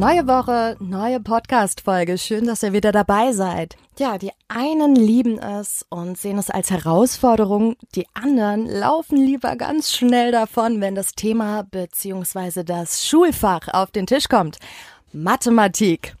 Neue 0.00 0.26
Woche, 0.26 0.78
neue 0.80 1.20
Podcast-Folge. 1.20 2.16
Schön, 2.16 2.46
dass 2.46 2.62
ihr 2.62 2.72
wieder 2.72 2.90
dabei 2.90 3.32
seid. 3.32 3.76
Ja, 3.98 4.16
die 4.16 4.30
einen 4.48 4.96
lieben 4.96 5.38
es 5.38 5.84
und 5.90 6.16
sehen 6.16 6.38
es 6.38 6.48
als 6.48 6.70
Herausforderung. 6.70 7.76
Die 7.94 8.06
anderen 8.14 8.64
laufen 8.64 9.18
lieber 9.18 9.56
ganz 9.56 9.92
schnell 9.92 10.32
davon, 10.32 10.80
wenn 10.80 10.94
das 10.94 11.12
Thema 11.12 11.64
bzw. 11.64 12.64
das 12.64 13.06
Schulfach 13.06 13.68
auf 13.74 13.90
den 13.90 14.06
Tisch 14.06 14.30
kommt. 14.30 14.58
Mathematik. 15.12 16.16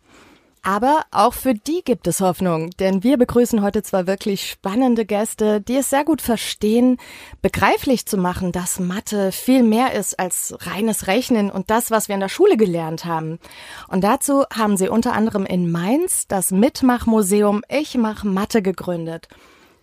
Aber 0.62 1.04
auch 1.10 1.32
für 1.32 1.54
die 1.54 1.82
gibt 1.82 2.06
es 2.06 2.20
Hoffnung, 2.20 2.70
denn 2.78 3.02
wir 3.02 3.16
begrüßen 3.16 3.62
heute 3.62 3.82
zwar 3.82 4.06
wirklich 4.06 4.50
spannende 4.50 5.06
Gäste, 5.06 5.62
die 5.62 5.76
es 5.76 5.88
sehr 5.88 6.04
gut 6.04 6.20
verstehen, 6.20 6.98
begreiflich 7.40 8.04
zu 8.04 8.18
machen, 8.18 8.52
dass 8.52 8.78
Mathe 8.78 9.32
viel 9.32 9.62
mehr 9.62 9.94
ist 9.94 10.18
als 10.18 10.54
reines 10.60 11.06
Rechnen 11.06 11.50
und 11.50 11.70
das, 11.70 11.90
was 11.90 12.08
wir 12.08 12.14
in 12.14 12.20
der 12.20 12.28
Schule 12.28 12.58
gelernt 12.58 13.06
haben. 13.06 13.38
Und 13.88 14.04
dazu 14.04 14.44
haben 14.54 14.76
sie 14.76 14.90
unter 14.90 15.14
anderem 15.14 15.46
in 15.46 15.70
Mainz 15.70 16.26
das 16.28 16.50
Mitmachmuseum 16.50 17.62
Ich 17.68 17.96
mach 17.96 18.24
Mathe 18.24 18.60
gegründet. 18.60 19.28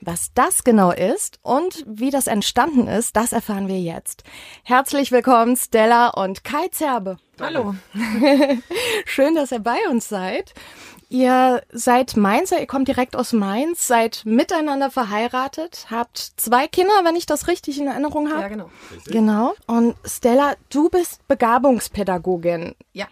Was 0.01 0.31
das 0.35 0.63
genau 0.63 0.91
ist 0.91 1.39
und 1.41 1.83
wie 1.87 2.11
das 2.11 2.27
entstanden 2.27 2.87
ist, 2.87 3.15
das 3.15 3.33
erfahren 3.33 3.67
wir 3.67 3.79
jetzt. 3.79 4.23
Herzlich 4.63 5.11
willkommen 5.11 5.55
Stella 5.55 6.09
und 6.09 6.43
Kai 6.43 6.67
Zerbe. 6.69 7.17
Hallo. 7.39 7.75
Schön, 9.05 9.35
dass 9.35 9.51
ihr 9.51 9.59
bei 9.59 9.77
uns 9.89 10.07
seid. 10.07 10.53
Ihr 11.09 11.63
seid 11.71 12.15
Mainzer, 12.17 12.59
ihr 12.59 12.67
kommt 12.67 12.87
direkt 12.89 13.15
aus 13.15 13.33
Mainz, 13.33 13.87
seid 13.87 14.21
miteinander 14.25 14.91
verheiratet, 14.91 15.87
habt 15.89 16.17
zwei 16.37 16.67
Kinder, 16.67 16.93
wenn 17.03 17.15
ich 17.15 17.25
das 17.25 17.47
richtig 17.47 17.79
in 17.79 17.87
Erinnerung 17.87 18.29
habe. 18.29 18.41
Ja, 18.41 18.47
genau. 18.49 18.69
Genau. 19.05 19.55
Und 19.65 19.95
Stella, 20.05 20.55
du 20.69 20.89
bist 20.89 21.25
Begabungspädagogin. 21.27 22.75
Ja. 22.93 23.07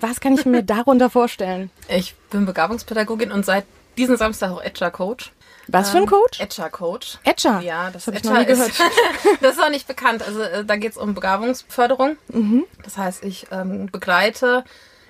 Was 0.00 0.20
kann 0.20 0.34
ich 0.34 0.46
mir 0.46 0.62
darunter 0.64 1.10
vorstellen? 1.10 1.70
Ich 1.88 2.14
bin 2.30 2.46
Begabungspädagogin 2.46 3.30
und 3.30 3.44
seit 3.44 3.66
diesen 3.98 4.16
Samstag 4.16 4.52
auch 4.52 4.62
Etcher 4.62 4.90
Coach. 4.90 5.32
Was 5.72 5.90
für 5.90 5.98
ein 5.98 6.06
Coach? 6.06 6.40
Etcher 6.40 6.70
Coach. 6.70 7.18
Etcher? 7.24 7.60
Ja, 7.60 7.90
das, 7.90 8.06
hab 8.06 8.14
ich 8.14 8.24
noch 8.24 8.38
nie 8.38 8.46
gehört. 8.46 8.70
Ist, 8.70 8.80
das 9.40 9.52
ist 9.54 9.62
auch 9.62 9.70
nicht 9.70 9.86
bekannt. 9.86 10.22
Also 10.26 10.42
äh, 10.42 10.64
da 10.64 10.76
geht 10.76 10.92
es 10.92 10.98
um 10.98 11.14
Begabungsförderung. 11.14 12.16
Mhm. 12.28 12.64
Das 12.82 12.98
heißt, 12.98 13.24
ich 13.24 13.46
ähm, 13.50 13.86
begleite 13.90 14.64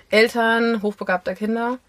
Eltern 0.09 0.81
hochbegabter 0.81 1.35
Kinder 1.35 1.79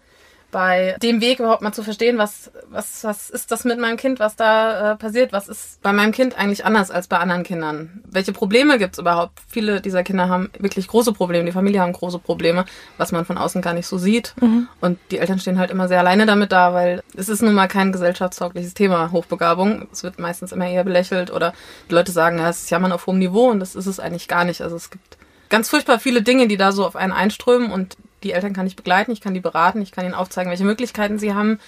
bei 0.53 0.95
dem 1.01 1.19
Weg 1.19 1.39
überhaupt 1.39 1.61
mal 1.61 1.73
zu 1.73 1.83
verstehen, 1.83 2.17
was, 2.17 2.51
was, 2.69 3.03
was 3.03 3.29
ist 3.29 3.51
das 3.51 3.65
mit 3.65 3.79
meinem 3.79 3.97
Kind, 3.97 4.19
was 4.19 4.37
da 4.37 4.93
äh, 4.93 4.95
passiert, 4.95 5.33
was 5.33 5.49
ist 5.49 5.81
bei 5.81 5.91
meinem 5.91 6.13
Kind 6.13 6.37
eigentlich 6.37 6.63
anders 6.63 6.91
als 6.91 7.07
bei 7.07 7.17
anderen 7.17 7.43
Kindern. 7.43 8.03
Welche 8.09 8.31
Probleme 8.31 8.77
gibt 8.77 8.93
es 8.93 8.99
überhaupt? 8.99 9.41
Viele 9.49 9.81
dieser 9.81 10.03
Kinder 10.03 10.29
haben 10.29 10.49
wirklich 10.59 10.87
große 10.87 11.11
Probleme, 11.11 11.45
die 11.45 11.51
Familie 11.51 11.81
haben 11.81 11.91
große 11.91 12.19
Probleme, 12.19 12.63
was 12.97 13.11
man 13.11 13.25
von 13.25 13.37
außen 13.37 13.61
gar 13.61 13.73
nicht 13.73 13.87
so 13.87 13.97
sieht. 13.97 14.35
Und 14.79 14.99
die 15.11 15.17
Eltern 15.17 15.39
stehen 15.39 15.59
halt 15.59 15.71
immer 15.71 15.87
sehr 15.87 15.99
alleine 15.99 16.25
damit 16.25 16.51
da, 16.51 16.73
weil 16.73 17.01
es 17.17 17.27
ist 17.27 17.41
nun 17.41 17.55
mal 17.55 17.67
kein 17.67 17.91
gesellschaftstaugliches 17.91 18.75
Thema, 18.75 19.11
Hochbegabung. 19.11 19.87
Es 19.91 20.03
wird 20.03 20.19
meistens 20.19 20.51
immer 20.51 20.69
eher 20.69 20.83
belächelt 20.83 21.31
oder 21.31 21.53
die 21.89 21.95
Leute 21.95 22.11
sagen, 22.11 22.37
ja, 22.37 22.49
es 22.49 22.63
ist 22.63 22.69
Jammern 22.69 22.91
auf 22.91 23.07
hohem 23.07 23.17
Niveau 23.17 23.49
und 23.49 23.59
das 23.59 23.75
ist 23.75 23.87
es 23.87 23.99
eigentlich 23.99 24.27
gar 24.27 24.45
nicht. 24.45 24.61
Also 24.61 24.75
es 24.75 24.91
gibt 24.91 25.17
ganz 25.49 25.69
furchtbar 25.69 25.99
viele 25.99 26.21
Dinge, 26.21 26.47
die 26.47 26.57
da 26.57 26.71
so 26.71 26.85
auf 26.85 26.95
einen 26.95 27.11
einströmen 27.11 27.71
und 27.71 27.97
die 28.23 28.31
Eltern 28.31 28.53
kann 28.53 28.67
ich 28.67 28.75
begleiten, 28.75 29.11
ich 29.11 29.21
kann 29.21 29.33
die 29.33 29.39
beraten, 29.39 29.81
ich 29.81 29.91
kann 29.91 30.05
ihnen 30.05 30.13
aufzeigen, 30.13 30.49
welche 30.49 30.65
Möglichkeiten 30.65 31.19
sie 31.19 31.33
haben, 31.33 31.59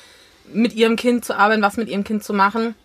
mit 0.52 0.74
ihrem 0.74 0.96
Kind 0.96 1.26
zu 1.26 1.38
arbeiten, 1.38 1.62
was 1.62 1.78
mit 1.78 1.90
ihrem 1.90 2.04
Kind 2.04 2.24
zu 2.24 2.34
machen. 2.34 2.76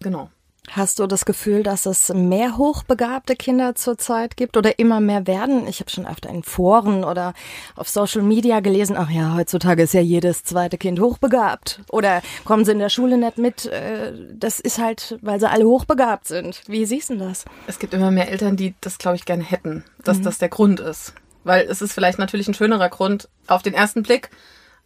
Genau. 0.00 0.30
Hast 0.70 1.00
du 1.00 1.06
das 1.08 1.24
Gefühl, 1.24 1.64
dass 1.64 1.86
es 1.86 2.14
mehr 2.14 2.56
hochbegabte 2.56 3.34
Kinder 3.34 3.74
zurzeit 3.74 4.36
gibt 4.36 4.56
oder 4.56 4.78
immer 4.78 5.00
mehr 5.00 5.26
werden? 5.26 5.66
Ich 5.66 5.80
habe 5.80 5.90
schon 5.90 6.06
öfter 6.06 6.30
in 6.30 6.44
Foren 6.44 7.04
oder 7.04 7.34
auf 7.74 7.88
Social 7.88 8.22
Media 8.22 8.60
gelesen, 8.60 8.96
ach 8.96 9.10
ja, 9.10 9.34
heutzutage 9.34 9.82
ist 9.82 9.92
ja 9.92 10.00
jedes 10.00 10.44
zweite 10.44 10.78
Kind 10.78 11.00
hochbegabt. 11.00 11.80
Oder 11.90 12.22
kommen 12.44 12.64
sie 12.64 12.72
in 12.72 12.78
der 12.78 12.90
Schule 12.90 13.18
nicht 13.18 13.38
mit, 13.38 13.66
äh, 13.66 14.12
das 14.34 14.60
ist 14.60 14.78
halt, 14.78 15.18
weil 15.20 15.40
sie 15.40 15.50
alle 15.50 15.66
hochbegabt 15.66 16.28
sind. 16.28 16.62
Wie 16.68 16.86
siehst 16.86 17.10
du 17.10 17.16
das? 17.16 17.44
Es 17.66 17.80
gibt 17.80 17.92
immer 17.92 18.12
mehr 18.12 18.30
Eltern, 18.30 18.56
die 18.56 18.74
das, 18.80 18.98
glaube 18.98 19.16
ich, 19.16 19.24
gerne 19.24 19.42
hätten, 19.42 19.84
dass 20.04 20.22
das 20.22 20.38
der 20.38 20.48
Grund 20.48 20.78
ist. 20.78 21.12
Weil 21.44 21.66
es 21.68 21.82
ist 21.82 21.92
vielleicht 21.92 22.18
natürlich 22.18 22.48
ein 22.48 22.54
schönerer 22.54 22.88
Grund 22.88 23.28
auf 23.46 23.62
den 23.62 23.74
ersten 23.74 24.02
Blick, 24.02 24.30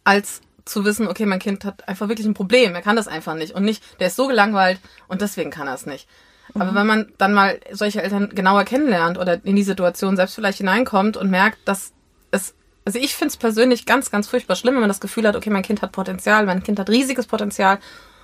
als 0.03 0.41
zu 0.65 0.85
wissen, 0.85 1.07
okay, 1.07 1.25
mein 1.25 1.39
Kind 1.39 1.63
hat 1.65 1.87
einfach 1.87 2.09
wirklich 2.09 2.27
ein 2.27 2.33
Problem, 2.33 2.75
er 2.75 2.81
kann 2.81 2.95
das 2.95 3.07
einfach 3.07 3.35
nicht. 3.35 3.53
Und 3.53 3.63
nicht, 3.63 3.83
der 3.99 4.07
ist 4.07 4.15
so 4.15 4.27
gelangweilt 4.27 4.79
und 5.07 5.21
deswegen 5.21 5.51
kann 5.51 5.67
er 5.67 5.75
es 5.75 5.85
nicht. 5.85 6.07
Aber 6.53 6.73
wenn 6.73 6.87
man 6.87 7.11
dann 7.17 7.33
mal 7.33 7.59
solche 7.71 8.01
Eltern 8.01 8.29
genauer 8.29 8.63
kennenlernt 8.63 9.17
oder 9.17 9.43
in 9.45 9.55
die 9.55 9.63
Situation 9.63 10.15
selbst 10.15 10.35
vielleicht 10.35 10.59
hineinkommt 10.59 11.17
und 11.17 11.29
merkt, 11.29 11.59
dass 11.65 11.91
es, 12.31 12.53
also 12.85 12.99
ich 12.99 13.15
finde 13.15 13.31
es 13.31 13.37
persönlich 13.37 13.85
ganz, 13.85 14.11
ganz 14.11 14.27
furchtbar 14.27 14.55
schlimm, 14.55 14.75
wenn 14.75 14.81
man 14.81 14.89
das 14.89 15.01
Gefühl 15.01 15.27
hat, 15.27 15.35
okay, 15.35 15.49
mein 15.49 15.63
Kind 15.63 15.81
hat 15.81 15.91
Potenzial, 15.91 16.45
mein 16.45 16.63
Kind 16.63 16.79
hat 16.79 16.89
riesiges 16.89 17.27
Potenzial 17.27 17.79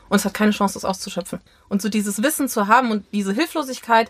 und 0.09 0.17
es 0.17 0.25
hat 0.25 0.33
keine 0.33 0.51
Chance, 0.51 0.75
das 0.75 0.85
auszuschöpfen. 0.85 1.41
Und 1.67 1.81
so 1.81 1.89
dieses 1.89 2.23
Wissen 2.23 2.47
zu 2.47 2.67
haben 2.67 2.91
und 2.91 3.05
diese 3.11 3.33
Hilflosigkeit, 3.33 4.09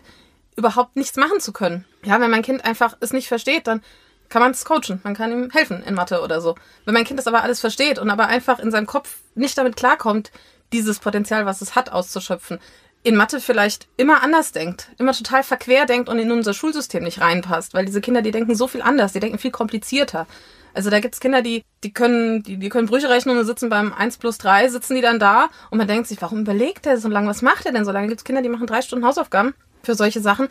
überhaupt 0.56 0.94
nichts 0.94 1.16
machen 1.16 1.40
zu 1.40 1.52
können. 1.52 1.84
Ja, 2.04 2.20
wenn 2.20 2.30
mein 2.30 2.42
Kind 2.42 2.64
einfach 2.64 2.96
es 3.00 3.12
nicht 3.12 3.26
versteht, 3.26 3.66
dann 3.66 3.82
kann 4.28 4.42
man 4.42 4.52
es 4.52 4.64
coachen, 4.64 5.00
man 5.04 5.14
kann 5.14 5.32
ihm 5.32 5.50
helfen 5.50 5.82
in 5.82 5.94
Mathe 5.94 6.20
oder 6.20 6.40
so. 6.40 6.54
Wenn 6.84 6.94
mein 6.94 7.04
Kind 7.04 7.18
das 7.18 7.26
aber 7.26 7.42
alles 7.42 7.60
versteht 7.60 7.98
und 7.98 8.10
aber 8.10 8.26
einfach 8.26 8.58
in 8.58 8.70
seinem 8.70 8.86
Kopf 8.86 9.18
nicht 9.34 9.56
damit 9.56 9.76
klarkommt, 9.76 10.30
dieses 10.72 10.98
Potenzial, 10.98 11.46
was 11.46 11.60
es 11.60 11.74
hat, 11.74 11.92
auszuschöpfen, 11.92 12.58
in 13.04 13.16
Mathe 13.16 13.38
vielleicht 13.38 13.86
immer 13.96 14.22
anders 14.22 14.52
denkt, 14.52 14.88
immer 14.98 15.12
total 15.12 15.42
verquer 15.42 15.84
denkt 15.84 16.08
und 16.08 16.18
in 16.18 16.32
unser 16.32 16.54
Schulsystem 16.54 17.04
nicht 17.04 17.20
reinpasst, 17.20 17.74
weil 17.74 17.84
diese 17.84 18.00
Kinder, 18.00 18.22
die 18.22 18.30
denken 18.30 18.54
so 18.54 18.66
viel 18.66 18.80
anders, 18.80 19.12
die 19.12 19.20
denken 19.20 19.38
viel 19.38 19.50
komplizierter. 19.50 20.26
Also 20.72 20.90
da 20.90 21.00
gibt's 21.00 21.20
Kinder, 21.20 21.42
die, 21.42 21.62
die 21.84 21.92
können, 21.92 22.42
die, 22.42 22.56
die 22.56 22.70
können 22.70 22.88
Brüche 22.88 23.10
rechnen 23.10 23.38
und 23.38 23.44
sitzen 23.44 23.68
beim 23.68 23.92
1 23.92 24.16
plus 24.16 24.38
3, 24.38 24.68
sitzen 24.68 24.94
die 24.96 25.02
dann 25.02 25.20
da 25.20 25.50
und 25.70 25.78
man 25.78 25.86
denkt 25.86 26.08
sich, 26.08 26.20
warum 26.22 26.40
überlegt 26.40 26.86
er 26.86 26.96
so 26.96 27.08
lange, 27.08 27.28
was 27.28 27.42
macht 27.42 27.66
er 27.66 27.72
denn 27.72 27.84
so 27.84 27.92
lange? 27.92 28.08
Gibt's 28.08 28.24
Kinder, 28.24 28.42
die 28.42 28.48
machen 28.48 28.66
drei 28.66 28.80
Stunden 28.80 29.04
Hausaufgaben 29.04 29.54
für 29.84 29.94
solche 29.94 30.20
Sachen, 30.20 30.48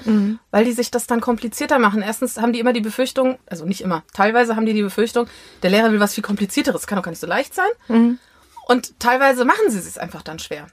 weil 0.52 0.66
die 0.66 0.72
sich 0.72 0.92
das 0.92 1.08
dann 1.08 1.22
komplizierter 1.22 1.80
machen. 1.80 2.02
Erstens 2.02 2.38
haben 2.40 2.54
die 2.54 2.60
immer 2.60 2.74
die 2.74 2.82
Befürchtung, 2.82 3.38
also 3.46 3.66
nicht 3.66 3.82
immer, 3.82 4.04
teilweise 4.14 4.56
haben 4.56 4.66
die 4.66 4.74
die 4.74 4.84
Befürchtung, 4.84 5.28
der 5.62 5.70
Lehrer 5.70 5.92
will 5.92 6.00
was 6.00 6.14
viel 6.14 6.24
komplizierteres, 6.24 6.88
kann 6.88 6.96
doch 6.98 7.04
gar 7.04 7.12
nicht 7.12 7.22
so 7.22 7.28
leicht 7.28 7.54
sein. 7.54 7.70
Und 8.68 9.00
teilweise 9.00 9.46
machen 9.46 9.70
sie 9.70 9.80
es 9.80 9.98
einfach 9.98 10.22
dann 10.22 10.40
schwer. 10.40 10.68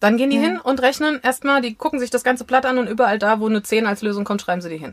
Dann 0.00 0.18
gehen 0.18 0.28
die 0.28 0.38
hin 0.38 0.58
und 0.58 0.82
rechnen 0.82 1.20
erstmal, 1.22 1.62
die 1.62 1.76
gucken 1.76 1.98
sich 1.98 2.10
das 2.10 2.24
ganze 2.24 2.44
Blatt 2.44 2.66
an 2.66 2.76
und 2.76 2.88
überall 2.88 3.18
da, 3.18 3.40
wo 3.40 3.46
eine 3.46 3.62
10 3.62 3.86
als 3.86 4.02
Lösung 4.02 4.24
kommt, 4.24 4.42
schreiben 4.42 4.60
sie 4.60 4.68
die 4.68 4.76
hin. 4.76 4.92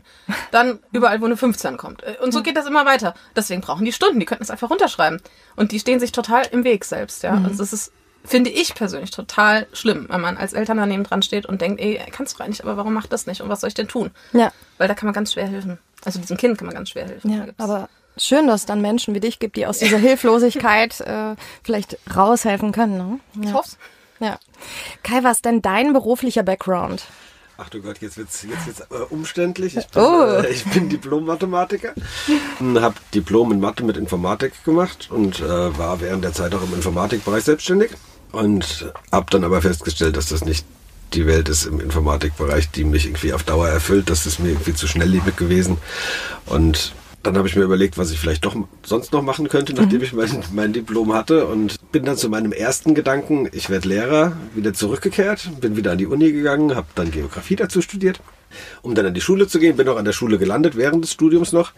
Dann 0.52 0.78
überall, 0.92 1.20
wo 1.20 1.26
eine 1.26 1.36
15 1.36 1.76
kommt. 1.76 2.02
Und 2.22 2.32
so 2.32 2.42
geht 2.42 2.56
das 2.56 2.66
immer 2.66 2.86
weiter. 2.86 3.12
Deswegen 3.36 3.60
brauchen 3.60 3.84
die 3.84 3.92
Stunden, 3.92 4.20
die 4.20 4.26
könnten 4.26 4.44
es 4.44 4.50
einfach 4.50 4.70
runterschreiben. 4.70 5.20
Und 5.54 5.72
die 5.72 5.80
stehen 5.80 6.00
sich 6.00 6.12
total 6.12 6.46
im 6.50 6.64
Weg 6.64 6.86
selbst, 6.86 7.22
ja. 7.24 7.34
Also 7.44 7.58
das 7.58 7.72
ist, 7.74 7.92
finde 8.24 8.50
ich 8.50 8.74
persönlich 8.74 9.10
total 9.10 9.66
schlimm, 9.72 10.06
wenn 10.08 10.20
man 10.20 10.36
als 10.36 10.52
Eltern 10.52 10.76
daneben 10.76 11.04
dran 11.04 11.22
steht 11.22 11.46
und 11.46 11.60
denkt, 11.60 11.80
ey, 11.80 12.00
kannst 12.12 12.38
du 12.38 12.44
nicht, 12.44 12.62
aber 12.62 12.76
warum 12.76 12.94
macht 12.94 13.12
das 13.12 13.26
nicht 13.26 13.40
und 13.40 13.48
was 13.48 13.60
soll 13.60 13.68
ich 13.68 13.74
denn 13.74 13.88
tun? 13.88 14.10
Ja. 14.32 14.52
Weil 14.78 14.88
da 14.88 14.94
kann 14.94 15.06
man 15.06 15.14
ganz 15.14 15.32
schwer 15.32 15.46
helfen. 15.48 15.78
Also 16.04 16.20
diesem 16.20 16.36
Kind 16.36 16.58
kann 16.58 16.66
man 16.66 16.74
ganz 16.74 16.90
schwer 16.90 17.06
helfen. 17.06 17.32
Ja, 17.32 17.46
aber 17.58 17.88
schön, 18.16 18.46
dass 18.46 18.60
es 18.60 18.66
dann 18.66 18.80
Menschen 18.80 19.14
wie 19.14 19.20
dich 19.20 19.38
gibt, 19.38 19.56
die 19.56 19.66
aus 19.66 19.78
dieser 19.78 19.98
Hilflosigkeit 19.98 21.00
äh, 21.00 21.34
vielleicht 21.62 21.98
raushelfen 22.14 22.72
können. 22.72 22.96
Ne? 22.96 23.20
ich 23.42 23.48
Ja. 23.48 23.54
hoff's. 23.54 23.76
ja. 24.20 24.38
Kai, 25.02 25.22
was 25.24 25.42
denn 25.42 25.62
dein 25.62 25.92
beruflicher 25.92 26.42
Background? 26.42 27.04
Ach 27.58 27.68
du 27.68 27.80
Gott, 27.82 27.98
jetzt 28.00 28.16
wird's 28.16 28.42
jetzt 28.48 28.66
wird's 28.66 28.80
äh, 28.90 29.04
umständlich. 29.10 29.76
Ich 29.76 29.86
bin, 29.88 30.02
Oh. 30.02 30.24
äh, 30.24 30.48
ich 30.48 30.64
bin 30.64 30.88
Diplom-Mathematiker, 30.88 31.92
habe 32.60 32.94
Diplom 33.14 33.52
in 33.52 33.60
Mathe 33.60 33.84
mit 33.84 33.96
Informatik 33.96 34.64
gemacht 34.64 35.08
und 35.10 35.40
äh, 35.40 35.78
war 35.78 36.00
während 36.00 36.24
der 36.24 36.32
Zeit 36.32 36.54
auch 36.54 36.62
im 36.62 36.74
Informatikbereich 36.74 37.44
selbstständig 37.44 37.90
und 38.32 38.92
habe 39.10 39.26
dann 39.30 39.44
aber 39.44 39.62
festgestellt, 39.62 40.16
dass 40.16 40.26
das 40.26 40.44
nicht 40.44 40.66
die 41.14 41.26
Welt 41.26 41.48
ist 41.48 41.66
im 41.66 41.80
Informatikbereich, 41.80 42.70
die 42.70 42.84
mich 42.84 43.06
irgendwie 43.06 43.32
auf 43.32 43.42
Dauer 43.42 43.68
erfüllt. 43.68 44.08
Das 44.10 44.26
ist 44.26 44.38
mir 44.38 44.50
irgendwie 44.50 44.74
zu 44.74 44.86
schnelllebig 44.86 45.36
gewesen. 45.36 45.76
Und 46.46 46.94
dann 47.22 47.36
habe 47.36 47.46
ich 47.46 47.54
mir 47.54 47.62
überlegt, 47.62 47.98
was 47.98 48.10
ich 48.10 48.18
vielleicht 48.18 48.44
doch 48.44 48.56
sonst 48.82 49.12
noch 49.12 49.22
machen 49.22 49.48
könnte, 49.48 49.74
nachdem 49.74 50.02
ich 50.02 50.12
mein, 50.12 50.42
mein 50.52 50.72
Diplom 50.72 51.12
hatte. 51.12 51.46
Und 51.46 51.76
bin 51.92 52.04
dann 52.04 52.16
zu 52.16 52.28
meinem 52.28 52.52
ersten 52.52 52.94
Gedanken, 52.94 53.48
ich 53.52 53.70
werde 53.70 53.88
Lehrer, 53.88 54.32
wieder 54.54 54.72
zurückgekehrt, 54.72 55.50
bin 55.60 55.76
wieder 55.76 55.92
an 55.92 55.98
die 55.98 56.06
Uni 56.06 56.32
gegangen, 56.32 56.74
habe 56.74 56.88
dann 56.94 57.10
Geografie 57.10 57.56
dazu 57.56 57.80
studiert, 57.80 58.20
um 58.82 58.94
dann 58.94 59.06
an 59.06 59.14
die 59.14 59.20
Schule 59.20 59.46
zu 59.46 59.60
gehen, 59.60 59.76
bin 59.76 59.88
auch 59.88 59.96
an 59.96 60.04
der 60.04 60.12
Schule 60.12 60.38
gelandet 60.38 60.76
während 60.76 61.04
des 61.04 61.12
Studiums 61.12 61.52
noch, 61.52 61.72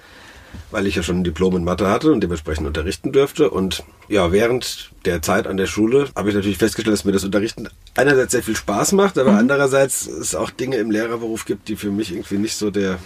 weil 0.70 0.86
ich 0.86 0.94
ja 0.94 1.02
schon 1.02 1.20
ein 1.20 1.24
Diplom 1.24 1.56
in 1.56 1.64
Mathe 1.64 1.88
hatte 1.88 2.12
und 2.12 2.20
dementsprechend 2.20 2.66
unterrichten 2.66 3.12
dürfte 3.12 3.50
und 3.50 3.84
ja, 4.08 4.32
während 4.32 4.90
der 5.04 5.22
Zeit 5.22 5.46
an 5.46 5.56
der 5.56 5.66
Schule 5.66 6.08
habe 6.14 6.28
ich 6.28 6.34
natürlich 6.34 6.58
festgestellt, 6.58 6.94
dass 6.94 7.04
mir 7.04 7.12
das 7.12 7.24
Unterrichten 7.24 7.68
einerseits 7.96 8.32
sehr 8.32 8.42
viel 8.42 8.56
Spaß 8.56 8.92
macht, 8.92 9.18
aber 9.18 9.32
andererseits 9.32 10.06
es 10.06 10.34
auch 10.34 10.50
Dinge 10.50 10.76
im 10.76 10.90
Lehrerberuf 10.90 11.44
gibt, 11.44 11.68
die 11.68 11.76
für 11.76 11.90
mich 11.90 12.12
irgendwie 12.12 12.38
nicht 12.38 12.56
so 12.56 12.70
der 12.70 12.98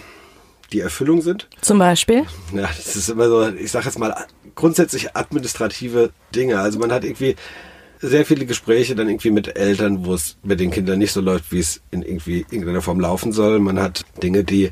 die 0.71 0.81
Erfüllung 0.81 1.21
sind. 1.21 1.47
Zum 1.61 1.79
Beispiel? 1.79 2.25
Ja, 2.53 2.69
das 2.77 2.95
ist 2.95 3.09
immer 3.09 3.27
so, 3.27 3.47
ich 3.49 3.71
sage 3.71 3.85
jetzt 3.85 3.97
mal, 3.97 4.15
grundsätzlich 4.55 5.15
administrative 5.15 6.11
Dinge. 6.35 6.59
Also 6.59 6.79
man 6.79 6.91
hat 6.91 7.03
irgendwie 7.03 7.35
sehr 8.01 8.25
viele 8.25 8.45
Gespräche 8.45 8.95
dann 8.95 9.09
irgendwie 9.09 9.31
mit 9.31 9.57
Eltern, 9.57 10.05
wo 10.05 10.13
es 10.13 10.37
mit 10.43 10.59
den 10.59 10.71
Kindern 10.71 10.99
nicht 10.99 11.11
so 11.11 11.21
läuft, 11.21 11.51
wie 11.51 11.59
es 11.59 11.81
in 11.91 12.01
irgendwie 12.01 12.45
irgendeiner 12.49 12.81
Form 12.81 12.99
laufen 12.99 13.31
soll. 13.31 13.59
Man 13.59 13.79
hat 13.79 14.05
Dinge, 14.23 14.43
die 14.43 14.71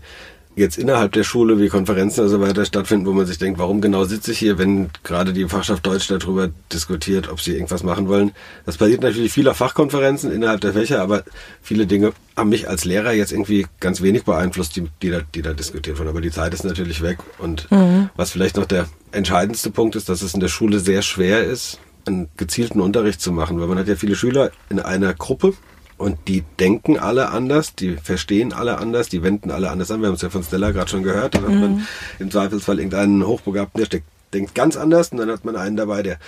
jetzt 0.57 0.77
innerhalb 0.77 1.11
der 1.11 1.23
Schule 1.23 1.59
wie 1.59 1.69
Konferenzen 1.69 2.21
und 2.21 2.29
so 2.29 2.41
weiter 2.41 2.65
stattfinden, 2.65 3.05
wo 3.05 3.13
man 3.13 3.27
sich 3.27 3.37
denkt, 3.37 3.59
warum 3.59 3.79
genau 3.79 4.05
sitze 4.05 4.31
ich 4.31 4.39
hier, 4.39 4.57
wenn 4.57 4.89
gerade 5.03 5.31
die 5.31 5.45
Fachschaft 5.45 5.85
Deutsch 5.85 6.07
darüber 6.07 6.49
diskutiert, 6.73 7.29
ob 7.29 7.39
sie 7.39 7.53
irgendwas 7.53 7.83
machen 7.83 8.07
wollen. 8.07 8.31
Das 8.65 8.77
passiert 8.77 9.03
natürlich 9.03 9.31
vieler 9.31 9.53
Fachkonferenzen 9.53 10.31
innerhalb 10.31 10.59
der 10.61 10.73
Fächer, 10.73 11.01
aber 11.01 11.23
viele 11.61 11.85
Dinge 11.85 12.11
haben 12.35 12.49
mich 12.49 12.67
als 12.67 12.85
Lehrer 12.85 13.13
jetzt 13.13 13.31
irgendwie 13.31 13.67
ganz 13.79 14.01
wenig 14.01 14.23
beeinflusst, 14.23 14.75
die, 14.75 14.89
die, 15.03 15.11
da, 15.11 15.21
die 15.35 15.43
da 15.43 15.53
diskutiert 15.53 15.99
wurden. 15.99 16.09
Aber 16.09 16.21
die 16.21 16.31
Zeit 16.31 16.55
ist 16.55 16.65
natürlich 16.65 17.03
weg. 17.03 17.19
Und 17.37 17.69
mhm. 17.71 18.09
was 18.15 18.31
vielleicht 18.31 18.57
noch 18.57 18.65
der 18.65 18.87
entscheidendste 19.11 19.69
Punkt 19.69 19.95
ist, 19.95 20.09
dass 20.09 20.23
es 20.23 20.33
in 20.33 20.39
der 20.39 20.47
Schule 20.47 20.79
sehr 20.79 21.03
schwer 21.03 21.43
ist, 21.43 21.79
einen 22.07 22.29
gezielten 22.35 22.81
Unterricht 22.81 23.21
zu 23.21 23.31
machen, 23.31 23.59
weil 23.59 23.67
man 23.67 23.77
hat 23.77 23.87
ja 23.87 23.95
viele 23.95 24.15
Schüler 24.15 24.51
in 24.69 24.79
einer 24.79 25.13
Gruppe 25.13 25.53
und 25.97 26.17
die 26.27 26.43
denken 26.59 26.97
alle 26.97 27.29
anders, 27.29 27.73
die 27.75 27.97
verstehen 27.97 28.53
alle 28.53 28.77
anders, 28.77 29.09
die 29.09 29.23
wenden 29.23 29.49
alle 29.49 29.69
anders 29.69 29.89
an. 29.89 30.01
Wir 30.01 30.07
haben 30.07 30.15
es 30.15 30.21
ja 30.21 30.29
von 30.29 30.43
Stella 30.43 30.71
gerade 30.71 30.89
schon 30.89 31.03
gehört. 31.03 31.35
Dann 31.35 31.43
hat 31.43 31.49
man 31.49 31.75
mhm. 31.77 31.87
im 32.19 32.31
Zweifelsfall 32.31 32.77
irgendeinen 32.77 33.25
Hochbegabten, 33.25 33.79
der 33.79 33.85
steckt, 33.85 34.05
denkt 34.33 34.53
ganz 34.53 34.77
anders 34.77 35.09
und 35.09 35.17
dann 35.17 35.31
hat 35.31 35.43
man 35.43 35.55
einen 35.55 35.75
dabei, 35.75 36.03
der 36.03 36.19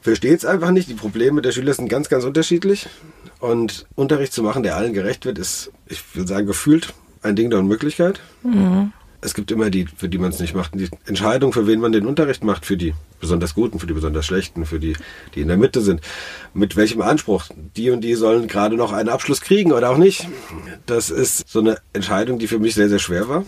versteht 0.00 0.38
es 0.38 0.44
einfach 0.44 0.72
nicht. 0.72 0.88
Die 0.88 0.94
Probleme 0.94 1.40
der 1.40 1.52
Schüler 1.52 1.72
sind 1.72 1.88
ganz, 1.88 2.08
ganz 2.08 2.24
unterschiedlich. 2.24 2.88
Und 3.38 3.86
Unterricht 3.94 4.32
zu 4.32 4.42
machen, 4.42 4.62
der 4.62 4.76
allen 4.76 4.92
gerecht 4.92 5.24
wird, 5.24 5.38
ist, 5.38 5.70
ich 5.86 6.02
würde 6.14 6.28
sagen, 6.28 6.46
gefühlt 6.46 6.92
ein 7.22 7.36
Ding 7.36 7.50
der 7.50 7.60
Unmöglichkeit. 7.60 8.20
Mhm 8.42 8.92
es 9.22 9.34
gibt 9.34 9.50
immer 9.50 9.70
die, 9.70 9.86
für 9.86 10.08
die 10.08 10.18
man 10.18 10.30
es 10.30 10.40
nicht 10.40 10.54
macht. 10.54 10.74
Die 10.74 10.90
Entscheidung, 11.06 11.52
für 11.52 11.66
wen 11.66 11.80
man 11.80 11.92
den 11.92 12.06
Unterricht 12.06 12.44
macht, 12.44 12.66
für 12.66 12.76
die 12.76 12.92
besonders 13.20 13.54
Guten, 13.54 13.78
für 13.78 13.86
die 13.86 13.94
besonders 13.94 14.26
Schlechten, 14.26 14.66
für 14.66 14.80
die, 14.80 14.96
die 15.34 15.40
in 15.40 15.48
der 15.48 15.56
Mitte 15.56 15.80
sind. 15.80 16.00
Mit 16.54 16.76
welchem 16.76 17.00
Anspruch? 17.00 17.46
Die 17.76 17.90
und 17.90 18.02
die 18.02 18.14
sollen 18.14 18.48
gerade 18.48 18.76
noch 18.76 18.92
einen 18.92 19.08
Abschluss 19.08 19.40
kriegen 19.40 19.72
oder 19.72 19.90
auch 19.90 19.96
nicht. 19.96 20.28
Das 20.86 21.08
ist 21.08 21.48
so 21.48 21.60
eine 21.60 21.78
Entscheidung, 21.92 22.38
die 22.38 22.48
für 22.48 22.58
mich 22.58 22.74
sehr, 22.74 22.88
sehr 22.88 22.98
schwer 22.98 23.28
war. 23.28 23.44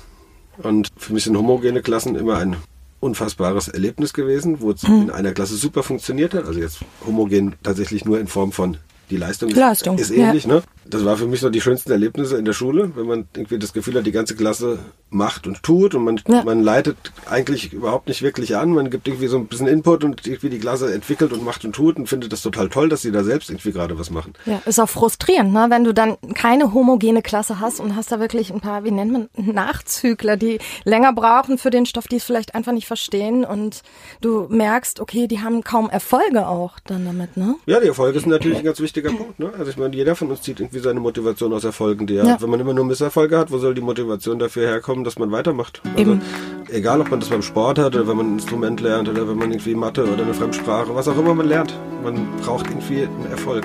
Und 0.58 0.88
für 0.96 1.12
mich 1.12 1.24
sind 1.24 1.36
homogene 1.36 1.82
Klassen 1.82 2.14
immer 2.14 2.38
ein 2.38 2.56
unfassbares 3.00 3.68
Erlebnis 3.68 4.14
gewesen, 4.14 4.60
wo 4.60 4.70
es 4.70 4.82
mhm. 4.84 5.02
in 5.02 5.10
einer 5.10 5.32
Klasse 5.32 5.56
super 5.56 5.82
funktioniert 5.82 6.34
hat. 6.34 6.46
Also 6.46 6.60
jetzt 6.60 6.80
homogen 7.04 7.56
tatsächlich 7.62 8.04
nur 8.04 8.20
in 8.20 8.28
Form 8.28 8.52
von 8.52 8.78
die 9.10 9.16
Leistung, 9.16 9.50
Leistung 9.50 9.98
ist, 9.98 10.10
ist 10.10 10.16
ähnlich, 10.16 10.44
ja. 10.44 10.54
ne? 10.54 10.62
Das 10.86 11.04
war 11.04 11.16
für 11.16 11.26
mich 11.26 11.40
so 11.40 11.48
die 11.48 11.60
schönsten 11.60 11.90
Erlebnisse 11.90 12.36
in 12.36 12.44
der 12.44 12.52
Schule, 12.52 12.92
wenn 12.94 13.06
man 13.06 13.26
irgendwie 13.34 13.58
das 13.58 13.72
Gefühl 13.72 13.94
hat, 13.94 14.06
die 14.06 14.12
ganze 14.12 14.36
Klasse 14.36 14.78
macht 15.08 15.46
und 15.46 15.62
tut 15.62 15.94
und 15.94 16.04
man, 16.04 16.20
ja. 16.28 16.44
man 16.44 16.62
leitet 16.62 16.96
eigentlich 17.30 17.72
überhaupt 17.72 18.08
nicht 18.08 18.22
wirklich 18.22 18.56
an. 18.56 18.70
Man 18.70 18.90
gibt 18.90 19.08
irgendwie 19.08 19.28
so 19.28 19.38
ein 19.38 19.46
bisschen 19.46 19.66
Input 19.66 20.04
und 20.04 20.26
irgendwie 20.26 20.50
die 20.50 20.58
Klasse 20.58 20.92
entwickelt 20.92 21.32
und 21.32 21.42
macht 21.44 21.64
und 21.64 21.74
tut 21.74 21.96
und 21.96 22.08
findet 22.08 22.32
das 22.32 22.42
total 22.42 22.68
toll, 22.68 22.88
dass 22.88 23.02
sie 23.02 23.12
da 23.12 23.24
selbst 23.24 23.48
irgendwie 23.48 23.72
gerade 23.72 23.98
was 23.98 24.10
machen. 24.10 24.34
Ja, 24.44 24.60
ist 24.66 24.78
auch 24.78 24.88
frustrierend, 24.88 25.52
ne? 25.52 25.66
wenn 25.70 25.84
du 25.84 25.94
dann 25.94 26.16
keine 26.34 26.74
homogene 26.74 27.22
Klasse 27.22 27.60
hast 27.60 27.80
und 27.80 27.96
hast 27.96 28.12
da 28.12 28.20
wirklich 28.20 28.52
ein 28.52 28.60
paar, 28.60 28.84
wie 28.84 28.90
nennt 28.90 29.12
man, 29.12 29.28
Nachzügler, 29.36 30.36
die 30.36 30.58
länger 30.84 31.12
brauchen 31.12 31.56
für 31.56 31.70
den 31.70 31.86
Stoff, 31.86 32.08
die 32.08 32.16
es 32.16 32.24
vielleicht 32.24 32.54
einfach 32.54 32.72
nicht 32.72 32.86
verstehen 32.86 33.44
und 33.44 33.82
du 34.20 34.46
merkst, 34.50 35.00
okay, 35.00 35.28
die 35.28 35.40
haben 35.40 35.62
kaum 35.62 35.88
Erfolge 35.88 36.46
auch 36.46 36.78
dann 36.86 37.06
damit, 37.06 37.36
ne? 37.36 37.56
Ja, 37.66 37.80
die 37.80 37.86
Erfolge 37.86 38.20
sind 38.20 38.30
natürlich 38.30 38.58
ein 38.58 38.64
ganz 38.64 38.80
wichtiger 38.80 38.93
Punkt, 39.02 39.38
ne? 39.38 39.52
Also 39.58 39.70
ich 39.70 39.76
meine, 39.76 39.94
jeder 39.94 40.14
von 40.14 40.30
uns 40.30 40.42
zieht 40.42 40.60
irgendwie 40.60 40.78
seine 40.78 41.00
Motivation 41.00 41.52
aus 41.52 41.64
Erfolgen, 41.64 42.06
die 42.06 42.16
er 42.16 42.24
ja. 42.24 42.40
Wenn 42.40 42.50
man 42.50 42.60
immer 42.60 42.74
nur 42.74 42.84
Misserfolge 42.84 43.38
hat, 43.38 43.50
wo 43.50 43.58
soll 43.58 43.74
die 43.74 43.80
Motivation 43.80 44.38
dafür 44.38 44.66
herkommen, 44.66 45.04
dass 45.04 45.18
man 45.18 45.30
weitermacht? 45.30 45.80
Also, 45.96 46.00
Eben. 46.00 46.22
egal, 46.70 47.00
ob 47.00 47.10
man 47.10 47.20
das 47.20 47.28
beim 47.28 47.42
Sport 47.42 47.78
hat 47.78 47.94
oder 47.94 48.06
wenn 48.06 48.16
man 48.16 48.26
ein 48.26 48.34
Instrument 48.34 48.80
lernt 48.80 49.08
oder 49.08 49.28
wenn 49.28 49.36
man 49.36 49.50
irgendwie 49.50 49.74
Mathe 49.74 50.04
oder 50.04 50.22
eine 50.22 50.34
Fremdsprache, 50.34 50.94
was 50.94 51.08
auch 51.08 51.18
immer 51.18 51.34
man 51.34 51.48
lernt. 51.48 51.74
Man 52.02 52.26
braucht 52.42 52.66
irgendwie 52.68 53.02
einen 53.02 53.26
Erfolg. 53.30 53.64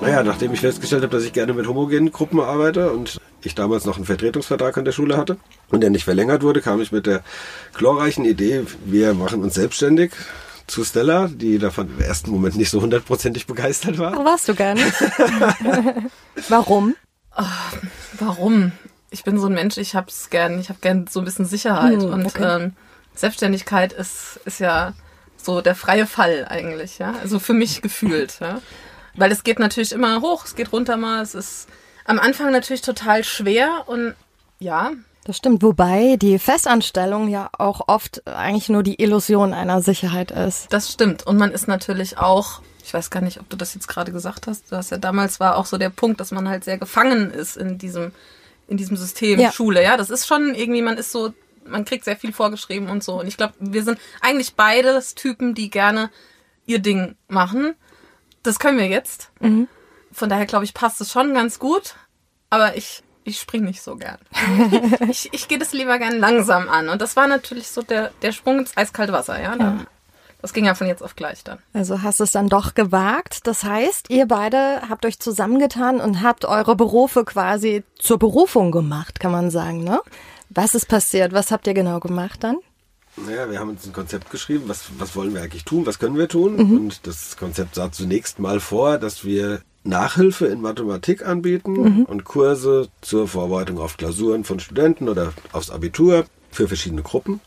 Naja, 0.00 0.22
nachdem 0.22 0.52
ich 0.52 0.60
festgestellt 0.60 1.02
habe, 1.02 1.14
dass 1.14 1.24
ich 1.24 1.32
gerne 1.32 1.52
mit 1.52 1.66
homogenen 1.66 2.10
Gruppen 2.10 2.40
arbeite 2.40 2.92
und 2.92 3.20
ich 3.42 3.54
damals 3.54 3.84
noch 3.84 3.96
einen 3.96 4.04
Vertretungsvertrag 4.04 4.76
an 4.76 4.84
der 4.84 4.92
Schule 4.92 5.16
hatte 5.16 5.36
und 5.70 5.80
der 5.80 5.90
nicht 5.90 6.04
verlängert 6.04 6.42
wurde, 6.42 6.60
kam 6.60 6.80
ich 6.80 6.92
mit 6.92 7.06
der 7.06 7.22
glorreichen 7.74 8.24
Idee, 8.24 8.64
wir 8.84 9.14
machen 9.14 9.42
uns 9.42 9.54
selbstständig 9.54 10.12
zu 10.66 10.84
Stella, 10.84 11.28
die 11.28 11.58
davon 11.58 11.88
im 11.88 12.00
ersten 12.00 12.30
Moment 12.30 12.56
nicht 12.56 12.70
so 12.70 12.80
hundertprozentig 12.80 13.46
begeistert 13.46 13.98
war. 13.98 14.18
Oh, 14.18 14.24
warst 14.24 14.48
du 14.48 14.54
gar 14.54 14.74
nicht. 14.74 14.92
warum? 16.48 16.94
Oh, 17.36 17.42
warum? 18.18 18.72
Ich 19.10 19.24
bin 19.24 19.38
so 19.38 19.46
ein 19.46 19.54
Mensch, 19.54 19.76
ich 19.76 19.94
hab's 19.94 20.30
gern, 20.30 20.58
ich 20.58 20.68
habe 20.68 20.78
gern 20.80 21.06
so 21.10 21.20
ein 21.20 21.24
bisschen 21.24 21.46
Sicherheit 21.46 22.02
hm, 22.02 22.12
und 22.12 22.26
okay. 22.26 22.62
ähm, 22.62 22.72
Selbstständigkeit 23.14 23.92
ist, 23.92 24.40
ist 24.44 24.60
ja 24.60 24.94
so 25.36 25.60
der 25.60 25.74
freie 25.74 26.06
Fall 26.06 26.46
eigentlich, 26.48 26.98
ja. 26.98 27.14
Also 27.20 27.38
für 27.38 27.54
mich 27.54 27.82
gefühlt, 27.82 28.38
ja. 28.40 28.60
Weil 29.14 29.32
es 29.32 29.44
geht 29.44 29.58
natürlich 29.58 29.92
immer 29.92 30.20
hoch, 30.20 30.44
es 30.44 30.54
geht 30.54 30.72
runter 30.72 30.96
mal, 30.96 31.22
es 31.22 31.34
ist 31.34 31.68
am 32.04 32.18
Anfang 32.18 32.50
natürlich 32.50 32.82
total 32.82 33.24
schwer 33.24 33.84
und 33.86 34.14
ja. 34.58 34.92
Das 35.24 35.36
stimmt, 35.36 35.62
wobei 35.62 36.16
die 36.16 36.38
Festanstellung 36.38 37.28
ja 37.28 37.48
auch 37.56 37.82
oft 37.86 38.26
eigentlich 38.26 38.68
nur 38.68 38.82
die 38.82 39.00
Illusion 39.00 39.54
einer 39.54 39.80
Sicherheit 39.80 40.32
ist. 40.32 40.72
Das 40.72 40.90
stimmt. 40.92 41.26
Und 41.26 41.36
man 41.36 41.52
ist 41.52 41.68
natürlich 41.68 42.18
auch, 42.18 42.60
ich 42.84 42.92
weiß 42.92 43.10
gar 43.10 43.20
nicht, 43.20 43.38
ob 43.38 43.48
du 43.48 43.56
das 43.56 43.74
jetzt 43.74 43.86
gerade 43.86 44.10
gesagt 44.10 44.48
hast, 44.48 44.72
dass 44.72 44.90
ja 44.90 44.98
damals 44.98 45.38
war 45.38 45.56
auch 45.56 45.66
so 45.66 45.78
der 45.78 45.90
Punkt, 45.90 46.18
dass 46.20 46.32
man 46.32 46.48
halt 46.48 46.64
sehr 46.64 46.78
gefangen 46.78 47.30
ist 47.30 47.56
in 47.56 47.78
diesem, 47.78 48.10
in 48.66 48.76
diesem 48.76 48.96
System 48.96 49.38
ja. 49.38 49.52
Schule. 49.52 49.82
Ja, 49.82 49.96
das 49.96 50.10
ist 50.10 50.26
schon 50.26 50.54
irgendwie, 50.54 50.82
man 50.82 50.98
ist 50.98 51.12
so, 51.12 51.32
man 51.64 51.84
kriegt 51.84 52.04
sehr 52.04 52.16
viel 52.16 52.32
vorgeschrieben 52.32 52.88
und 52.88 53.04
so. 53.04 53.20
Und 53.20 53.28
ich 53.28 53.36
glaube, 53.36 53.54
wir 53.60 53.84
sind 53.84 53.98
eigentlich 54.20 54.54
beides 54.54 55.14
Typen, 55.14 55.54
die 55.54 55.70
gerne 55.70 56.10
ihr 56.66 56.80
Ding 56.80 57.14
machen 57.28 57.76
das 58.42 58.58
können 58.58 58.78
wir 58.78 58.88
jetzt. 58.88 59.30
Mhm. 59.40 59.68
Von 60.12 60.28
daher 60.28 60.46
glaube 60.46 60.64
ich, 60.64 60.74
passt 60.74 61.00
es 61.00 61.10
schon 61.10 61.34
ganz 61.34 61.58
gut. 61.58 61.94
Aber 62.50 62.76
ich, 62.76 63.02
ich 63.24 63.40
springe 63.40 63.66
nicht 63.66 63.82
so 63.82 63.96
gern. 63.96 64.18
ich, 65.08 65.32
ich 65.32 65.48
gehe 65.48 65.58
das 65.58 65.72
lieber 65.72 65.98
gern 65.98 66.18
langsam 66.18 66.68
an. 66.68 66.88
Und 66.88 67.00
das 67.00 67.16
war 67.16 67.26
natürlich 67.26 67.68
so 67.68 67.82
der, 67.82 68.10
der 68.20 68.32
Sprung 68.32 68.58
ins 68.58 68.76
eiskalte 68.76 69.12
Wasser, 69.12 69.40
ja. 69.40 69.56
ja. 69.56 69.78
Das 70.42 70.52
ging 70.52 70.64
ja 70.64 70.74
von 70.74 70.88
jetzt 70.88 71.02
auf 71.02 71.14
gleich 71.14 71.44
dann. 71.44 71.58
Also 71.72 72.02
hast 72.02 72.18
du 72.18 72.24
es 72.24 72.32
dann 72.32 72.48
doch 72.48 72.74
gewagt. 72.74 73.46
Das 73.46 73.62
heißt, 73.62 74.10
ihr 74.10 74.26
beide 74.26 74.82
habt 74.88 75.06
euch 75.06 75.20
zusammengetan 75.20 76.00
und 76.00 76.20
habt 76.20 76.44
eure 76.44 76.74
Berufe 76.74 77.24
quasi 77.24 77.84
zur 77.98 78.18
Berufung 78.18 78.72
gemacht, 78.72 79.20
kann 79.20 79.30
man 79.30 79.50
sagen, 79.50 79.84
ne? 79.84 80.00
Was 80.50 80.74
ist 80.74 80.88
passiert? 80.88 81.32
Was 81.32 81.52
habt 81.52 81.66
ihr 81.66 81.74
genau 81.74 82.00
gemacht 82.00 82.44
dann? 82.44 82.58
Naja, 83.16 83.50
wir 83.50 83.58
haben 83.58 83.70
uns 83.70 83.86
ein 83.86 83.92
Konzept 83.92 84.30
geschrieben, 84.30 84.64
was, 84.66 84.86
was 84.98 85.14
wollen 85.14 85.34
wir 85.34 85.42
eigentlich 85.42 85.64
tun, 85.64 85.84
was 85.84 85.98
können 85.98 86.16
wir 86.16 86.28
tun. 86.28 86.56
Mhm. 86.56 86.76
Und 86.76 87.06
das 87.06 87.36
Konzept 87.36 87.74
sah 87.74 87.92
zunächst 87.92 88.38
mal 88.38 88.58
vor, 88.58 88.98
dass 88.98 89.24
wir 89.24 89.60
Nachhilfe 89.84 90.46
in 90.46 90.60
Mathematik 90.60 91.26
anbieten 91.26 91.72
mhm. 91.72 92.04
und 92.04 92.24
Kurse 92.24 92.88
zur 93.00 93.28
Vorbereitung 93.28 93.78
auf 93.78 93.96
Klausuren 93.96 94.44
von 94.44 94.60
Studenten 94.60 95.08
oder 95.08 95.32
aufs 95.52 95.70
Abitur 95.70 96.24
für 96.50 96.68
verschiedene 96.68 97.02
Gruppen. 97.02 97.40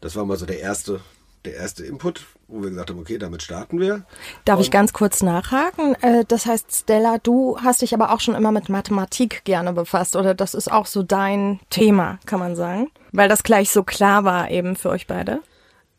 Das 0.00 0.16
war 0.16 0.24
mal 0.24 0.36
so 0.36 0.46
der 0.46 0.60
erste, 0.60 1.00
der 1.46 1.54
erste 1.54 1.84
Input, 1.84 2.26
wo 2.48 2.62
wir 2.62 2.70
gesagt 2.70 2.90
haben, 2.90 2.98
okay, 2.98 3.18
damit 3.18 3.42
starten 3.42 3.80
wir. 3.80 4.04
Darf 4.44 4.58
und 4.58 4.64
ich 4.64 4.70
ganz 4.70 4.92
kurz 4.92 5.22
nachhaken? 5.22 5.94
Äh, 6.02 6.24
das 6.26 6.46
heißt, 6.46 6.74
Stella, 6.74 7.18
du 7.18 7.58
hast 7.62 7.82
dich 7.82 7.94
aber 7.94 8.12
auch 8.12 8.20
schon 8.20 8.34
immer 8.34 8.52
mit 8.52 8.68
Mathematik 8.68 9.44
gerne 9.44 9.72
befasst 9.72 10.16
oder 10.16 10.34
das 10.34 10.54
ist 10.54 10.70
auch 10.70 10.86
so 10.86 11.02
dein 11.02 11.60
Thema, 11.70 12.18
kann 12.26 12.40
man 12.40 12.56
sagen? 12.56 12.90
Weil 13.12 13.28
das 13.28 13.42
gleich 13.42 13.70
so 13.70 13.82
klar 13.82 14.24
war 14.24 14.50
eben 14.50 14.76
für 14.76 14.90
euch 14.90 15.06
beide. 15.06 15.40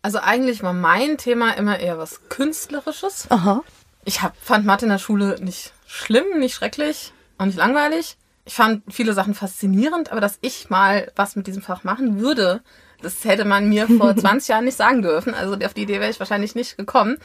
Also 0.01 0.19
eigentlich 0.19 0.63
war 0.63 0.73
mein 0.73 1.17
Thema 1.17 1.51
immer 1.51 1.79
eher 1.79 1.97
was 1.97 2.29
Künstlerisches. 2.29 3.27
Aha. 3.29 3.63
Ich 4.05 4.21
hab, 4.21 4.37
fand 4.37 4.65
Mathe 4.65 4.85
in 4.85 4.91
der 4.91 4.99
Schule 4.99 5.37
nicht 5.41 5.73
schlimm, 5.85 6.39
nicht 6.39 6.55
schrecklich 6.55 7.13
und 7.37 7.47
nicht 7.47 7.57
langweilig. 7.57 8.17
Ich 8.45 8.53
fand 8.53 8.83
viele 8.89 9.13
Sachen 9.13 9.33
faszinierend, 9.33 10.11
aber 10.11 10.21
dass 10.21 10.37
ich 10.41 10.69
mal 10.69 11.11
was 11.15 11.35
mit 11.35 11.47
diesem 11.47 11.61
Fach 11.61 11.83
machen 11.83 12.19
würde, 12.19 12.61
das 13.01 13.23
hätte 13.25 13.45
man 13.45 13.69
mir 13.69 13.87
vor 13.87 14.15
20 14.17 14.49
Jahren 14.49 14.65
nicht 14.65 14.77
sagen 14.77 15.01
dürfen. 15.01 15.33
Also 15.33 15.55
auf 15.55 15.73
die 15.73 15.83
Idee 15.83 15.99
wäre 15.99 16.11
ich 16.11 16.19
wahrscheinlich 16.19 16.55
nicht 16.55 16.77
gekommen. 16.77 17.17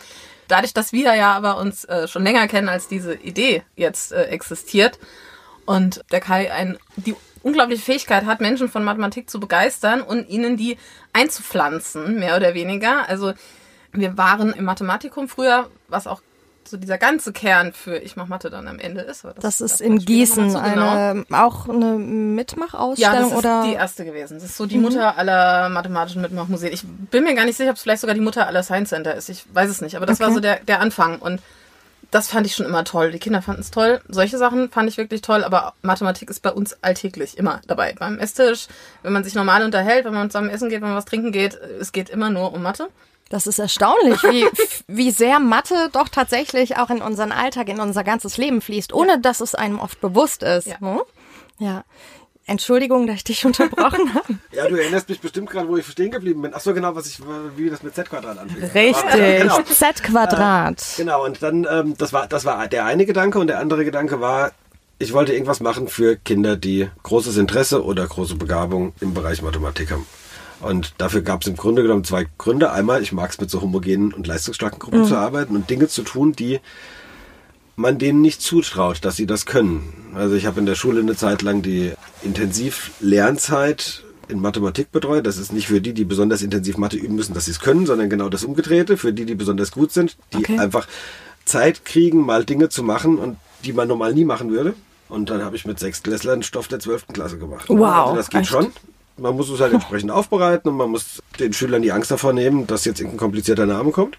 Dadurch, 0.48 0.74
dass 0.74 0.92
wir 0.92 1.14
ja 1.14 1.32
aber 1.32 1.58
uns 1.58 1.84
äh, 1.84 2.08
schon 2.08 2.24
länger 2.24 2.46
kennen, 2.48 2.68
als 2.68 2.88
diese 2.88 3.14
Idee 3.14 3.62
jetzt 3.76 4.12
äh, 4.12 4.24
existiert 4.24 4.98
und 5.64 6.02
der 6.10 6.20
Kai 6.20 6.52
ein, 6.52 6.78
die 6.96 7.14
unglaubliche 7.42 7.82
Fähigkeit 7.82 8.26
hat, 8.26 8.40
Menschen 8.40 8.68
von 8.68 8.84
Mathematik 8.84 9.30
zu 9.30 9.40
begeistern 9.40 10.02
und 10.02 10.28
ihnen 10.28 10.56
die 10.56 10.76
einzupflanzen, 11.12 12.18
mehr 12.18 12.36
oder 12.36 12.54
weniger. 12.54 13.08
Also 13.08 13.32
wir 13.92 14.16
waren 14.16 14.52
im 14.52 14.64
Mathematikum 14.64 15.28
früher, 15.28 15.70
was 15.88 16.06
auch 16.06 16.22
so 16.68 16.76
dieser 16.76 16.98
ganze 16.98 17.32
Kern 17.32 17.72
für 17.72 17.96
ich 17.96 18.16
mach 18.16 18.28
Mathe 18.28 18.50
dann 18.50 18.68
am 18.68 18.78
Ende 18.78 19.02
ist. 19.02 19.24
Das, 19.24 19.34
das 19.34 19.60
ist 19.60 19.74
das 19.74 19.80
in 19.80 19.98
Gießen 19.98 20.50
so 20.50 20.58
eine, 20.58 21.24
genau. 21.24 21.44
auch 21.44 21.68
eine 21.68 21.94
Mitmachausstellung 21.94 23.14
ja, 23.14 23.20
das 23.20 23.32
ist 23.32 23.38
oder? 23.38 23.64
die 23.66 23.74
erste 23.74 24.04
gewesen. 24.04 24.34
Das 24.34 24.44
ist 24.44 24.56
so 24.56 24.66
die 24.66 24.76
mhm. 24.76 24.82
Mutter 24.82 25.18
aller 25.18 25.68
mathematischen 25.68 26.22
Mitmachmuseen. 26.22 26.72
Ich 26.72 26.84
bin 26.84 27.24
mir 27.24 27.34
gar 27.34 27.44
nicht 27.44 27.56
sicher, 27.56 27.70
ob 27.70 27.76
es 27.76 27.82
vielleicht 27.82 28.00
sogar 28.00 28.14
die 28.14 28.20
Mutter 28.20 28.46
aller 28.46 28.62
Science 28.62 28.90
Center 28.90 29.14
ist. 29.14 29.28
Ich 29.28 29.44
weiß 29.52 29.68
es 29.70 29.80
nicht, 29.80 29.96
aber 29.96 30.06
das 30.06 30.18
okay. 30.18 30.26
war 30.26 30.34
so 30.34 30.40
der, 30.40 30.60
der 30.60 30.80
Anfang 30.80 31.18
und 31.18 31.40
das 32.12 32.28
fand 32.28 32.46
ich 32.46 32.54
schon 32.54 32.66
immer 32.66 32.84
toll. 32.84 33.10
Die 33.10 33.18
Kinder 33.18 33.40
fanden 33.40 33.62
es 33.62 33.70
toll. 33.70 34.00
Solche 34.06 34.36
Sachen 34.36 34.70
fand 34.70 34.88
ich 34.88 34.98
wirklich 34.98 35.22
toll, 35.22 35.44
aber 35.44 35.72
Mathematik 35.80 36.28
ist 36.28 36.40
bei 36.40 36.52
uns 36.52 36.76
alltäglich 36.82 37.38
immer 37.38 37.62
dabei. 37.66 37.94
Beim 37.98 38.18
Esstisch, 38.18 38.68
wenn 39.02 39.14
man 39.14 39.24
sich 39.24 39.34
normal 39.34 39.64
unterhält, 39.64 40.04
wenn 40.04 40.12
man 40.12 40.30
zusammen 40.30 40.50
essen 40.50 40.68
geht, 40.68 40.82
wenn 40.82 40.88
man 40.88 40.98
was 40.98 41.06
trinken 41.06 41.32
geht, 41.32 41.54
es 41.54 41.90
geht 41.90 42.10
immer 42.10 42.28
nur 42.28 42.52
um 42.52 42.62
Mathe. 42.62 42.88
Das 43.32 43.46
ist 43.46 43.58
erstaunlich, 43.58 44.22
wie, 44.24 44.46
wie 44.88 45.10
sehr 45.10 45.40
Mathe 45.40 45.88
doch 45.90 46.10
tatsächlich 46.10 46.76
auch 46.76 46.90
in 46.90 47.00
unseren 47.00 47.32
Alltag, 47.32 47.70
in 47.70 47.80
unser 47.80 48.04
ganzes 48.04 48.36
Leben 48.36 48.60
fließt, 48.60 48.92
ohne 48.92 49.18
dass 49.18 49.40
es 49.40 49.54
einem 49.54 49.78
oft 49.78 50.02
bewusst 50.02 50.42
ist. 50.42 50.66
Ja. 50.66 50.80
Hm? 50.80 51.00
ja. 51.58 51.84
Entschuldigung, 52.44 53.06
dass 53.06 53.16
ich 53.16 53.24
dich 53.24 53.46
unterbrochen 53.46 54.14
habe. 54.14 54.34
Ja, 54.52 54.68
du 54.68 54.76
erinnerst 54.76 55.08
mich 55.08 55.20
bestimmt 55.20 55.48
gerade, 55.48 55.66
wo 55.66 55.78
ich 55.78 55.86
stehen 55.86 56.10
geblieben 56.10 56.42
bin. 56.42 56.52
Ach 56.54 56.60
so, 56.60 56.74
genau, 56.74 56.94
was 56.94 57.06
ich, 57.06 57.20
wie 57.56 57.70
das 57.70 57.82
mit 57.82 57.94
Z-Quadrat 57.94 58.36
anfing. 58.36 58.64
Richtig. 58.64 59.38
Genau. 59.40 59.62
Z-Quadrat. 59.62 60.84
Genau, 60.98 61.24
und 61.24 61.42
dann, 61.42 61.66
ähm, 61.70 61.94
das, 61.96 62.12
war, 62.12 62.26
das 62.26 62.44
war 62.44 62.68
der 62.68 62.84
eine 62.84 63.06
Gedanke 63.06 63.38
und 63.38 63.46
der 63.46 63.60
andere 63.60 63.86
Gedanke 63.86 64.20
war, 64.20 64.52
ich 64.98 65.14
wollte 65.14 65.32
irgendwas 65.32 65.60
machen 65.60 65.88
für 65.88 66.16
Kinder, 66.16 66.56
die 66.56 66.90
großes 67.02 67.38
Interesse 67.38 67.82
oder 67.82 68.06
große 68.06 68.34
Begabung 68.34 68.92
im 69.00 69.14
Bereich 69.14 69.40
Mathematik 69.40 69.90
haben. 69.90 70.06
Und 70.62 70.94
dafür 70.98 71.22
gab 71.22 71.42
es 71.42 71.48
im 71.48 71.56
Grunde 71.56 71.82
genommen 71.82 72.04
zwei 72.04 72.26
Gründe. 72.38 72.70
Einmal, 72.72 73.02
ich 73.02 73.12
mag 73.12 73.30
es 73.30 73.40
mit 73.40 73.50
so 73.50 73.60
homogenen 73.60 74.12
und 74.12 74.26
leistungsstarken 74.26 74.78
Gruppen 74.78 75.04
zu 75.04 75.16
arbeiten 75.16 75.56
und 75.56 75.68
Dinge 75.68 75.88
zu 75.88 76.02
tun, 76.02 76.32
die 76.32 76.60
man 77.74 77.98
denen 77.98 78.20
nicht 78.20 78.40
zutraut, 78.42 79.04
dass 79.04 79.16
sie 79.16 79.26
das 79.26 79.44
können. 79.46 80.12
Also 80.14 80.34
ich 80.36 80.46
habe 80.46 80.60
in 80.60 80.66
der 80.66 80.74
Schule 80.74 81.00
eine 81.00 81.16
Zeit 81.16 81.42
lang 81.42 81.62
die 81.62 81.92
Intensiv-Lernzeit 82.22 84.04
in 84.28 84.40
Mathematik 84.40 84.92
betreut. 84.92 85.26
Das 85.26 85.36
ist 85.36 85.52
nicht 85.52 85.66
für 85.66 85.80
die, 85.80 85.92
die 85.92 86.04
besonders 86.04 86.42
intensiv 86.42 86.76
Mathe 86.78 86.96
üben 86.96 87.16
müssen, 87.16 87.34
dass 87.34 87.46
sie 87.46 87.50
es 87.50 87.60
können, 87.60 87.86
sondern 87.86 88.08
genau 88.10 88.28
das 88.28 88.44
Umgedrehte. 88.44 88.96
Für 88.96 89.12
die, 89.12 89.24
die 89.24 89.34
besonders 89.34 89.72
gut 89.72 89.92
sind, 89.92 90.16
die 90.32 90.38
Okay. 90.38 90.58
einfach 90.58 90.86
Zeit 91.44 91.84
kriegen, 91.84 92.24
mal 92.24 92.44
Dinge 92.44 92.68
zu 92.68 92.82
machen 92.82 93.18
und 93.18 93.36
die 93.64 93.72
man 93.72 93.88
normal 93.88 94.14
nie 94.14 94.24
machen 94.24 94.50
würde. 94.50 94.74
Und 95.08 95.28
dann 95.28 95.44
habe 95.44 95.56
ich 95.56 95.66
mit 95.66 95.78
Sechstklässlern 95.78 96.42
Stoff 96.42 96.68
der 96.68 96.78
12. 96.80 97.08
Klasse 97.12 97.38
gemacht. 97.38 97.66
Wow, 97.68 97.82
Also 97.82 98.16
das 98.16 98.30
geht 98.30 98.40
echt? 98.42 98.50
schon. 98.50 98.72
Man 99.16 99.36
muss 99.36 99.50
es 99.50 99.60
halt 99.60 99.72
entsprechend 99.72 100.10
aufbereiten 100.12 100.68
und 100.70 100.76
man 100.76 100.90
muss 100.90 101.22
den 101.38 101.52
Schülern 101.52 101.82
die 101.82 101.92
Angst 101.92 102.10
davor 102.10 102.32
nehmen, 102.32 102.66
dass 102.66 102.84
jetzt 102.84 103.00
irgendein 103.00 103.18
komplizierter 103.18 103.66
Name 103.66 103.90
kommt. 103.90 104.16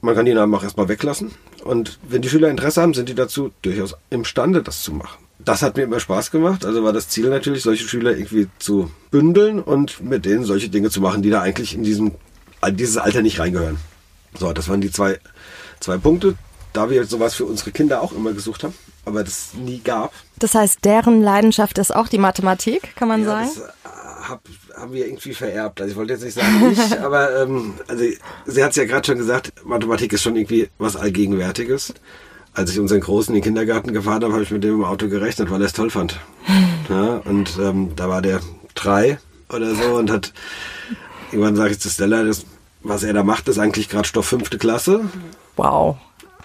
Man 0.00 0.14
kann 0.14 0.26
die 0.26 0.34
Namen 0.34 0.54
auch 0.54 0.62
erstmal 0.62 0.88
weglassen. 0.88 1.32
Und 1.64 1.98
wenn 2.08 2.22
die 2.22 2.28
Schüler 2.28 2.50
Interesse 2.50 2.82
haben, 2.82 2.94
sind 2.94 3.08
die 3.08 3.14
dazu 3.14 3.50
durchaus 3.62 3.96
imstande, 4.10 4.62
das 4.62 4.82
zu 4.82 4.92
machen. 4.92 5.18
Das 5.40 5.62
hat 5.62 5.76
mir 5.76 5.84
immer 5.84 5.98
Spaß 6.00 6.30
gemacht. 6.30 6.64
Also 6.64 6.84
war 6.84 6.92
das 6.92 7.08
Ziel 7.08 7.28
natürlich, 7.28 7.62
solche 7.62 7.88
Schüler 7.88 8.16
irgendwie 8.16 8.48
zu 8.58 8.90
bündeln 9.10 9.60
und 9.60 10.00
mit 10.00 10.24
denen 10.24 10.44
solche 10.44 10.68
Dinge 10.68 10.90
zu 10.90 11.00
machen, 11.00 11.22
die 11.22 11.30
da 11.30 11.40
eigentlich 11.40 11.74
in 11.74 11.82
diesem, 11.82 12.12
in 12.64 12.76
dieses 12.76 12.96
Alter 12.96 13.22
nicht 13.22 13.40
reingehören. 13.40 13.78
So, 14.38 14.52
das 14.52 14.68
waren 14.68 14.80
die 14.80 14.90
zwei, 14.90 15.18
zwei 15.80 15.98
Punkte. 15.98 16.34
Da 16.72 16.90
wir 16.90 17.04
sowas 17.06 17.34
für 17.34 17.46
unsere 17.46 17.72
Kinder 17.72 18.02
auch 18.02 18.12
immer 18.12 18.32
gesucht 18.32 18.62
haben, 18.62 18.74
aber 19.04 19.24
das 19.24 19.54
nie 19.54 19.80
gab, 19.80 20.12
Das 20.38 20.54
heißt, 20.54 20.84
deren 20.84 21.22
Leidenschaft 21.22 21.78
ist 21.78 21.94
auch 21.94 22.08
die 22.08 22.18
Mathematik, 22.18 22.94
kann 22.94 23.08
man 23.08 23.22
ja, 23.22 23.26
sagen? 23.26 23.50
das 23.54 23.77
hab, 24.28 24.42
haben 24.76 24.92
wir 24.92 25.06
irgendwie 25.06 25.34
vererbt. 25.34 25.80
Also 25.80 25.92
ich 25.92 25.96
wollte 25.96 26.12
jetzt 26.12 26.24
nicht 26.24 26.34
sagen 26.34 26.70
ich, 26.72 27.00
aber 27.00 27.42
ähm, 27.42 27.74
also 27.86 28.04
sie 28.46 28.64
hat 28.64 28.70
es 28.70 28.76
ja 28.76 28.84
gerade 28.84 29.06
schon 29.06 29.18
gesagt, 29.18 29.52
Mathematik 29.64 30.12
ist 30.12 30.22
schon 30.22 30.36
irgendwie 30.36 30.68
was 30.78 30.96
Allgegenwärtiges. 30.96 31.94
Als 32.54 32.70
ich 32.70 32.80
unseren 32.80 33.00
Großen 33.00 33.34
in 33.34 33.40
den 33.40 33.44
Kindergarten 33.44 33.92
gefahren 33.92 34.22
habe, 34.24 34.32
habe 34.32 34.42
ich 34.42 34.50
mit 34.50 34.64
dem 34.64 34.76
im 34.76 34.84
Auto 34.84 35.08
gerechnet, 35.08 35.50
weil 35.50 35.60
er 35.60 35.66
es 35.66 35.72
toll 35.72 35.90
fand. 35.90 36.18
Ja, 36.88 37.16
und 37.26 37.58
ähm, 37.60 37.90
da 37.96 38.08
war 38.08 38.22
der 38.22 38.40
drei 38.74 39.18
oder 39.50 39.74
so 39.74 39.96
und 39.96 40.10
hat 40.10 40.32
irgendwann 41.30 41.54
sage 41.54 41.72
ich 41.72 41.80
zu 41.80 41.90
Stella, 41.90 42.22
das, 42.22 42.46
was 42.82 43.02
er 43.02 43.12
da 43.12 43.22
macht, 43.22 43.46
ist 43.48 43.58
eigentlich 43.58 43.90
gerade 43.90 44.08
Stoff 44.08 44.24
fünfte 44.24 44.56
Klasse. 44.56 45.02
Wow. 45.56 45.98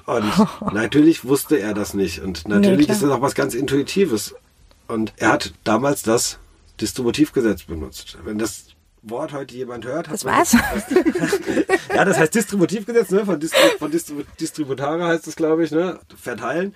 Und 0.05 0.25
natürlich 0.73 1.25
wusste 1.25 1.59
er 1.59 1.73
das 1.73 1.93
nicht. 1.93 2.19
Und 2.19 2.47
natürlich 2.47 2.87
klar. 2.87 2.95
ist 2.95 3.03
das 3.03 3.11
auch 3.11 3.21
was 3.21 3.35
ganz 3.35 3.53
Intuitives. 3.53 4.35
Und 4.87 5.13
er 5.17 5.31
hat 5.31 5.53
damals 5.63 6.03
das 6.03 6.39
Distributivgesetz 6.83 7.63
benutzt. 7.63 8.17
Wenn 8.25 8.37
das 8.37 8.65
Wort 9.03 9.31
heute 9.31 9.55
jemand 9.55 9.85
hört, 9.85 10.07
hat 10.07 10.13
Das 10.13 10.25
war's. 10.25 10.53
ja, 11.95 12.03
das 12.03 12.17
heißt 12.17 12.35
Distributivgesetz, 12.35 13.09
ne? 13.11 13.25
Von, 13.25 13.39
Distri 13.39 13.77
von 13.79 13.89
Distribu 13.89 14.23
Distributare 14.39 15.05
heißt 15.05 15.25
es, 15.27 15.37
glaube 15.37 15.63
ich, 15.63 15.71
ne? 15.71 15.99
Verteilen. 16.15 16.75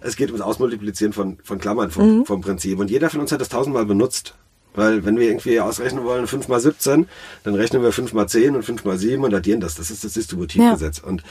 Es 0.00 0.14
geht 0.14 0.28
ums 0.28 0.42
Ausmultiplizieren 0.42 1.12
von, 1.12 1.38
von 1.42 1.58
Klammern 1.58 1.90
vom, 1.90 2.24
vom 2.24 2.40
Prinzip. 2.40 2.78
Und 2.78 2.88
jeder 2.88 3.10
von 3.10 3.20
uns 3.20 3.32
hat 3.32 3.40
das 3.40 3.48
tausendmal 3.48 3.84
benutzt. 3.84 4.34
Weil 4.74 5.04
wenn 5.04 5.18
wir 5.18 5.26
irgendwie 5.26 5.58
ausrechnen 5.58 6.04
wollen, 6.04 6.28
5 6.28 6.46
mal 6.46 6.60
17, 6.60 7.08
dann 7.42 7.54
rechnen 7.54 7.82
wir 7.82 7.90
5 7.90 8.12
mal 8.12 8.28
10 8.28 8.54
und 8.54 8.62
5 8.62 8.84
mal 8.84 8.96
7 8.96 9.24
und 9.24 9.34
addieren 9.34 9.60
das. 9.60 9.74
Das 9.74 9.90
ist 9.90 10.04
das 10.04 10.12
Distributivgesetz. 10.12 11.00
Und 11.00 11.24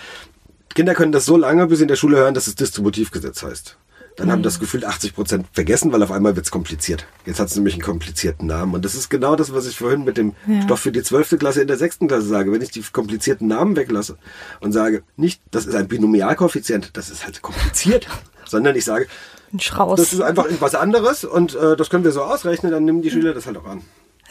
Kinder 0.75 0.96
können 0.96 1.13
das 1.13 1.25
so 1.25 1.38
lange, 1.38 1.65
bis 1.67 1.77
sie 1.77 1.84
in 1.84 1.88
der 1.88 1.96
Schule 1.96 2.17
hören, 2.17 2.34
dass 2.34 2.48
es 2.48 2.55
Distributivgesetz 2.55 3.43
heißt. 3.43 3.77
Dann 4.17 4.31
haben 4.31 4.41
das 4.43 4.59
gefühlt 4.59 4.83
80 4.83 5.13
Prozent 5.13 5.45
vergessen, 5.53 5.91
weil 5.91 6.01
auf 6.01 6.12
einmal 6.12 6.36
wird's 6.36 6.50
kompliziert. 6.51 7.05
Jetzt 7.25 7.39
hat 7.39 7.50
es 7.50 7.55
nämlich 7.55 7.75
einen 7.75 7.83
komplizierten 7.83 8.47
Namen. 8.47 8.74
Und 8.74 8.83
das 8.83 8.95
ist 8.95 9.09
genau 9.09 9.36
das, 9.36 9.53
was 9.53 9.67
ich 9.67 9.77
vorhin 9.77 10.03
mit 10.03 10.17
dem 10.17 10.33
Stoff 10.63 10.79
für 10.79 10.91
die 10.91 11.03
12. 11.03 11.38
Klasse 11.38 11.62
in 11.62 11.67
der 11.67 11.77
6. 11.77 12.00
Klasse 12.07 12.25
sage. 12.27 12.51
Wenn 12.51 12.62
ich 12.62 12.71
die 12.71 12.81
komplizierten 12.81 13.47
Namen 13.47 13.75
weglasse 13.75 14.17
und 14.59 14.71
sage, 14.71 15.03
nicht, 15.15 15.41
das 15.51 15.67
ist 15.67 15.75
ein 15.75 15.88
Binomialkoeffizient, 15.88 16.97
das 16.97 17.09
ist 17.12 17.25
halt 17.25 17.41
kompliziert, 17.43 18.07
sondern 18.47 18.75
ich 18.75 18.86
sage, 18.86 19.07
Ein 19.53 19.59
Schraus. 19.59 20.00
das 20.00 20.13
ist 20.13 20.21
einfach 20.21 20.45
was 20.59 20.74
anderes 20.74 21.24
und 21.24 21.55
äh, 21.55 21.77
das 21.77 21.89
können 21.91 22.03
wir 22.03 22.12
so 22.12 22.24
ausrechnen, 22.24 22.71
dann 22.71 22.86
nehmen 22.86 23.03
die 23.03 23.12
Schüler 23.12 23.36
das 23.36 23.45
halt 23.45 23.57
auch 23.57 23.65
an. 23.65 23.81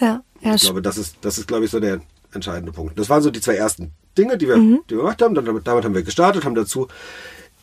ja, 0.00 0.22
ja, 0.40 0.54
Ich 0.56 0.62
glaube, 0.62 0.82
das 0.82 0.98
ist, 0.98 1.16
das 1.20 1.38
ist, 1.38 1.46
glaube 1.46 1.64
ich, 1.64 1.70
so 1.70 1.78
der 1.78 2.00
entscheidende 2.32 2.72
Punkt. 2.72 2.98
Das 2.98 3.08
waren 3.08 3.22
so 3.22 3.30
die 3.30 3.40
zwei 3.40 3.54
ersten 3.54 3.92
Dinge, 4.18 4.36
die 4.36 4.48
wir, 4.48 4.56
die 4.56 4.80
wir 4.88 4.98
gemacht 4.98 5.22
haben. 5.22 5.34
Damit, 5.34 5.66
damit 5.66 5.84
haben 5.84 5.94
wir 5.94 6.02
gestartet, 6.02 6.44
haben 6.44 6.54
dazu 6.56 6.88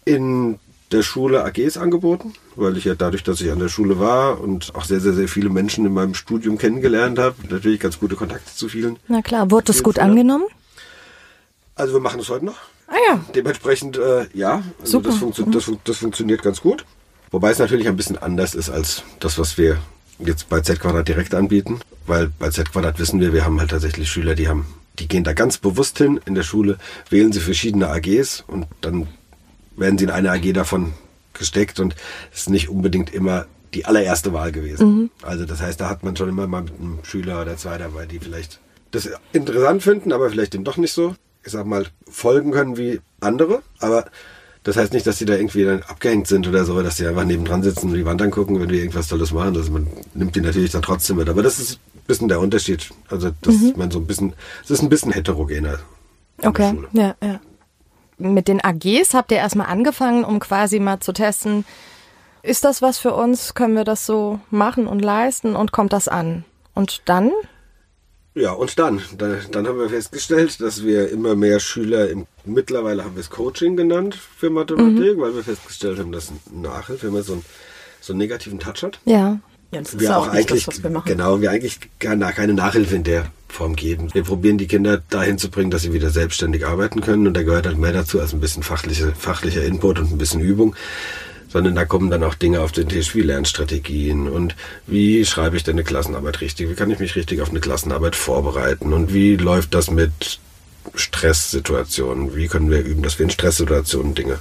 in 0.06 0.58
der 0.94 1.02
Schule 1.04 1.44
AGs 1.44 1.78
angeboten, 1.78 2.34
weil 2.56 2.78
ich 2.78 2.86
ja 2.86 2.96
dadurch, 2.96 3.24
dass 3.24 3.42
ich 3.42 3.52
an 3.52 3.60
der 3.60 3.70
Schule 3.70 4.00
war 4.00 4.40
und 4.40 4.76
auch 4.76 4.86
sehr, 4.86 5.00
sehr, 5.00 5.14
sehr 5.14 5.28
viele 5.28 5.50
Menschen 5.50 5.86
in 5.86 5.94
meinem 5.94 6.14
Studium 6.14 6.58
kennengelernt 6.58 7.20
habe, 7.20 7.36
natürlich 7.50 7.80
ganz 7.80 8.00
gute 8.00 8.16
Kontakte 8.16 8.54
zu 8.56 8.70
vielen. 8.70 8.98
Na 9.08 9.22
klar, 9.22 9.52
wurde 9.52 9.66
das 9.66 9.84
gut 9.84 10.00
angenommen? 10.00 10.46
Also 11.76 11.94
wir 11.94 12.00
machen 12.00 12.20
das 12.20 12.30
heute 12.30 12.46
noch. 12.46 12.58
Ah 12.88 12.96
ja. 13.10 13.26
Dementsprechend, 13.36 13.98
äh, 13.98 14.28
ja, 14.34 14.62
also 14.80 15.00
Super. 15.00 15.10
das, 15.10 15.18
funktio 15.18 15.46
das, 15.46 15.64
fun 15.66 15.80
das 15.84 15.98
funktioniert 15.98 16.44
ganz 16.44 16.62
gut. 16.62 16.86
Wobei 17.32 17.50
es 17.50 17.58
natürlich 17.58 17.88
ein 17.88 17.96
bisschen 17.96 18.18
anders 18.18 18.54
ist 18.54 18.70
als 18.70 19.04
das, 19.20 19.40
was 19.40 19.58
wir 19.58 19.80
jetzt 20.20 20.50
bei 20.50 20.62
Z 20.62 20.80
Quadrat 20.80 21.08
direkt 21.08 21.34
anbieten. 21.34 21.80
Weil 22.06 22.30
bei 22.38 22.50
Z 22.50 22.72
Quadrat 22.72 23.00
wissen 23.00 23.20
wir, 23.20 23.34
wir 23.34 23.46
haben 23.46 23.60
halt 23.60 23.72
tatsächlich 23.72 24.12
Schüler, 24.12 24.36
die 24.36 24.48
haben, 24.48 24.68
die 25.00 25.08
gehen 25.08 25.24
da 25.24 25.34
ganz 25.34 25.58
bewusst 25.58 25.98
hin 25.98 26.20
in 26.26 26.36
der 26.36 26.44
Schule, 26.44 26.78
wählen 27.10 27.32
sie 27.32 27.40
verschiedene 27.40 27.88
AGs 27.88 28.44
und 28.46 28.68
dann 28.82 29.08
werden 29.75 29.98
sie 29.98 30.06
in 30.06 30.12
eine 30.12 30.32
AG 30.32 30.53
davon 30.53 30.94
gesteckt 31.34 31.80
und 31.80 31.96
es 32.32 32.42
ist 32.42 32.50
nicht 32.50 32.70
unbedingt 32.70 33.13
immer 33.13 33.46
die 33.74 33.86
allererste 33.86 34.34
Wahl 34.34 34.51
gewesen. 34.51 35.10
Also 35.24 35.46
das 35.46 35.62
heißt, 35.62 35.82
da 35.82 35.89
hat 35.89 36.03
man 36.03 36.15
schon 36.15 36.30
immer 36.30 36.48
mal 36.48 36.63
mit 36.63 36.74
einem 36.80 37.00
Schüler 37.03 37.42
oder 37.42 37.58
zwei 37.58 37.77
dabei, 37.77 38.06
die 38.06 38.20
vielleicht 38.20 38.60
das 38.92 39.10
interessant 39.32 39.82
finden, 39.82 40.12
aber 40.12 40.30
vielleicht 40.30 40.53
dem 40.53 40.63
doch 40.63 40.77
nicht 40.77 40.94
so, 40.94 41.15
ich 41.44 41.51
sag 41.51 41.65
mal, 41.65 41.88
folgen 42.10 42.51
können 42.51 42.77
wie 42.77 43.01
andere. 43.20 43.63
Aber 43.80 44.06
das 44.63 44.77
heißt 44.77 44.94
nicht, 44.94 45.06
dass 45.08 45.18
die 45.18 45.25
da 45.25 45.36
irgendwie 45.36 45.65
dann 45.65 45.82
abgehängt 45.84 46.27
sind 46.27 46.48
oder 46.48 46.63
so, 46.65 46.82
dass 46.82 46.96
die 46.96 47.06
einfach 47.06 47.25
nebendran 47.25 47.63
sitzen 47.63 47.89
und 47.89 47.96
die 47.96 48.06
Wand 48.06 48.22
angucken, 48.22 48.60
wenn 48.60 48.70
wir 48.70 48.80
irgendwas 48.80 49.08
Tolles 49.08 49.34
machen. 49.34 49.58
Also 49.58 49.72
man 49.72 49.88
nimmt 50.13 50.36
die 50.36 50.42
natürlich 50.42 50.72
dann 50.72 50.84
trotzdem 50.84 51.18
mit. 51.18 51.27
Aber 51.27 51.44
das 51.44 51.60
ist 51.60 51.80
ein 51.96 52.01
bisschen 52.08 52.27
der 52.30 52.39
Unterschied. 52.39 52.92
Also, 53.10 53.32
dass 53.42 53.56
man 53.75 53.92
so 53.92 54.00
ein 54.00 54.06
bisschen, 54.06 54.34
es 54.63 54.72
ist 54.72 54.82
ein 54.82 54.89
bisschen 54.89 55.12
heterogener. 55.12 55.80
Okay, 56.42 56.77
ja, 56.94 57.15
ja. 57.22 57.39
Mit 58.24 58.48
den 58.48 58.63
AGs 58.63 59.13
habt 59.13 59.32
ihr 59.32 59.38
erstmal 59.38 59.68
angefangen, 59.68 60.24
um 60.24 60.39
quasi 60.39 60.80
mal 60.80 61.01
zu 61.01 61.12
testen, 61.12 61.65
ist 62.42 62.63
das 62.63 62.82
was 62.82 62.98
für 62.98 63.13
uns? 63.13 63.53
Können 63.53 63.75
wir 63.75 63.84
das 63.84 64.06
so 64.06 64.39
machen 64.50 64.88
und 64.88 65.01
leisten 65.01 65.56
und 65.56 65.72
kommt 65.74 65.92
das 65.92 66.08
an? 66.08 66.46
Und 66.74 67.01
dann? 67.06 67.32
Ja, 68.34 68.53
und 68.53 68.80
dann, 68.80 69.01
dann, 69.18 69.39
dann 69.51 69.68
haben 69.68 69.77
wir 69.77 69.89
festgestellt, 69.89 70.60
dass 70.62 70.84
wir 70.84 71.10
immer 71.10 71.36
mehr 71.36 71.60
Schüler 71.60 72.10
im, 72.10 72.25
mittlerweile 72.46 73.03
haben 73.03 73.15
wir 73.15 73.22
es 73.22 73.30
Coaching 73.30 73.75
genannt 73.75 74.15
für 74.15 74.50
Mathematik, 74.50 75.20
weil 75.20 75.36
wir 75.36 75.44
festgestellt 75.44 76.00
haben, 76.00 76.12
dass 76.12 76.32
Nachhilfe 76.51 77.08
immer 77.08 77.22
so, 77.24 77.34
ein, 77.34 77.46
so 78.01 78.13
einen 78.13 78.20
negativen 78.20 78.60
Touch 78.60 78.84
hat. 78.84 79.00
Ja. 79.06 79.39
Ja, 79.72 79.82
das 79.82 79.94
ist 79.94 80.00
wir 80.00 80.10
ja 80.10 80.18
auch 80.18 80.27
auch 80.27 80.34
nicht 80.34 80.50
eigentlich, 80.50 80.65
das, 80.65 80.75
was 80.75 80.84
wir 80.84 80.89
machen. 80.89 81.08
genau, 81.08 81.42
wir 81.42 81.51
eigentlich 81.51 81.80
keine, 82.00 82.32
keine 82.32 82.53
Nachhilfe 82.53 82.96
in 82.96 83.03
der 83.03 83.27
Form 83.53 83.75
geben. 83.75 84.10
Wir 84.13 84.24
probieren 84.24 84.57
die 84.57 84.67
Kinder 84.67 85.01
dahin 85.10 85.38
zu 85.38 85.50
bringen, 85.50 85.72
dass 85.72 85.83
sie 85.83 85.93
wieder 85.93 86.10
selbstständig 86.10 86.65
arbeiten 86.65 87.01
können. 87.01 87.27
Und 87.27 87.36
da 87.36 87.43
gehört 87.43 87.65
halt 87.65 87.77
mehr 87.77 87.93
dazu 87.93 88.19
als 88.19 88.33
ein 88.33 88.39
bisschen 88.39 88.63
fachliche, 88.63 89.13
fachlicher 89.17 89.63
Input 89.63 90.00
und 90.00 90.12
ein 90.12 90.17
bisschen 90.17 90.41
Übung, 90.41 90.75
sondern 91.50 91.75
da 91.75 91.86
kommen 91.86 92.10
dann 92.10 92.24
auch 92.24 92.33
Dinge 92.33 92.62
auf 92.62 92.72
den 92.72 92.89
Tisch 92.89 93.15
wie 93.15 93.22
Lernstrategien 93.22 94.27
und 94.27 94.55
wie 94.88 95.24
schreibe 95.24 95.55
ich 95.55 95.63
denn 95.63 95.75
eine 95.75 95.83
Klassenarbeit 95.83 96.41
richtig, 96.41 96.69
wie 96.69 96.74
kann 96.74 96.89
ich 96.89 97.00
mich 97.00 97.15
richtig 97.15 97.41
auf 97.41 97.51
eine 97.51 97.60
Klassenarbeit 97.60 98.15
vorbereiten? 98.15 98.91
Und 98.91 99.13
wie 99.13 99.36
läuft 99.36 99.74
das 99.74 99.91
mit 99.91 100.39
Stresssituationen, 100.95 102.36
wie 102.36 102.48
können 102.48 102.69
wir 102.69 102.83
üben, 102.83 103.03
dass 103.03 103.19
wir 103.19 103.25
in 103.25 103.29
Stresssituationen 103.29 104.15
Dinge 104.15 104.39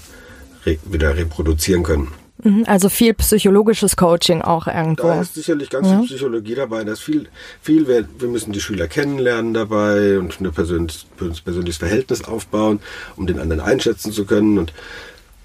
re 0.66 0.78
wieder 0.84 1.16
reproduzieren 1.16 1.82
können. 1.82 2.08
Mhm, 2.42 2.64
Also 2.66 2.88
viel 2.88 3.14
psychologisches 3.14 3.96
Coaching 3.96 4.42
auch 4.42 4.66
irgendwo. 4.66 5.04
Da 5.08 5.20
ist 5.20 5.34
sicherlich 5.34 5.70
ganz 5.70 5.88
viel 5.88 6.04
Psychologie 6.06 6.54
dabei. 6.54 6.84
Da 6.84 6.92
ist 6.92 7.00
viel, 7.02 7.28
viel 7.60 7.86
wir, 7.86 8.08
wir 8.18 8.28
müssen 8.28 8.52
die 8.52 8.60
Schüler 8.60 8.88
kennenlernen 8.88 9.54
dabei 9.54 10.18
und 10.18 10.40
ein 10.40 10.50
persönliches, 10.52 11.06
persönliches 11.44 11.76
Verhältnis 11.78 12.24
aufbauen, 12.24 12.80
um 13.16 13.26
den 13.26 13.38
anderen 13.38 13.60
einschätzen 13.60 14.12
zu 14.12 14.24
können. 14.24 14.58
Und 14.58 14.72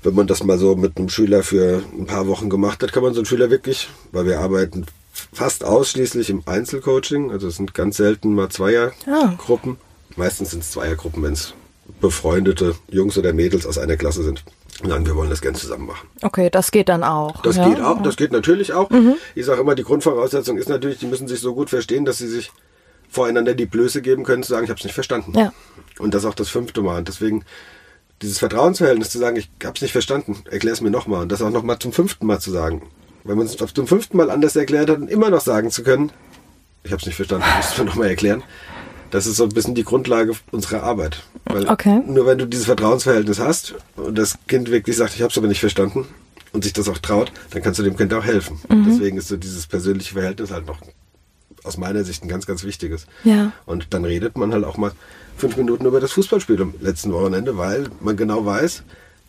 wenn 0.04 0.16
man 0.16 0.27
das 0.27 0.44
mal 0.44 0.58
so 0.58 0.75
mit 0.75 0.98
einem 0.98 1.10
Schüler 1.10 1.44
für 1.44 1.84
ein 1.98 2.06
paar 2.06 2.27
Wochen 2.27 2.50
gemacht 2.50 2.82
hat, 2.82 2.94
kann 2.94 3.04
man 3.04 3.13
so 3.13 3.20
einen 3.20 3.25
Schüler 3.25 3.50
wirklich, 3.50 3.89
weil 4.12 4.25
wir 4.25 4.39
arbeiten 4.39 4.86
fast 5.34 5.63
ausschließlich 5.63 6.30
im 6.30 6.44
Einzelcoaching, 6.46 7.32
also 7.32 7.48
es 7.48 7.56
sind 7.58 7.74
ganz 7.74 7.98
selten 7.98 8.34
mal 8.36 8.50
Zweiergruppen. 8.50 9.77
Meistens 10.16 10.51
sind 10.51 10.63
es 10.63 10.72
Zweiergruppen, 10.72 11.24
wenn 11.24 11.34
es 11.34 11.54
befreundete 12.01 12.75
Jungs 12.89 13.18
oder 13.18 13.34
Mädels 13.34 13.66
aus 13.66 13.77
einer 13.77 13.98
Klasse 13.98 14.24
sind. 14.24 14.44
Dann, 14.83 15.05
wir 15.05 15.15
wollen 15.15 15.29
das 15.29 15.41
gerne 15.41 15.57
zusammen 15.57 15.88
machen. 15.88 16.07
Okay, 16.21 16.50
das 16.50 16.71
geht 16.71 16.89
dann 16.89 17.03
auch. 17.03 17.41
Das 17.41 17.57
ja? 17.57 17.67
geht 17.67 17.81
auch, 17.81 18.01
das 18.03 18.15
geht 18.15 18.31
natürlich 18.31 18.74
auch. 18.74 18.89
Ich 19.33 19.45
sage 19.45 19.62
immer, 19.62 19.75
die 19.75 19.83
Grundvoraussetzung 19.83 20.57
ist 20.57 20.69
natürlich, 20.69 21.00
die 21.00 21.07
müssen 21.07 21.27
sich 21.27 21.39
so 21.39 21.55
gut 21.55 21.69
verstehen, 21.69 22.05
dass 22.05 22.19
sie 22.19 22.27
sich 22.27 22.51
voreinander 23.09 23.55
die 23.55 23.65
Blöße 23.65 24.01
geben 24.01 24.24
können, 24.24 24.43
zu 24.43 24.50
sagen, 24.50 24.65
ich 24.65 24.69
habe 24.69 24.77
es 24.77 24.83
nicht 24.83 24.93
verstanden. 24.93 25.33
Ja. 25.38 25.53
Und 26.00 26.13
das 26.13 26.25
auch 26.25 26.36
das 26.36 26.50
fünfte 26.50 26.81
Mal. 26.81 27.00
Und 27.00 27.07
deswegen 27.07 27.43
dieses 28.21 28.39
Vertrauensverhältnis 28.39 29.09
zu 29.09 29.19
sagen, 29.19 29.38
ich 29.38 29.50
habe 29.63 29.75
es 29.75 29.81
nicht 29.81 29.91
verstanden, 29.91 30.43
erklär 30.50 30.74
es 30.74 30.81
mir 30.81 30.91
nochmal. 30.91 31.24
Und 31.24 31.31
das 31.31 31.41
auch 31.41 31.51
nochmal 31.51 31.79
zum 31.79 31.93
fünften 31.93 32.25
Mal 32.25 32.39
zu 32.39 32.51
sagen. 32.51 32.83
Wenn 33.24 33.38
man 33.38 33.47
es 33.47 33.55
dem 33.55 33.88
fünften 33.88 34.17
Mal 34.17 34.29
anders 34.29 34.55
erklärt 34.55 34.89
hat 34.89 34.97
und 34.97 35.09
immer 35.09 35.29
noch 35.29 35.41
sagen 35.41 35.69
zu 35.71 35.83
können, 35.83 36.12
ich 36.83 36.91
habe 36.91 37.01
es 37.01 37.05
nicht 37.05 37.15
verstanden, 37.15 37.45
muss 37.57 37.71
es 37.71 37.77
mir 37.77 37.86
nochmal 37.86 38.07
erklären. 38.07 38.43
Das 39.12 39.26
ist 39.26 39.38
so 39.38 39.44
ein 39.44 39.50
bisschen 39.50 39.76
die 39.76 39.84
Grundlage 39.84 40.34
unserer 40.52 40.84
Arbeit. 40.84 41.24
Weil 41.46 41.68
Okay. 41.70 42.02
nur 42.06 42.26
wenn 42.26 42.38
du 42.38 42.46
dieses 42.46 42.66
Vertrauensverhältnis 42.66 43.40
hast 43.40 43.76
und 43.96 44.18
das 44.18 44.38
Kind 44.48 44.70
wirklich 44.72 44.98
sagt, 44.98 45.16
ich 45.16 45.22
habe 45.22 45.32
es 45.32 45.38
aber 45.38 45.48
nicht 45.48 45.60
verstanden 45.62 46.06
und 46.54 46.64
sich 46.64 46.74
das 46.74 46.90
auch 46.90 46.98
traut, 46.98 47.32
dann 47.52 47.62
kannst 47.62 47.80
du 47.80 47.84
dem 47.84 47.96
Kind 47.98 48.14
auch 48.14 48.24
helfen. 48.26 48.60
Deswegen 48.88 49.18
ist 49.18 49.28
so 49.30 49.38
dieses 49.38 49.68
persönliche 49.68 50.14
Verhältnis 50.14 50.52
halt 50.52 50.66
noch 50.66 50.80
aus 51.64 51.78
meiner 51.78 52.04
Sicht 52.04 52.24
ein 52.24 52.30
ganz, 52.30 52.46
ganz 52.46 52.64
wichtiges. 52.64 53.08
Ja. 53.24 53.52
Und 53.66 53.88
dann 53.94 54.06
redet 54.06 54.38
man 54.38 54.54
halt 54.54 54.64
auch 54.64 54.78
mal 54.78 54.92
fünf 55.38 55.58
Minuten 55.58 55.86
über 55.86 56.00
das 56.00 56.12
Fußballspiel 56.14 56.62
am 56.62 56.74
letzten 56.80 57.12
Wochenende, 57.14 57.58
weil 57.58 57.86
man 58.00 58.16
genau 58.18 58.46
weiß, 58.46 58.84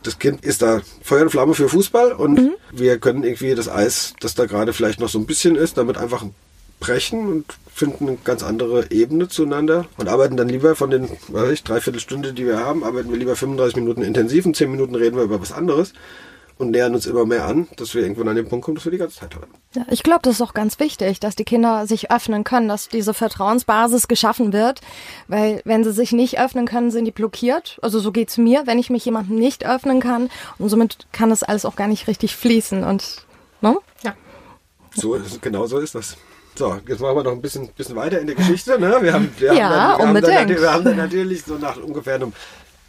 das 0.04 0.18
Kind 0.18 0.44
ist 0.44 0.62
da 0.62 0.80
Feuer 1.02 1.22
und 1.22 1.30
Flamme 1.30 1.54
für 1.54 1.68
Fußball 1.68 2.12
und 2.12 2.52
wir 2.72 2.98
können 2.98 3.24
irgendwie 3.24 3.54
das 3.54 3.68
Eis, 3.68 4.14
das 4.20 4.34
da 4.34 4.46
gerade 4.46 4.72
vielleicht 4.72 5.00
noch 5.00 5.08
so 5.08 5.18
ein 5.18 5.26
bisschen 5.26 5.56
ist, 5.56 5.76
damit 5.76 5.98
einfach 5.98 6.24
brechen 6.80 7.28
und 7.28 7.44
finden 7.72 8.08
eine 8.08 8.18
ganz 8.24 8.42
andere 8.42 8.90
Ebene 8.90 9.28
zueinander 9.28 9.86
und 9.96 10.08
arbeiten 10.08 10.36
dann 10.36 10.48
lieber 10.48 10.74
von 10.74 10.90
den, 10.90 11.08
weiß 11.28 11.50
ich, 11.50 11.62
dreiviertel 11.62 12.00
Stunde, 12.00 12.32
die 12.32 12.46
wir 12.46 12.58
haben, 12.58 12.84
arbeiten 12.84 13.10
wir 13.10 13.18
lieber 13.18 13.36
35 13.36 13.76
Minuten 13.76 14.02
intensiv 14.02 14.46
und 14.46 14.56
10 14.56 14.70
Minuten 14.70 14.94
reden 14.94 15.16
wir 15.16 15.24
über 15.24 15.40
was 15.40 15.52
anderes 15.52 15.92
und 16.58 16.72
nähern 16.72 16.94
uns 16.94 17.06
immer 17.06 17.24
mehr 17.24 17.46
an, 17.46 17.68
dass 17.76 17.94
wir 17.94 18.02
irgendwann 18.02 18.28
an 18.28 18.36
den 18.36 18.48
Punkt 18.48 18.64
kommen, 18.64 18.74
dass 18.74 18.84
wir 18.84 18.92
die 18.92 18.98
ganze 18.98 19.20
Zeit 19.20 19.34
haben. 19.34 19.46
Ja, 19.74 19.86
ich 19.90 20.02
glaube, 20.02 20.20
das 20.22 20.34
ist 20.34 20.42
auch 20.42 20.54
ganz 20.54 20.80
wichtig, 20.80 21.20
dass 21.20 21.36
die 21.36 21.44
Kinder 21.44 21.86
sich 21.86 22.10
öffnen 22.10 22.42
können, 22.44 22.68
dass 22.68 22.88
diese 22.88 23.14
Vertrauensbasis 23.14 24.08
geschaffen 24.08 24.52
wird. 24.52 24.80
Weil 25.28 25.62
wenn 25.64 25.84
sie 25.84 25.92
sich 25.92 26.12
nicht 26.12 26.40
öffnen 26.40 26.66
können, 26.66 26.90
sind 26.90 27.04
die 27.04 27.12
blockiert. 27.12 27.78
Also 27.80 28.00
so 28.00 28.10
geht's 28.10 28.38
mir, 28.38 28.66
wenn 28.66 28.78
ich 28.78 28.90
mich 28.90 29.04
jemandem 29.04 29.36
nicht 29.36 29.66
öffnen 29.66 30.00
kann. 30.00 30.30
Und 30.58 30.68
somit 30.68 31.06
kann 31.12 31.30
das 31.30 31.44
alles 31.44 31.64
auch 31.64 31.76
gar 31.76 31.86
nicht 31.86 32.08
richtig 32.08 32.34
fließen. 32.34 32.82
Und 32.82 33.24
ne? 33.60 33.76
Ja. 34.02 34.14
So 34.94 35.14
ist, 35.14 35.40
genau 35.40 35.66
so 35.66 35.78
ist 35.78 35.94
das. 35.94 36.16
So, 36.58 36.76
jetzt 36.88 37.00
machen 37.00 37.16
wir 37.16 37.22
noch 37.22 37.30
ein 37.30 37.40
bisschen, 37.40 37.68
bisschen 37.68 37.94
weiter 37.94 38.18
in 38.18 38.26
der 38.26 38.34
Geschichte. 38.34 38.80
Ne? 38.80 38.98
Wir 39.00 39.12
haben, 39.12 39.32
wir 39.38 39.54
Ja, 39.54 39.96
haben 39.96 40.12
dann, 40.12 40.24
wir 40.24 40.38
haben 40.38 40.48
dann, 40.48 40.60
wir 40.60 40.72
haben 40.72 40.84
dann 40.84 40.96
natürlich 40.96 41.44
so 41.44 41.54
nach 41.54 41.76
ungefähr 41.76 42.16
einem 42.16 42.32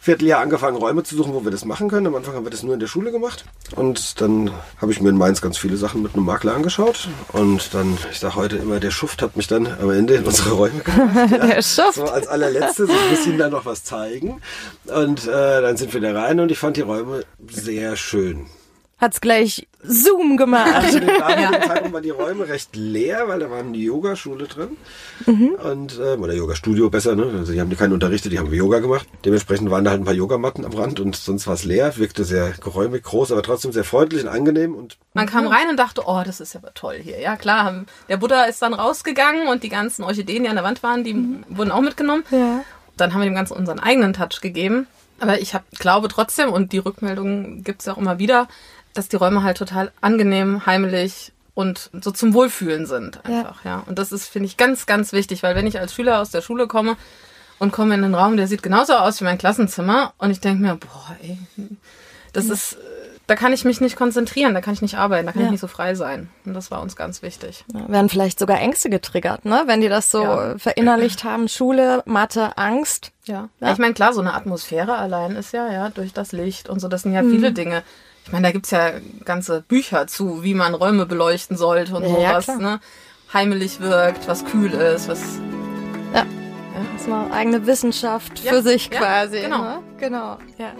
Vierteljahr 0.01 0.39
angefangen, 0.41 0.75
Räume 0.77 1.03
zu 1.03 1.15
suchen, 1.15 1.33
wo 1.35 1.43
wir 1.43 1.51
das 1.51 1.65
machen 1.65 1.87
können. 1.87 2.07
Am 2.07 2.15
Anfang 2.15 2.33
haben 2.33 2.45
wir 2.45 2.49
das 2.49 2.63
nur 2.63 2.73
in 2.73 2.79
der 2.79 2.87
Schule 2.87 3.11
gemacht. 3.11 3.45
Und 3.75 4.21
dann 4.21 4.49
habe 4.81 4.91
ich 4.91 5.01
mir 5.01 5.09
in 5.09 5.17
Mainz 5.17 5.39
ganz 5.39 5.59
viele 5.59 5.77
Sachen 5.77 6.01
mit 6.01 6.15
einem 6.15 6.25
Makler 6.25 6.55
angeschaut. 6.55 7.09
Und 7.33 7.75
dann, 7.75 7.95
ich 8.09 8.19
sage 8.19 8.35
heute 8.35 8.55
immer, 8.55 8.79
der 8.79 8.89
Schuft 8.89 9.21
hat 9.21 9.37
mich 9.37 9.45
dann 9.45 9.67
am 9.67 9.91
Ende 9.91 10.15
in 10.15 10.23
unsere 10.23 10.51
Räume 10.51 10.79
gebracht. 10.79 11.31
Der 11.31 11.61
Schuft. 11.61 11.93
So 11.93 12.05
als 12.05 12.27
allerletztes, 12.27 12.89
ich 12.89 13.09
muss 13.17 13.27
Ihnen 13.27 13.37
dann 13.37 13.51
noch 13.51 13.65
was 13.65 13.83
zeigen. 13.83 14.41
Und 14.85 15.27
äh, 15.27 15.61
dann 15.61 15.77
sind 15.77 15.93
wir 15.93 16.01
da 16.01 16.19
rein 16.19 16.39
und 16.39 16.49
ich 16.49 16.57
fand 16.57 16.77
die 16.77 16.81
Räume 16.81 17.23
sehr 17.51 17.95
schön. 17.97 18.47
Hat's 18.99 19.21
gleich 19.21 19.67
Zoom 19.81 20.35
gemacht. 20.35 20.93
Dem 20.93 21.07
damaligen 21.07 21.67
Zeitpunkt 21.67 21.93
waren 21.93 22.03
die 22.03 22.09
Räume 22.09 22.49
recht 22.49 22.75
leer, 22.75 23.27
weil 23.27 23.39
da 23.39 23.49
war 23.49 23.59
eine 23.59 23.77
Yogaschule 23.77 24.45
drin. 24.45 24.75
Und, 25.25 25.97
äh, 25.97 26.17
oder 26.17 26.33
Yoga-Studio 26.33 26.89
besser, 26.89 27.15
ne? 27.15 27.31
Also 27.37 27.53
die 27.53 27.61
haben 27.61 27.75
keinen 27.77 27.93
unterrichtet, 27.93 28.33
die 28.33 28.39
haben 28.39 28.53
Yoga 28.53 28.79
gemacht. 28.79 29.07
Dementsprechend 29.23 29.71
waren 29.71 29.85
da 29.85 29.91
halt 29.91 30.01
ein 30.01 30.05
paar 30.05 30.13
Yogamatten 30.13 30.65
am 30.65 30.73
Rand 30.73 30.99
und 30.99 31.15
sonst 31.15 31.47
war 31.47 31.53
es 31.53 31.63
leer, 31.63 31.95
wirkte 31.95 32.25
sehr 32.25 32.51
geräumig, 32.61 33.03
groß, 33.03 33.31
aber 33.31 33.41
trotzdem 33.41 33.71
sehr 33.71 33.85
freundlich 33.85 34.23
und 34.23 34.29
angenehm 34.29 34.75
und 34.75 34.97
Man 35.13 35.27
kam 35.27 35.47
rein 35.47 35.69
und 35.69 35.77
dachte, 35.77 36.03
oh, 36.05 36.21
das 36.25 36.41
ist 36.41 36.53
ja 36.53 36.59
aber 36.59 36.73
toll 36.73 36.99
hier. 37.01 37.19
Ja, 37.21 37.37
klar, 37.37 37.85
der 38.09 38.17
Buddha 38.17 38.43
ist 38.43 38.61
dann 38.61 38.73
rausgegangen 38.73 39.47
und 39.47 39.63
die 39.63 39.69
ganzen 39.69 40.03
Orchideen, 40.03 40.43
die 40.43 40.49
an 40.49 40.55
der 40.55 40.65
Wand 40.65 40.83
waren, 40.83 41.05
die 41.05 41.15
wurden 41.47 41.71
auch 41.71 41.81
mitgenommen. 41.81 42.25
Ja. 42.31 42.65
Dann 42.97 43.13
haben 43.13 43.21
wir 43.21 43.29
dem 43.29 43.35
Ganzen 43.35 43.55
unseren 43.55 43.79
eigenen 43.79 44.11
Touch 44.11 44.41
gegeben. 44.41 44.87
Aber 45.21 45.41
ich 45.41 45.53
hab, 45.53 45.69
glaube 45.71 46.07
trotzdem, 46.07 46.51
und 46.51 46.71
die 46.71 46.77
Rückmeldungen 46.77 47.63
gibt's 47.63 47.85
ja 47.85 47.93
auch 47.93 47.97
immer 47.97 48.19
wieder, 48.19 48.47
dass 48.99 49.07
die 49.07 49.15
Räume 49.15 49.43
halt 49.43 49.57
total 49.57 49.91
angenehm, 50.01 50.65
heimelig 50.65 51.31
und 51.53 51.89
so 52.01 52.11
zum 52.11 52.33
Wohlfühlen 52.33 52.85
sind 52.85 53.23
einfach, 53.25 53.63
ja. 53.63 53.81
Und 53.87 53.97
das 53.97 54.11
ist, 54.11 54.27
finde 54.27 54.47
ich, 54.47 54.57
ganz, 54.57 54.85
ganz 54.85 55.13
wichtig, 55.13 55.41
weil 55.41 55.55
wenn 55.55 55.67
ich 55.67 55.79
als 55.79 55.93
Schüler 55.93 56.19
aus 56.21 56.31
der 56.31 56.41
Schule 56.41 56.67
komme 56.67 56.97
und 57.59 57.71
komme 57.71 57.95
in 57.95 58.03
einen 58.03 58.13
Raum, 58.15 58.35
der 58.35 58.47
sieht 58.47 58.61
genauso 58.61 58.93
aus 58.93 59.21
wie 59.21 59.23
mein 59.25 59.37
Klassenzimmer 59.37 60.13
und 60.17 60.31
ich 60.31 60.41
denke 60.41 60.61
mir, 60.61 60.75
boah, 60.75 61.15
ey, 61.21 61.37
das 62.33 62.45
ist, 62.49 62.73
äh, 62.73 62.77
da 63.27 63.35
kann 63.35 63.53
ich 63.53 63.63
mich 63.63 63.79
nicht 63.79 63.95
konzentrieren, 63.95 64.53
da 64.53 64.61
kann 64.61 64.73
ich 64.73 64.81
nicht 64.81 64.97
arbeiten, 64.97 65.27
da 65.27 65.31
kann 65.31 65.41
Ja. 65.41 65.47
ich 65.47 65.51
nicht 65.51 65.61
so 65.61 65.67
frei 65.67 65.95
sein. 65.95 66.29
Und 66.45 66.53
das 66.55 66.71
war 66.71 66.81
uns 66.81 66.95
ganz 66.95 67.21
wichtig. 67.21 67.63
Ja, 67.73 67.87
werden 67.87 68.09
vielleicht 68.09 68.39
sogar 68.39 68.59
Ängste 68.59 68.89
getriggert, 68.89 69.45
ne? 69.45 69.63
Wenn 69.65 69.81
die 69.81 69.89
das 69.89 70.09
so 70.11 70.23
Ja. 70.23 70.57
verinnerlicht 70.57 71.23
haben. 71.23 71.47
Schule, 71.47 72.01
Mathe, 72.05 72.57
Angst. 72.57 73.11
Ja. 73.25 73.49
Ja. 73.59 73.71
Ich 73.71 73.77
meine, 73.77 73.93
klar, 73.93 74.13
so 74.13 74.21
eine 74.21 74.33
Atmosphäre 74.33 74.97
allein 74.97 75.35
ist 75.35 75.53
ja, 75.53 75.71
ja, 75.71 75.89
durch 75.89 76.11
das 76.13 76.31
Licht 76.31 76.69
und 76.69 76.79
so, 76.79 76.87
das 76.87 77.03
sind 77.03 77.13
ja 77.13 77.21
viele 77.21 77.51
Dinge. 77.51 77.83
Ich 78.29 78.33
meine, 78.33 78.45
da 78.45 78.51
gibt's 78.51 78.69
ja 78.69 78.91
ganze 79.25 79.63
Bücher 79.67 80.05
zu, 80.05 80.43
wie 80.43 80.53
man 80.53 80.75
Räume 80.75 81.07
beleuchten 81.07 81.57
sollte 81.57 81.95
und 81.95 82.03
Ja, 82.03 82.39
so, 82.39 82.51
ja, 82.51 82.57
ne, 82.59 82.79
heimelig 83.33 83.79
wirkt, 83.79 84.27
was 84.27 84.45
kühl 84.45 84.71
ist, 84.71 85.07
was. 85.07 85.19
Ja. 86.13 86.25
Das 86.93 87.01
ist 87.01 87.11
eine 87.11 87.33
eigene 87.33 87.65
Wissenschaft 87.65 88.43
Ja, 88.43 88.51
für 88.53 88.61
sich 88.61 88.91
ja, 88.93 88.99
quasi. 88.99 89.41
genau. 89.41 89.63
Ne? 89.63 89.79
Genau, 89.97 90.37
ja. 90.59 90.73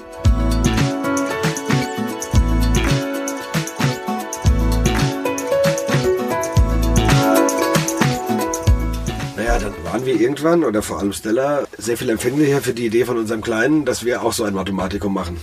Naja, 9.36 9.58
dann 9.58 9.74
waren 9.86 10.06
wir 10.06 10.20
irgendwann, 10.20 10.64
oder 10.64 10.82
vor 10.82 11.00
allem 11.00 11.14
Stella, 11.14 11.64
sehr 11.78 11.98
viel 11.98 12.10
empfänglicher 12.10 12.62
für 12.62 12.74
die 12.74 12.86
Idee 12.86 13.06
von 13.06 13.18
unserem 13.18 13.42
Kleinen, 13.42 13.86
dass 13.86 14.04
wir 14.06 14.22
auch 14.22 14.34
so 14.34 14.44
ein 14.44 14.54
Mathematikum 14.54 15.14
machen. 15.14 15.38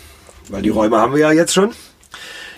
Weil 0.49 0.63
die 0.63 0.69
Räume 0.69 0.99
haben 0.99 1.13
wir 1.15 1.21
ja 1.21 1.33
jetzt 1.33 1.55
schon. 1.55 1.73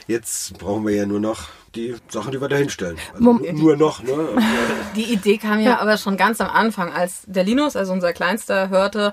Jetzt 0.09 0.59
brauchen 0.59 0.87
wir 0.87 0.95
ja 0.95 1.07
nur 1.07 1.21
noch 1.21 1.49
die 1.75 1.95
Sachen, 2.09 2.33
die 2.33 2.41
wir 2.41 2.49
da 2.49 2.57
hinstellen. 2.57 2.97
Also 3.13 3.25
nur 3.53 3.77
noch, 3.77 4.03
ne? 4.03 4.29
Die 4.97 5.05
Idee 5.13 5.37
kam 5.37 5.61
ja, 5.61 5.79
aber 5.81 5.99
schon 5.99 6.17
ganz 6.17 6.41
am 6.41 6.49
Anfang, 6.49 6.93
als 6.93 7.23
der 7.27 7.45
Linus, 7.45 7.77
also 7.77 7.93
unser 7.93 8.15
Kleinster, 8.15 8.71
hörte, 8.71 9.13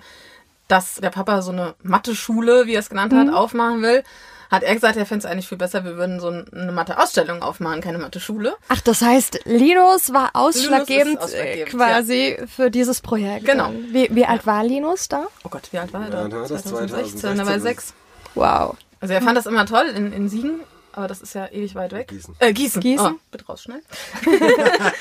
dass 0.69 0.95
der 0.95 1.09
Papa 1.09 1.41
so 1.41 1.51
eine 1.51 1.75
Mathe-Schule, 1.83 2.65
wie 2.65 2.73
er 2.73 2.79
es 2.79 2.89
genannt 2.89 3.13
hat, 3.13 3.31
aufmachen 3.31 3.81
will. 3.81 4.03
Hat 4.49 4.63
er 4.63 4.73
gesagt, 4.73 4.95
er 4.95 5.05
fände 5.05 5.25
es 5.25 5.31
eigentlich 5.31 5.49
viel 5.49 5.57
besser, 5.57 5.83
wir 5.83 5.97
würden 5.97 6.19
so 6.21 6.27
eine 6.29 6.71
Mathe-Ausstellung 6.71 7.41
aufmachen, 7.41 7.81
keine 7.81 7.97
Mathe-Schule. 7.97 8.55
Ach, 8.69 8.79
das 8.79 9.01
heißt, 9.01 9.41
Linus 9.45 10.13
war 10.13 10.29
ausschlaggebend, 10.33 11.07
Linus 11.07 11.23
ausschlaggebend, 11.23 11.67
äh, 11.67 11.77
quasi 11.77 12.37
für 12.55 12.71
dieses 12.71 13.01
Projekt. 13.01 13.45
Genau. 13.45 13.71
Wie, 13.91 14.07
wie 14.11 14.25
alt 14.25 14.45
war 14.45 14.63
Linus 14.63 15.09
da? 15.09 15.27
Oh 15.43 15.49
Gott, 15.49 15.67
wie 15.71 15.79
alt 15.79 15.91
war 15.93 16.03
er 16.03 16.07
Ja, 16.09 16.23
da? 16.23 16.27
da 16.29 16.41
war 16.41 16.47
das 16.47 16.63
2016, 16.63 17.21
da 17.37 17.45
war 17.45 17.53
er 17.53 17.59
2016. 17.59 17.61
sechs. 17.61 17.93
Wow. 18.35 18.77
Also 19.01 19.13
er 19.13 19.21
fand 19.21 19.35
das 19.37 19.45
immer 19.45 19.65
toll 19.65 19.87
in, 19.87 20.13
in 20.13 20.29
Siegen, 20.29 20.61
aber 20.95 21.07
das 21.07 21.21
ist 21.21 21.35
ja 21.35 21.47
ewig 21.47 21.75
weit 21.75 21.91
weg. 21.91 22.07
Gießen. 22.07 22.35
Äh, 22.39 22.53
Gießen. 22.53 22.81
Gießen? 22.81 23.13
Oh, 23.15 23.19
bitte 23.31 23.45
rausschneiden. 23.45 23.83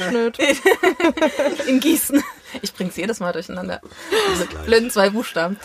Schnöd. 0.09 0.39
In 1.67 1.81
Gießen. 1.81 2.23
Ich 2.63 2.75
bring's 2.75 2.97
jedes 2.97 3.21
Mal 3.21 3.33
durcheinander. 3.33 3.81
Diese 4.33 4.47
blöden 4.65 4.91
zwei 4.91 5.11
Buchstaben. 5.11 5.59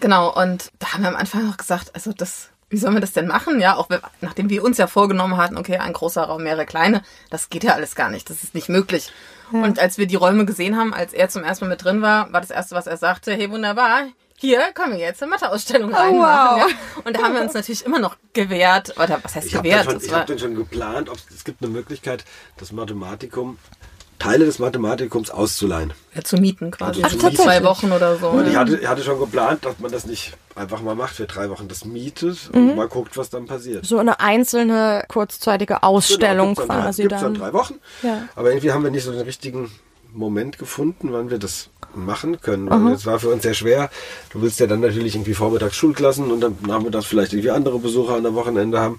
Genau, 0.00 0.32
und 0.34 0.70
da 0.78 0.92
haben 0.92 1.02
wir 1.02 1.08
am 1.08 1.16
Anfang 1.16 1.46
noch 1.46 1.56
gesagt, 1.56 1.94
also 1.94 2.12
das, 2.12 2.50
wie 2.68 2.76
sollen 2.76 2.94
wir 2.94 3.00
das 3.00 3.12
denn 3.12 3.26
machen? 3.26 3.60
Ja, 3.60 3.76
auch 3.76 3.88
wenn- 3.90 4.00
nachdem 4.20 4.50
wir 4.50 4.62
uns 4.64 4.78
ja 4.78 4.86
vorgenommen 4.86 5.36
hatten, 5.36 5.56
okay, 5.56 5.78
ein 5.78 5.92
großer 5.92 6.22
Raum, 6.24 6.42
mehrere 6.42 6.66
kleine, 6.66 7.02
das 7.30 7.48
geht 7.48 7.64
ja 7.64 7.72
alles 7.74 7.94
gar 7.94 8.10
nicht, 8.10 8.28
das 8.28 8.42
ist 8.42 8.54
nicht 8.54 8.68
möglich. 8.68 9.12
Und 9.52 9.78
als 9.78 9.96
wir 9.96 10.06
die 10.06 10.16
Räume 10.16 10.44
gesehen 10.44 10.76
haben, 10.76 10.92
als 10.92 11.12
er 11.12 11.28
zum 11.28 11.44
ersten 11.44 11.66
Mal 11.66 11.70
mit 11.70 11.84
drin 11.84 12.02
war, 12.02 12.32
war 12.32 12.40
das 12.40 12.50
erste, 12.50 12.74
was 12.74 12.88
er 12.88 12.96
sagte, 12.96 13.32
hey, 13.32 13.48
wunderbar, 13.50 14.06
hier 14.38 14.60
können 14.74 14.92
wir 14.92 15.00
jetzt 15.00 15.22
eine 15.22 15.30
Matheausstellung 15.30 15.94
reinmachen. 15.94 16.60
wow. 16.62 16.70
Ja. 16.70 17.02
Und 17.04 17.16
da 17.16 17.22
haben 17.22 17.34
wir 17.34 17.42
uns 17.42 17.54
natürlich 17.54 17.84
immer 17.84 17.98
noch 17.98 18.16
gewehrt, 18.32 18.94
oder 18.96 19.18
was 19.22 19.34
heißt 19.34 19.46
Ich 19.46 19.54
habe 19.54 19.64
gewehrt? 19.68 19.80
dann, 19.86 19.92
schon- 19.92 19.94
Das 19.94 20.04
ich 20.04 20.12
war- 20.12 20.20
hab 20.20 20.26
dann 20.26 20.38
schon 20.38 20.54
geplant, 20.54 21.08
ob 21.08 21.16
es 21.34 21.44
gibt 21.44 21.62
eine 21.62 21.70
Möglichkeit, 21.70 22.24
das 22.58 22.72
Mathematikum, 22.72 23.58
Teile 24.18 24.46
des 24.46 24.58
Mathematikums 24.58 25.28
auszuleihen. 25.30 25.92
ja, 26.14 26.22
zu 26.24 26.36
mieten 26.38 26.70
quasi. 26.70 27.02
Ach, 27.04 27.10
für 27.10 27.18
tatsächlich? 27.18 27.40
zwei 27.46 27.62
Wochen 27.64 27.92
oder 27.92 28.16
so. 28.16 28.28
Und 28.30 28.48
ich 28.48 28.56
hatte, 28.56 28.78
ich 28.78 28.86
hatte 28.86 29.02
schon 29.02 29.18
geplant, 29.20 29.66
dass 29.66 29.78
man 29.78 29.92
das 29.92 30.06
nicht 30.06 30.32
einfach 30.54 30.80
mal 30.80 30.94
macht, 30.94 31.16
für 31.16 31.26
drei 31.26 31.50
Wochen 31.50 31.68
das 31.68 31.84
mietet 31.84 32.48
Mhm. 32.54 32.70
und 32.70 32.76
mal 32.76 32.88
guckt, 32.88 33.18
was 33.18 33.28
dann 33.28 33.44
passiert. 33.44 33.84
So 33.84 33.98
eine 33.98 34.18
einzelne 34.20 35.04
kurzzeitige 35.08 35.82
Ausstellung 35.82 36.54
Genau, 36.54 36.60
gibt's 36.62 36.68
dann 36.68 36.82
quasi 36.82 37.02
gibt's 37.02 37.20
dann 37.20 37.34
dann. 37.34 37.42
drei 37.42 37.52
Wochen. 37.52 37.74
Ja. 38.02 38.22
Aber 38.36 38.48
irgendwie 38.48 38.72
haben 38.72 38.84
wir 38.84 38.90
nicht 38.90 39.04
so 39.04 39.12
den 39.12 39.20
richtigen 39.20 39.70
Moment 40.12 40.58
gefunden, 40.58 41.08
wann 41.12 41.30
wir 41.30 41.38
das 41.38 41.70
machen 41.94 42.40
können. 42.40 42.68
Weil 42.68 42.92
es 42.92 43.06
war 43.06 43.18
für 43.18 43.28
uns 43.28 43.42
sehr 43.42 43.54
schwer. 43.54 43.90
Du 44.30 44.42
willst 44.42 44.60
ja 44.60 44.66
dann 44.66 44.80
natürlich 44.80 45.14
irgendwie 45.14 45.34
vormittags 45.34 45.76
Schulklassen 45.76 46.30
und 46.30 46.40
dann 46.40 46.56
nachmittags 46.66 47.06
vielleicht 47.06 47.32
irgendwie 47.32 47.50
andere 47.50 47.78
Besucher 47.78 48.14
an 48.14 48.22
der 48.22 48.34
Wochenende 48.34 48.80
haben. 48.80 48.98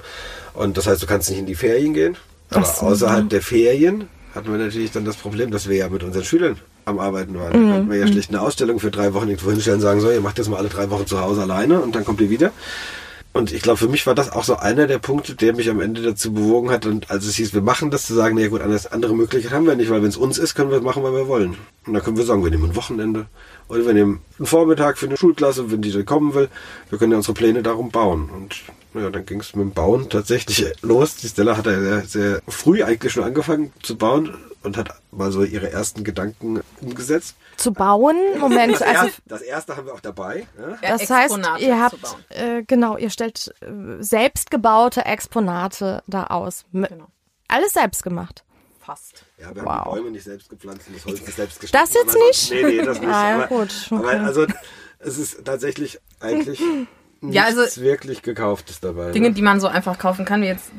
Und 0.53 0.77
das 0.77 0.87
heißt, 0.87 1.01
du 1.01 1.07
kannst 1.07 1.29
nicht 1.29 1.39
in 1.39 1.45
die 1.45 1.55
Ferien 1.55 1.93
gehen. 1.93 2.17
Aber 2.49 2.65
so, 2.65 2.87
außerhalb 2.87 3.29
der 3.29 3.41
Ferien 3.41 4.07
hatten 4.33 4.51
wir 4.51 4.57
natürlich 4.57 4.91
dann 4.91 5.05
das 5.05 5.15
Problem, 5.15 5.51
dass 5.51 5.67
wir 5.67 5.75
ja 5.75 5.89
mit 5.89 6.03
unseren 6.03 6.23
Schülern 6.23 6.57
am 6.85 6.99
Arbeiten 6.99 7.37
waren. 7.37 7.51
Dann 7.53 7.71
konnten 7.71 7.91
wir 7.91 7.97
ja 7.97 8.07
schlicht 8.07 8.29
eine 8.29 8.41
Ausstellung 8.41 8.79
für 8.79 8.91
drei 8.91 9.13
Wochen 9.13 9.27
irgendwo 9.27 9.51
hinstellen 9.51 9.77
und 9.77 9.81
sagen, 9.81 9.99
so, 9.99 10.09
ihr 10.09 10.21
macht 10.21 10.39
das 10.39 10.47
mal 10.47 10.57
alle 10.57 10.69
drei 10.69 10.89
Wochen 10.89 11.05
zu 11.05 11.19
Hause 11.19 11.41
alleine 11.41 11.81
und 11.81 11.95
dann 11.95 12.05
kommt 12.05 12.21
ihr 12.21 12.29
wieder. 12.29 12.51
Und 13.37 13.51
ich 13.51 13.61
glaube, 13.61 13.77
für 13.77 13.87
mich 13.87 14.07
war 14.07 14.15
das 14.15 14.31
auch 14.31 14.43
so 14.43 14.55
einer 14.57 14.87
der 14.87 14.97
Punkte, 14.97 15.35
der 15.35 15.53
mich 15.53 15.69
am 15.69 15.79
Ende 15.79 16.01
dazu 16.01 16.33
bewogen 16.33 16.71
hat, 16.71 16.87
und 16.87 17.11
als 17.11 17.25
es 17.25 17.35
hieß, 17.35 17.53
wir 17.53 17.61
machen 17.61 17.91
das, 17.91 18.05
zu 18.05 18.15
sagen, 18.15 18.35
na 18.35 18.41
ja 18.41 18.47
gut, 18.47 18.61
anders- 18.61 18.87
andere 18.87 19.13
Möglichkeit 19.15 19.53
haben 19.53 19.67
wir 19.67 19.75
nicht, 19.75 19.91
weil 19.91 20.01
wenn 20.01 20.09
es 20.09 20.17
uns 20.17 20.39
ist, 20.39 20.55
können 20.55 20.71
wir 20.71 20.81
machen, 20.81 21.03
weil 21.03 21.13
wir 21.13 21.27
wollen. 21.27 21.55
Und 21.85 21.93
dann 21.93 22.03
können 22.03 22.17
wir 22.17 22.25
sagen, 22.25 22.43
wir 22.43 22.49
nehmen 22.49 22.71
ein 22.71 22.75
Wochenende 22.75 23.27
oder 23.69 23.85
wir 23.85 23.93
nehmen 23.93 24.21
einen 24.39 24.47
Vormittag 24.47 24.97
für 24.97 25.05
eine 25.05 25.17
Schulklasse, 25.17 25.69
wenn 25.71 25.81
die 25.81 25.91
dann 25.91 26.05
kommen 26.05 26.33
will. 26.33 26.49
Wir 26.89 26.97
können 26.97 27.11
ja 27.11 27.17
unsere 27.17 27.33
Pläne 27.35 27.61
darum 27.61 27.91
bauen. 27.91 28.29
Und 28.35 28.55
ja, 28.99 29.09
dann 29.09 29.25
ging 29.25 29.39
es 29.41 29.55
mit 29.55 29.63
dem 29.65 29.71
Bauen 29.71 30.09
tatsächlich 30.09 30.65
los. 30.81 31.17
Die 31.17 31.27
Stella 31.27 31.57
hat 31.57 31.67
ja 31.67 31.79
sehr, 31.79 32.05
sehr 32.05 32.41
früh 32.47 32.83
eigentlich 32.83 33.13
schon 33.13 33.23
angefangen 33.23 33.71
zu 33.83 33.97
bauen 33.97 34.33
und 34.67 34.77
hat 34.77 34.89
mal 35.11 35.31
so 35.31 35.43
ihre 35.43 35.71
ersten 35.71 36.03
Gedanken 36.03 36.61
umgesetzt. 36.81 37.35
Zu 37.57 37.73
bauen, 37.73 38.15
Moment, 38.39 38.75
Das, 38.75 38.81
also 38.83 39.05
er, 39.07 39.11
das 39.25 39.41
erste 39.41 39.75
haben 39.75 39.87
wir 39.87 39.93
auch 39.95 39.99
dabei. 39.99 40.45
Ja? 40.59 40.69
Ja, 40.69 40.97
Das 40.97 41.09
heißt, 41.09 41.35
Exponate 41.35 41.63
ihr 41.63 41.69
zu 41.69 41.79
habt, 41.81 42.17
äh, 42.29 42.61
genau, 42.63 42.97
ihr 42.97 43.09
stellt 43.09 43.51
äh, 43.61 44.01
selbstgebaute 44.03 45.03
Exponate 45.05 46.03
da 46.07 46.25
aus. 46.25 46.65
M- 46.73 46.85
Genau. 46.87 47.07
Alles 47.47 47.73
selbst 47.73 48.03
gemacht. 48.03 48.43
Fast. 48.79 49.25
Ja, 49.37 49.53
wir 49.55 49.63
haben 49.63 49.67
Wow. 49.67 49.83
die 49.85 49.89
Bäume 49.99 50.11
nicht 50.11 50.23
selbst 50.25 50.49
gepflanzt 50.49 50.87
und 50.87 50.95
das 50.97 51.05
Holz 51.05 51.21
nicht 51.21 51.35
selbst 51.35 51.59
geschnitten. 51.59 51.83
Das 51.85 51.93
jetzt 51.93 52.15
aber 52.15 52.25
nicht? 52.27 52.51
Nee, 52.51 52.63
nee, 52.63 52.85
das 52.85 52.99
nicht. 52.99 53.09
Ah, 53.13 53.29
ja, 53.29 53.35
aber, 53.35 53.47
gut, 53.47 53.87
okay. 53.91 53.95
aber 53.95 54.09
also 54.25 54.45
es 54.99 55.17
ist 55.17 55.43
tatsächlich 55.45 55.99
eigentlich 56.19 56.61
nichts 57.21 57.35
Ja, 57.35 57.45
also- 57.45 57.81
wirklich 57.81 58.21
gekauftes 58.21 58.79
dabei. 58.79 59.11
Dinge, 59.11 59.29
ne? 59.29 59.33
die 59.35 59.41
man 59.41 59.59
so 59.59 59.67
einfach 59.67 59.97
kaufen 59.99 60.25
kann, 60.25 60.41
wie 60.41 60.47
jetzt, 60.47 60.71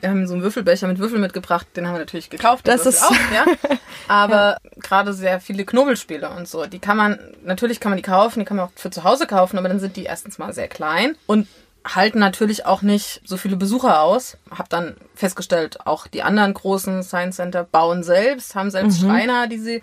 wir 0.00 0.10
haben 0.10 0.26
so 0.26 0.34
einen 0.34 0.42
Würfelbecher 0.42 0.88
mit 0.88 0.98
Würfel 0.98 1.18
mitgebracht, 1.18 1.66
den 1.76 1.86
haben 1.86 1.94
wir 1.94 2.00
natürlich 2.00 2.30
gekauft. 2.30 2.66
Das 2.68 2.86
ist- 2.86 3.02
auch, 3.02 3.14
ja. 3.32 3.44
Aber 4.08 4.58
gerade 4.80 5.12
sehr 5.12 5.40
viele 5.40 5.64
Knobelspiele 5.64 6.28
und 6.30 6.48
so, 6.48 6.66
die 6.66 6.78
kann 6.80 6.96
man, 6.96 7.18
natürlich 7.44 7.78
kann 7.80 7.90
man 7.90 7.96
die 7.96 8.02
kaufen, 8.02 8.40
die 8.40 8.44
kann 8.44 8.56
man 8.56 8.66
auch 8.66 8.72
für 8.74 8.90
zu 8.90 9.04
Hause 9.04 9.26
kaufen, 9.26 9.58
aber 9.58 9.68
dann 9.68 9.78
sind 9.80 9.96
die 9.96 10.04
erstens 10.04 10.38
mal 10.38 10.52
sehr 10.52 10.68
klein 10.68 11.16
und 11.26 11.46
halten 11.84 12.18
natürlich 12.18 12.66
auch 12.66 12.82
nicht 12.82 13.20
so 13.24 13.36
viele 13.36 13.56
Besucher 13.56 14.02
aus. 14.02 14.36
Hab 14.50 14.68
dann 14.68 14.96
festgestellt, 15.14 15.84
auch 15.86 16.06
die 16.06 16.22
anderen 16.22 16.52
großen 16.54 17.02
Science 17.02 17.36
Center 17.36 17.64
bauen 17.64 18.02
selbst, 18.02 18.54
haben 18.54 18.70
selbst 18.70 19.00
Schreiner, 19.00 19.46
die 19.46 19.58
sie, 19.58 19.82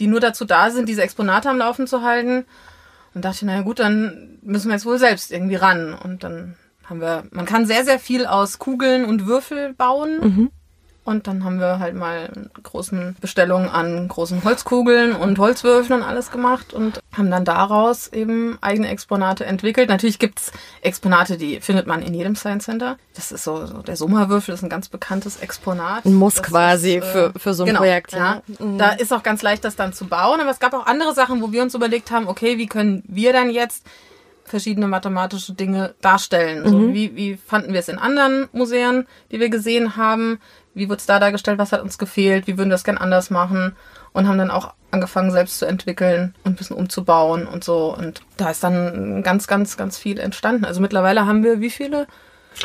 die 0.00 0.06
nur 0.06 0.20
dazu 0.20 0.44
da 0.44 0.70
sind, 0.70 0.88
diese 0.88 1.02
Exponate 1.02 1.48
am 1.50 1.58
Laufen 1.58 1.86
zu 1.86 2.02
halten. 2.02 2.46
Und 3.16 3.24
dachte, 3.24 3.46
naja 3.46 3.62
gut, 3.62 3.78
dann 3.78 4.36
müssen 4.42 4.68
wir 4.68 4.74
jetzt 4.74 4.84
wohl 4.84 4.98
selbst 4.98 5.32
irgendwie 5.32 5.54
ran. 5.54 5.94
Und 5.94 6.22
dann 6.22 6.54
haben 6.84 7.00
wir, 7.00 7.24
man 7.30 7.46
kann 7.46 7.64
sehr, 7.64 7.82
sehr 7.82 7.98
viel 7.98 8.26
aus 8.26 8.58
Kugeln 8.58 9.06
und 9.06 9.26
Würfel 9.26 9.72
bauen. 9.72 10.50
Und 11.06 11.28
dann 11.28 11.44
haben 11.44 11.60
wir 11.60 11.78
halt 11.78 11.94
mal 11.94 12.28
großen 12.64 13.14
Bestellungen 13.20 13.68
an 13.68 14.08
großen 14.08 14.42
Holzkugeln 14.42 15.14
und 15.14 15.38
Holzwürfeln 15.38 16.02
und 16.02 16.06
alles 16.06 16.32
gemacht 16.32 16.74
und 16.74 17.00
haben 17.16 17.30
dann 17.30 17.44
daraus 17.44 18.08
eben 18.08 18.58
eigene 18.60 18.88
Exponate 18.88 19.46
entwickelt. 19.46 19.88
Natürlich 19.88 20.18
gibt's 20.18 20.50
Exponate, 20.82 21.36
die 21.36 21.60
findet 21.60 21.86
man 21.86 22.02
in 22.02 22.12
jedem 22.12 22.34
Science 22.34 22.64
Center. 22.64 22.96
Das 23.14 23.30
ist 23.30 23.44
so, 23.44 23.66
so 23.66 23.82
der 23.82 23.94
Sommerwürfel 23.94 24.52
ist 24.52 24.64
ein 24.64 24.68
ganz 24.68 24.88
bekanntes 24.88 25.36
Exponat. 25.36 26.04
Ein 26.04 26.14
Muss 26.14 26.34
Das 26.34 26.42
quasi 26.42 26.96
ist, 26.96 27.04
äh, 27.04 27.12
für, 27.12 27.32
für 27.38 27.54
so 27.54 27.62
ein 27.62 27.68
genau, 27.68 27.78
Projekt. 27.78 28.12
Ja. 28.12 28.42
Ja. 28.48 28.64
Mhm. 28.66 28.78
Da 28.78 28.90
ist 28.90 29.12
auch 29.12 29.22
ganz 29.22 29.42
leicht, 29.42 29.64
das 29.64 29.76
dann 29.76 29.92
zu 29.92 30.06
bauen. 30.06 30.40
Aber 30.40 30.50
es 30.50 30.58
gab 30.58 30.74
auch 30.74 30.86
andere 30.86 31.14
Sachen, 31.14 31.40
wo 31.40 31.52
wir 31.52 31.62
uns 31.62 31.72
überlegt 31.76 32.10
haben, 32.10 32.26
okay, 32.26 32.58
wie 32.58 32.66
können 32.66 33.04
wir 33.06 33.32
dann 33.32 33.50
jetzt 33.50 33.86
verschiedene 34.42 34.88
mathematische 34.88 35.52
Dinge 35.52 35.94
darstellen? 36.00 36.64
Mhm. 36.64 36.68
So, 36.68 36.92
wie, 36.92 37.14
wie 37.14 37.36
fanden 37.36 37.72
wir 37.72 37.80
es 37.80 37.88
in 37.88 37.98
anderen 37.98 38.48
Museen, 38.50 39.06
die 39.30 39.38
wir 39.38 39.50
gesehen 39.50 39.96
haben? 39.96 40.40
Wie 40.76 40.88
wurde 40.88 40.98
es 40.98 41.06
da 41.06 41.18
dargestellt? 41.18 41.58
Was 41.58 41.72
hat 41.72 41.80
uns 41.80 41.96
gefehlt? 41.96 42.46
Wie 42.46 42.58
würden 42.58 42.68
wir 42.68 42.74
das 42.74 42.84
gern 42.84 42.98
anders 42.98 43.30
machen? 43.30 43.74
Und 44.12 44.28
haben 44.28 44.38
dann 44.38 44.50
auch 44.50 44.74
angefangen, 44.90 45.30
selbst 45.30 45.58
zu 45.58 45.66
entwickeln 45.66 46.34
und 46.44 46.52
ein 46.52 46.56
bisschen 46.56 46.76
umzubauen 46.76 47.46
und 47.46 47.64
so. 47.64 47.94
Und 47.96 48.20
da 48.36 48.50
ist 48.50 48.62
dann 48.62 49.22
ganz, 49.22 49.46
ganz, 49.46 49.76
ganz 49.76 49.96
viel 49.98 50.20
entstanden. 50.20 50.64
Also 50.64 50.80
mittlerweile 50.80 51.26
haben 51.26 51.42
wir 51.42 51.60
wie 51.60 51.70
viele? 51.70 52.06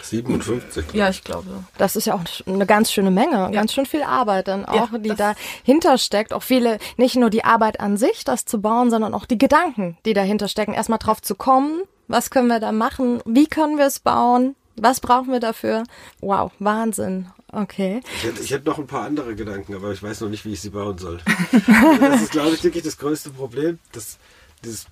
57. 0.04 0.93
Ja, 0.93 1.10
ich 1.10 1.24
glaube. 1.24 1.63
Das 1.78 1.95
ist 1.95 2.06
ja 2.06 2.13
auch 2.13 2.21
eine 2.45 2.65
ganz 2.65 2.91
schöne 2.91 3.12
Menge, 3.12 3.50
ganz 3.52 3.74
schön 3.74 3.86
viel 3.86 4.04
Arbeit 4.04 4.47
dann 4.47 4.65
auch, 4.65 4.89
die 4.97 5.15
dahinter 5.15 5.97
steckt. 5.97 6.34
Auch 6.34 6.43
viele, 6.43 6.80
nicht 6.97 7.15
nur 7.15 7.30
die 7.30 7.43
Arbeit 7.43 7.80
an 7.80 7.97
sich, 7.97 8.24
das 8.24 8.45
zu 8.45 8.62
bauen, 8.62 8.89
sondern 8.89 9.13
auch 9.13 9.26
die 9.26 9.38
Gedanken, 9.38 9.97
die 10.06 10.13
dahinter 10.13 10.47
stecken. 10.47 10.74
Erstmal 10.74 11.00
drauf 11.00 11.21
zu 11.21 11.36
kommen, 11.36 11.82
was 12.08 12.30
können 12.30 12.47
wir 12.47 12.60
da 12.60 12.71
machen, 12.71 13.21
wie 13.26 13.47
können 13.47 13.78
wir 13.78 13.86
es 13.86 14.00
bauen, 14.00 14.56
was 14.76 15.00
brauchen 15.00 15.32
wir 15.32 15.39
dafür. 15.39 15.84
Wow, 16.21 16.52
Wahnsinn. 16.60 17.28
Okay. 17.51 18.01
Ich 18.15 18.23
hätte, 18.23 18.41
ich 18.41 18.51
hätte 18.51 18.69
noch 18.69 18.79
ein 18.79 18.87
paar 18.87 19.03
andere 19.03 19.35
Gedanken, 19.35 19.75
aber 19.75 19.91
ich 19.91 20.01
weiß 20.01 20.21
noch 20.21 20.29
nicht, 20.29 20.45
wie 20.45 20.53
ich 20.53 20.61
sie 20.61 20.69
bauen 20.69 20.97
soll. 20.97 21.19
Also 21.67 22.07
das 22.07 22.21
ist, 22.21 22.31
glaube 22.31 22.55
ich, 22.55 22.63
wirklich 22.63 22.83
das 22.83 22.97
größte 22.97 23.29
Problem. 23.31 23.79
Dass 23.91 24.17
dieses, 24.63 24.85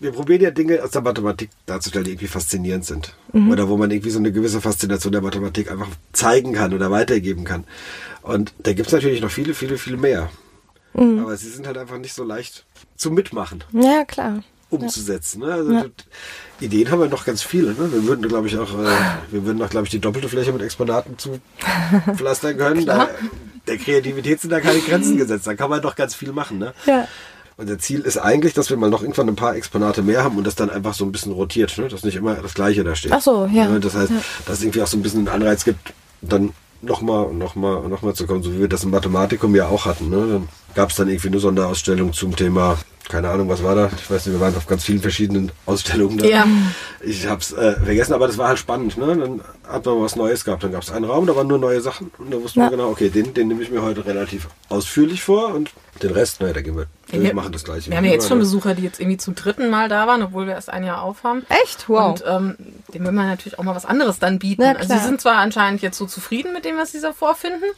wir 0.00 0.12
probieren 0.12 0.42
ja 0.42 0.50
Dinge 0.50 0.82
aus 0.82 0.90
der 0.90 1.00
Mathematik 1.02 1.50
darzustellen, 1.64 2.04
die 2.04 2.10
irgendwie 2.12 2.26
faszinierend 2.26 2.84
sind. 2.84 3.14
Oder 3.32 3.68
wo 3.68 3.76
man 3.76 3.90
irgendwie 3.90 4.10
so 4.10 4.18
eine 4.18 4.32
gewisse 4.32 4.60
Faszination 4.60 5.12
der 5.12 5.22
Mathematik 5.22 5.70
einfach 5.70 5.88
zeigen 6.12 6.52
kann 6.52 6.74
oder 6.74 6.90
weitergeben 6.90 7.44
kann. 7.44 7.64
Und 8.22 8.52
da 8.58 8.72
gibt 8.72 8.88
es 8.88 8.92
natürlich 8.92 9.20
noch 9.20 9.30
viele, 9.30 9.54
viele, 9.54 9.78
viele 9.78 9.96
mehr. 9.96 10.30
Aber 10.94 11.36
sie 11.36 11.50
sind 11.50 11.66
halt 11.66 11.76
einfach 11.76 11.98
nicht 11.98 12.14
so 12.14 12.24
leicht 12.24 12.64
zu 12.96 13.10
mitmachen 13.10 13.62
Ja, 13.72 14.04
klar. 14.04 14.42
Umzusetzen. 14.70 15.40
Ne? 15.40 15.52
Also 15.52 15.70
d- 15.72 15.90
Ideen 16.60 16.90
haben 16.90 17.00
wir 17.00 17.08
noch 17.08 17.24
ganz 17.24 17.42
viele. 17.42 17.68
Ne? 17.68 17.92
Wir 17.92 18.04
würden, 18.04 18.26
glaube 18.28 18.48
ich, 18.48 18.56
auch, 18.58 18.70
äh, 18.78 18.86
wir 19.30 19.44
würden 19.44 19.62
auch, 19.62 19.70
glaube 19.70 19.86
ich, 19.86 19.90
die 19.90 19.98
doppelte 20.00 20.28
Fläche 20.28 20.52
mit 20.52 20.62
Exponaten 20.62 21.16
zupflastern 21.18 22.56
können. 22.58 22.86
Da, 22.86 23.08
der 23.66 23.78
Kreativität 23.78 24.40
sind 24.40 24.50
da 24.50 24.60
keine 24.60 24.80
Grenzen 24.80 25.16
gesetzt. 25.18 25.46
Da 25.46 25.54
kann 25.54 25.70
man 25.70 25.82
doch 25.82 25.96
ganz 25.96 26.14
viel 26.14 26.32
machen. 26.32 26.58
Ne? 26.58 26.72
Ja. 26.86 27.06
Unser 27.58 27.78
Ziel 27.78 28.00
ist 28.00 28.18
eigentlich, 28.18 28.52
dass 28.52 28.68
wir 28.68 28.76
mal 28.76 28.90
noch 28.90 29.00
irgendwann 29.02 29.28
ein 29.28 29.36
paar 29.36 29.56
Exponate 29.56 30.02
mehr 30.02 30.22
haben 30.22 30.36
und 30.36 30.44
das 30.46 30.56
dann 30.56 30.68
einfach 30.68 30.92
so 30.94 31.04
ein 31.06 31.12
bisschen 31.12 31.32
rotiert, 31.32 31.76
ne? 31.78 31.88
dass 31.88 32.02
nicht 32.04 32.16
immer 32.16 32.34
das 32.34 32.52
Gleiche 32.54 32.84
da 32.84 32.94
steht. 32.94 33.12
Ach 33.12 33.22
so, 33.22 33.46
ja. 33.46 33.66
Ne? 33.68 33.80
Das 33.80 33.94
heißt, 33.94 34.12
dass 34.44 34.58
es 34.58 34.62
irgendwie 34.62 34.82
auch 34.82 34.86
so 34.86 34.96
ein 34.98 35.02
bisschen 35.02 35.20
einen 35.20 35.28
Anreiz 35.42 35.64
gibt, 35.64 35.94
dann 36.20 36.52
nochmal 36.82 37.24
und 37.24 37.38
nochmal 37.38 37.76
und 37.76 37.90
nochmal 37.90 38.12
zu 38.14 38.26
kommen, 38.26 38.42
so 38.42 38.52
wie 38.52 38.60
wir 38.60 38.68
das 38.68 38.84
im 38.84 38.90
Mathematikum 38.90 39.54
ja 39.56 39.68
auch 39.68 39.86
hatten. 39.86 40.10
Ne? 40.10 40.16
Dann 40.30 40.48
gab 40.76 40.90
es 40.90 40.96
dann 40.96 41.08
irgendwie 41.08 41.28
eine 41.28 41.40
Sonderausstellung 41.40 42.12
zum 42.12 42.36
Thema, 42.36 42.78
keine 43.08 43.30
Ahnung, 43.30 43.48
was 43.48 43.62
war 43.62 43.74
da? 43.74 43.88
Ich 43.96 44.10
weiß 44.10 44.26
nicht, 44.26 44.34
wir 44.34 44.40
waren 44.40 44.54
auf 44.56 44.66
ganz 44.66 44.84
vielen 44.84 45.00
verschiedenen 45.00 45.50
Ausstellungen 45.64 46.18
da. 46.18 46.26
Ja. 46.26 46.44
Ich 47.00 47.26
hab's 47.28 47.52
äh, 47.52 47.76
vergessen, 47.82 48.12
aber 48.14 48.26
das 48.26 48.36
war 48.36 48.48
halt 48.48 48.58
spannend. 48.58 48.96
Ne? 48.98 49.06
Dann 49.16 49.40
hat 49.68 49.86
man 49.86 50.02
was 50.02 50.16
Neues 50.16 50.44
gehabt. 50.44 50.64
Dann 50.64 50.72
gab 50.72 50.82
es 50.82 50.90
einen 50.90 51.04
Raum, 51.04 51.24
da 51.26 51.34
waren 51.36 51.46
nur 51.46 51.58
neue 51.58 51.80
Sachen. 51.80 52.10
Und 52.18 52.32
da 52.34 52.42
wusste 52.42 52.58
Ja. 52.58 52.64
man 52.66 52.72
genau, 52.72 52.88
okay, 52.90 53.08
den, 53.08 53.32
den 53.32 53.46
nehme 53.48 53.62
ich 53.62 53.70
mir 53.70 53.80
heute 53.82 54.04
relativ 54.06 54.48
ausführlich 54.68 55.22
vor 55.22 55.54
und 55.54 55.70
den 56.02 56.10
Rest, 56.10 56.40
naja, 56.40 56.52
da 56.52 56.60
gehen 56.62 56.76
wir. 56.76 56.86
Wir, 57.06 57.22
wir- 57.22 57.34
machen 57.34 57.52
das 57.52 57.62
gleiche. 57.64 57.90
Wir 57.90 57.96
haben 57.96 58.04
ja 58.04 58.10
jetzt 58.12 58.28
schon? 58.28 58.40
Besucher, 58.40 58.74
die 58.74 58.82
jetzt 58.82 59.00
irgendwie 59.00 59.18
zum 59.18 59.34
dritten 59.36 59.70
Mal 59.70 59.88
da 59.88 60.06
waren, 60.08 60.22
obwohl 60.24 60.46
wir 60.46 60.54
erst 60.54 60.68
ein 60.70 60.82
Jahr 60.84 61.00
aufhaben. 61.02 61.46
Echt? 61.62 61.88
Wow. 61.88 62.10
Und 62.20 62.24
ähm, 62.26 62.56
dem 62.92 63.04
will 63.04 63.12
man 63.12 63.28
natürlich 63.28 63.58
auch 63.58 63.64
mal 63.64 63.74
was 63.76 63.86
anderes 63.86 64.18
dann 64.18 64.38
bieten. 64.40 64.62
Na 64.62 64.72
also 64.72 64.92
sie 64.92 65.00
sind 65.00 65.20
zwar 65.20 65.36
anscheinend 65.36 65.80
jetzt 65.80 65.96
so 65.96 66.06
zufrieden 66.06 66.52
mit 66.52 66.64
dem, 66.64 66.76
was 66.76 66.90
sie 66.92 66.98
so 66.98 67.12
vorfinden 67.12 67.70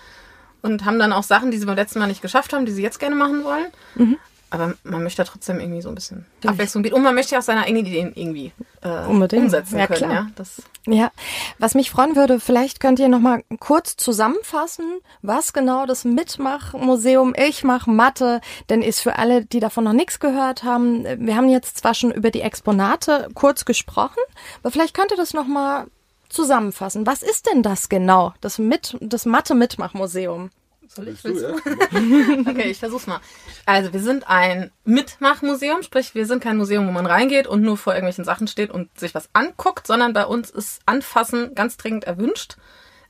und 0.63 0.85
haben 0.85 0.99
dann 0.99 1.13
auch 1.13 1.23
Sachen, 1.23 1.51
die 1.51 1.59
sie 1.59 1.67
beim 1.67 1.77
letzten 1.77 1.99
Mal 1.99 2.07
nicht 2.07 2.23
geschafft 2.23 2.53
haben, 2.53 2.67
die 2.67 2.73
sie 2.73 2.83
jetzt 2.83 2.99
gerne 2.99 3.17
machen 3.17 3.45
wollen. 3.45 3.67
Mhm. 3.95 4.17
Aber 4.51 4.73
man 4.83 5.03
möchte 5.03 5.21
ja 5.21 5.27
trotzdem 5.29 5.61
irgendwie 5.61 5.83
so 5.83 5.91
ein 5.91 5.95
bisschen 5.95 6.25
Abwechslung 6.47 6.83
bieten. 6.83 6.95
Und 6.97 7.03
man 7.03 7.15
möchte 7.15 7.35
ja 7.35 7.41
auch 7.41 7.45
seine 7.45 7.65
eigenen 7.65 7.85
Ideen 7.85 8.13
irgendwie 8.15 8.53
äh, 8.81 9.05
umsetzen 9.05 9.79
Ja, 9.79 9.87
können. 9.87 9.99
klar. 9.99 10.11
Ja? 10.13 10.27
Das, 10.37 10.63
Ja, 10.87 11.11
was 11.59 11.75
mich 11.75 11.91
freuen 11.91 12.17
würde, 12.17 12.41
vielleicht 12.41 12.81
könnt 12.81 12.99
ihr 12.99 13.09
noch 13.09 13.21
mal 13.21 13.43
kurz 13.61 13.99
zusammenfassen, 13.99 15.01
was 15.21 15.53
genau 15.53 15.85
das 15.85 16.07
Mitmachmuseum 16.07 17.35
Ich 17.37 17.63
mach 17.63 17.87
Mathe 17.87 18.41
denn 18.71 18.81
ist 18.81 19.01
für 19.01 19.19
alle, 19.19 19.45
die 19.45 19.61
davon 19.61 19.85
noch 19.85 19.93
nichts 19.93 20.19
gehört 20.19 20.65
haben. 20.65 21.05
Wir 21.05 21.37
haben 21.37 21.51
jetzt 21.51 21.77
zwar 21.77 21.93
schon 21.93 22.11
über 22.11 22.31
die 22.31 22.41
Exponate 22.41 23.29
kurz 23.35 23.67
gesprochen, 23.67 24.23
aber 24.63 24.71
vielleicht 24.71 24.95
könnt 24.95 25.11
ihr 25.11 25.19
das 25.19 25.35
noch 25.35 25.47
mal 25.47 25.89
zusammenfassen. 26.29 27.07
Was 27.07 27.23
ist 27.23 27.47
denn 27.47 27.63
das 27.63 27.89
genau, 27.89 28.35
das 28.41 28.59
mit 28.59 28.97
das 29.01 29.27
Mathe 29.27 29.55
Mitmachmuseum? 29.55 30.51
soll 30.99 31.09
ich? 31.09 31.23
Du, 31.23 31.29
Willst 31.29 31.43
ja? 31.43 32.41
du? 32.41 32.51
Okay, 32.51 32.71
ich 32.71 32.79
versuch's 32.79 33.07
mal. 33.07 33.21
Also, 33.67 33.93
wir 33.93 34.01
sind 34.01 34.29
ein 34.29 34.71
Mitmachmuseum, 34.85 35.83
sprich, 35.83 36.15
wir 36.15 36.27
sind 36.27 36.43
kein 36.43 36.57
Museum, 36.57 36.87
wo 36.87 36.93
man 36.93 37.07
reingeht 37.07 37.47
und 37.47 37.63
nur 37.63 37.77
vor 37.77 37.95
irgendwelchen 37.95 38.25
Sachen 38.25 38.49
steht 38.49 38.71
und 38.71 38.89
sich 38.99 39.15
was 39.15 39.29
anguckt, 39.33 39.87
sondern 39.87 40.13
bei 40.13 40.25
uns 40.27 40.51
ist 40.51 40.81
Anfassen 40.87 41.55
ganz 41.55 41.77
dringend 41.77 42.05
erwünscht. 42.05 42.57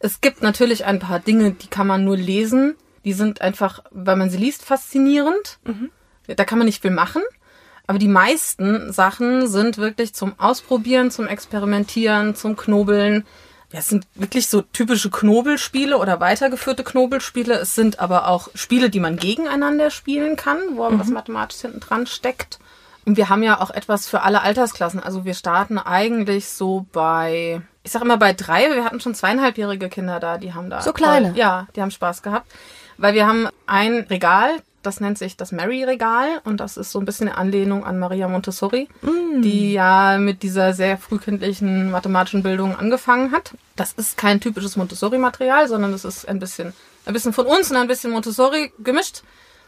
Es 0.01 0.21
gibt 0.21 0.43
natürlich 0.43 0.85
ein 0.85 0.99
paar 0.99 1.21
Dinge, 1.21 1.53
die 1.53 1.69
kann 1.69 1.87
man 1.87 2.05
nur 2.05 2.17
lesen. 2.17 2.77
Die 3.05 3.13
sind 3.13 3.41
einfach, 3.41 3.83
weil 3.91 4.17
man 4.17 4.31
sie 4.31 4.39
liest, 4.39 4.65
faszinierend. 4.65 5.59
Da 6.27 6.45
kann 6.45 6.59
man 6.59 6.67
nicht 6.67 6.83
viel 6.83 6.91
machen. 6.91 7.23
Aber 7.89 7.99
die 7.99 8.07
meisten 8.07 8.93
Sachen 8.93 9.49
sind 9.49 9.79
wirklich 9.79 10.15
zum 10.15 10.39
Ausprobieren, 10.39 11.11
zum 11.11 11.27
Experimentieren, 11.27 12.35
zum 12.35 12.55
Knobeln. 12.55 13.27
Ja, 13.73 13.79
es 13.79 13.89
sind 13.89 14.07
wirklich 14.15 14.47
so 14.47 14.61
typische 14.61 15.11
Knobelspiele 15.11 15.97
oder 15.97 16.21
weitergeführte 16.21 16.85
Knobelspiele. 16.85 17.55
Es 17.55 17.75
sind 17.75 17.99
aber 17.99 18.29
auch 18.29 18.51
Spiele, 18.55 18.91
die 18.91 19.01
man 19.01 19.17
gegeneinander 19.17 19.91
spielen 19.91 20.37
kann, 20.37 20.59
wo 20.75 20.89
mhm. 20.89 21.01
was 21.01 21.09
mathematisch 21.09 21.63
hinten 21.63 21.81
dran 21.81 22.07
steckt. 22.07 22.59
Und 23.07 23.17
wir 23.17 23.31
haben 23.31 23.43
ja 23.43 23.59
auch 23.59 23.71
etwas 23.71 24.07
für 24.07 24.21
alle 24.21 24.43
Altersklassen. 24.43 25.03
Also 25.03 25.25
wir 25.25 25.33
starten 25.33 25.79
eigentlich 25.79 26.51
so 26.51 26.85
bei, 26.93 27.63
ich 27.85 27.93
sag 27.93 28.03
immer 28.03 28.19
bei 28.19 28.35
drei, 28.35 28.71
wir 28.71 28.85
hatten 28.85 29.01
schon 29.01 29.15
zweieinhalbjährige 29.15 29.89
Kinder 29.89 30.21
da, 30.21 30.37
die 30.37 30.53
haben 30.53 30.69
da. 30.69 30.83
So 30.83 30.93
kleine? 30.93 31.29
Voll, 31.31 31.39
ja, 31.39 31.67
die 31.75 31.81
haben 31.81 31.91
Spaß 31.91 32.23
gehabt. 32.23 32.53
Weil 32.99 33.15
wir 33.15 33.27
haben 33.27 33.49
ein 33.67 34.01
Regal, 34.11 34.51
das 34.83 35.01
nennt 35.01 35.19
sich 35.19 35.37
das 35.37 35.53
Mary-Regal 35.53 36.41
und 36.45 36.59
das 36.61 36.77
ist 36.77 36.93
so 36.93 36.99
ein 36.99 37.05
bisschen 37.05 37.29
eine 37.29 37.37
Anlehnung 37.37 37.85
an 37.85 37.99
Maria 37.99 38.29
Montessori, 38.29 38.89
mm. 39.03 39.43
die 39.43 39.73
ja 39.73 40.19
mit 40.19 40.43
dieser 40.43 40.73
sehr 40.73 40.99
frühkindlichen 40.99 41.91
mathematischen 41.91 42.43
Bildung 42.43 42.77
angefangen 42.77 43.33
hat. 43.33 43.55
Das 43.77 43.93
ist 43.93 44.17
kein 44.17 44.41
typisches 44.41 44.77
Montessori-Material, 44.77 45.69
sondern 45.69 45.93
es 45.93 46.05
ist 46.05 46.29
ein 46.29 46.39
bisschen, 46.39 46.73
ein 47.07 47.13
bisschen 47.13 47.33
von 47.33 47.47
uns 47.47 47.71
und 47.71 47.77
ein 47.77 47.89
bisschen 47.89 48.13
Montessori 48.13 48.73
gemischt. 48.79 49.23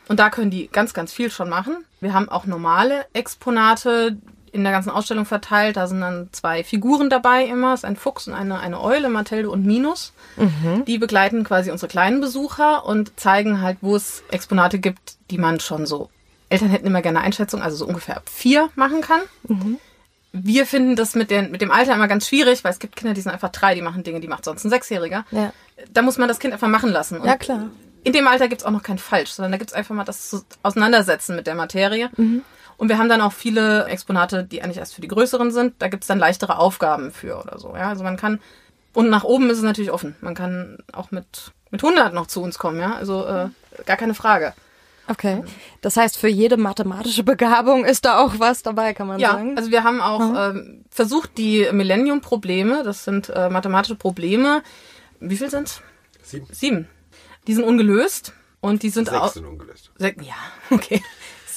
Und 0.08 0.18
da 0.18 0.30
können 0.30 0.50
die 0.50 0.68
ganz, 0.68 0.94
ganz 0.94 1.12
viel 1.12 1.30
schon 1.30 1.48
machen. 1.48 1.84
Wir 2.00 2.14
haben 2.14 2.28
auch 2.28 2.46
normale 2.46 3.06
Exponate, 3.12 4.16
in 4.52 4.62
der 4.62 4.72
ganzen 4.72 4.90
Ausstellung 4.90 5.24
verteilt. 5.24 5.76
Da 5.76 5.86
sind 5.86 6.00
dann 6.00 6.28
zwei 6.32 6.64
Figuren 6.64 7.10
dabei 7.10 7.44
immer. 7.44 7.74
Es 7.74 7.80
ist 7.80 7.84
ein 7.84 7.96
Fuchs 7.96 8.28
und 8.28 8.34
eine, 8.34 8.58
eine 8.58 8.80
Eule, 8.80 9.08
Mathilde 9.08 9.50
und 9.50 9.64
Minus. 9.64 10.12
Mhm. 10.36 10.84
Die 10.86 10.98
begleiten 10.98 11.44
quasi 11.44 11.70
unsere 11.70 11.88
kleinen 11.88 12.20
Besucher 12.20 12.84
und 12.86 13.18
zeigen 13.18 13.60
halt, 13.60 13.78
wo 13.80 13.96
es 13.96 14.22
Exponate 14.30 14.78
gibt, 14.78 15.16
die 15.30 15.38
man 15.38 15.60
schon 15.60 15.86
so, 15.86 16.10
Eltern 16.48 16.68
hätten 16.68 16.86
immer 16.86 17.02
gerne 17.02 17.20
Einschätzung, 17.20 17.62
also 17.62 17.76
so 17.76 17.86
ungefähr 17.86 18.16
ab 18.16 18.28
vier 18.28 18.70
machen 18.74 19.00
kann. 19.00 19.20
Mhm. 19.44 19.78
Wir 20.32 20.64
finden 20.64 20.94
das 20.94 21.14
mit, 21.14 21.30
den, 21.30 21.50
mit 21.50 21.60
dem 21.60 21.72
Alter 21.72 21.94
immer 21.94 22.06
ganz 22.06 22.28
schwierig, 22.28 22.62
weil 22.62 22.72
es 22.72 22.78
gibt 22.78 22.94
Kinder, 22.94 23.14
die 23.14 23.20
sind 23.20 23.32
einfach 23.32 23.50
drei, 23.50 23.74
die 23.74 23.82
machen 23.82 24.04
Dinge, 24.04 24.20
die 24.20 24.28
macht 24.28 24.44
sonst 24.44 24.64
ein 24.64 24.70
Sechsjähriger. 24.70 25.24
Ja. 25.32 25.52
Da 25.92 26.02
muss 26.02 26.18
man 26.18 26.28
das 26.28 26.38
Kind 26.38 26.52
einfach 26.52 26.68
machen 26.68 26.90
lassen. 26.90 27.18
Und 27.18 27.26
ja, 27.26 27.36
klar. 27.36 27.70
In 28.02 28.12
dem 28.12 28.26
Alter 28.28 28.48
gibt 28.48 28.62
es 28.62 28.66
auch 28.66 28.70
noch 28.70 28.82
kein 28.82 28.98
Falsch, 28.98 29.30
sondern 29.30 29.52
da 29.52 29.58
gibt 29.58 29.70
es 29.70 29.76
einfach 29.76 29.94
mal 29.94 30.04
das 30.04 30.44
Auseinandersetzen 30.62 31.36
mit 31.36 31.46
der 31.46 31.54
Materie. 31.54 32.10
Mhm. 32.16 32.42
Und 32.80 32.88
wir 32.88 32.96
haben 32.96 33.10
dann 33.10 33.20
auch 33.20 33.34
viele 33.34 33.84
Exponate, 33.88 34.42
die 34.42 34.62
eigentlich 34.62 34.78
erst 34.78 34.94
für 34.94 35.02
die 35.02 35.08
größeren 35.08 35.50
sind. 35.50 35.74
Da 35.80 35.88
gibt 35.88 36.02
es 36.02 36.06
dann 36.06 36.18
leichtere 36.18 36.56
Aufgaben 36.56 37.12
für 37.12 37.38
oder 37.38 37.58
so. 37.58 37.76
Ja, 37.76 37.90
also 37.90 38.02
man 38.04 38.16
kann 38.16 38.40
und 38.94 39.10
nach 39.10 39.22
oben 39.22 39.50
ist 39.50 39.58
es 39.58 39.62
natürlich 39.62 39.90
offen. 39.90 40.16
Man 40.22 40.34
kann 40.34 40.78
auch 40.90 41.10
mit 41.10 41.52
mit 41.70 41.84
100 41.84 42.14
noch 42.14 42.26
zu 42.26 42.42
uns 42.42 42.58
kommen. 42.58 42.80
Ja, 42.80 42.94
also 42.94 43.26
äh, 43.26 43.50
gar 43.84 43.98
keine 43.98 44.14
Frage. 44.14 44.54
Okay. 45.08 45.44
Das 45.82 45.98
heißt, 45.98 46.16
für 46.16 46.28
jede 46.28 46.56
mathematische 46.56 47.22
Begabung 47.22 47.84
ist 47.84 48.06
da 48.06 48.18
auch 48.18 48.38
was 48.38 48.62
dabei, 48.62 48.94
kann 48.94 49.08
man 49.08 49.20
ja, 49.20 49.32
sagen? 49.32 49.50
Ja, 49.50 49.56
also 49.56 49.70
wir 49.70 49.84
haben 49.84 50.00
auch 50.00 50.48
ähm, 50.48 50.86
versucht, 50.88 51.36
die 51.36 51.68
Millennium-Probleme, 51.70 52.82
das 52.82 53.04
sind 53.04 53.28
äh, 53.28 53.50
mathematische 53.50 53.96
Probleme, 53.96 54.62
wie 55.18 55.36
viel 55.36 55.50
sind's? 55.50 55.82
Sieben. 56.22 56.46
Sieben. 56.50 56.88
Die 57.46 57.52
sind 57.52 57.64
ungelöst 57.64 58.32
und 58.60 58.82
die 58.82 58.88
sind 58.88 59.10
auch. 59.10 59.24
Sechs 59.24 59.34
sind 59.34 59.44
ungelöst. 59.44 59.90
Ja, 59.98 60.36
okay 60.70 61.02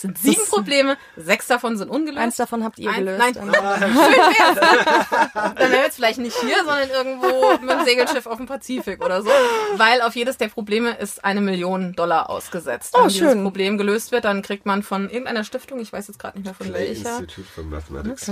sind 0.04 0.18
sieben 0.18 0.36
das 0.42 0.50
Probleme, 0.50 0.98
sechs 1.16 1.48
davon 1.48 1.78
sind 1.78 1.90
ungelöst. 1.90 2.22
Eins 2.22 2.36
davon 2.36 2.64
habt 2.64 2.78
ihr 2.78 2.90
Eins, 2.90 3.00
gelöst. 3.00 3.20
Nein, 3.20 3.34
schön 3.34 3.52
wär's. 3.52 5.34
Dann 5.34 5.58
wären 5.58 5.72
wir 5.72 5.80
jetzt 5.80 5.96
vielleicht 5.96 6.20
nicht 6.20 6.38
hier, 6.42 6.58
sondern 6.58 6.90
irgendwo 6.90 7.58
mit 7.60 7.72
dem 7.72 7.86
Segelschiff 7.86 8.26
auf 8.26 8.38
dem 8.38 8.46
Pazifik 8.46 9.04
oder 9.04 9.22
so. 9.22 9.30
Weil 9.78 10.02
auf 10.02 10.16
jedes 10.16 10.38
der 10.38 10.50
Probleme 10.50 10.92
ist 10.98 11.24
eine 11.24 11.42
Million 11.42 11.94
Dollar 11.94 12.30
ausgesetzt. 12.30 12.94
Oh, 12.98 13.04
Wenn 13.04 13.10
schön. 13.10 13.28
dieses 13.30 13.44
Problem 13.44 13.78
gelöst 13.78 14.12
wird, 14.12 14.26
dann 14.26 14.42
kriegt 14.42 14.66
man 14.66 14.84
von 14.84 15.10
irgendeiner 15.10 15.44
Stiftung, 15.44 15.80
ich 15.80 15.92
weiß 15.92 16.08
jetzt 16.10 16.20
gerade 16.20 16.38
nicht 16.38 16.46
mehr 16.46 16.54
von 16.54 16.68
Clay 16.68 16.90
welcher. 16.90 17.20
Institute 17.20 17.48
for 17.48 17.64
Mathematics. 17.64 18.30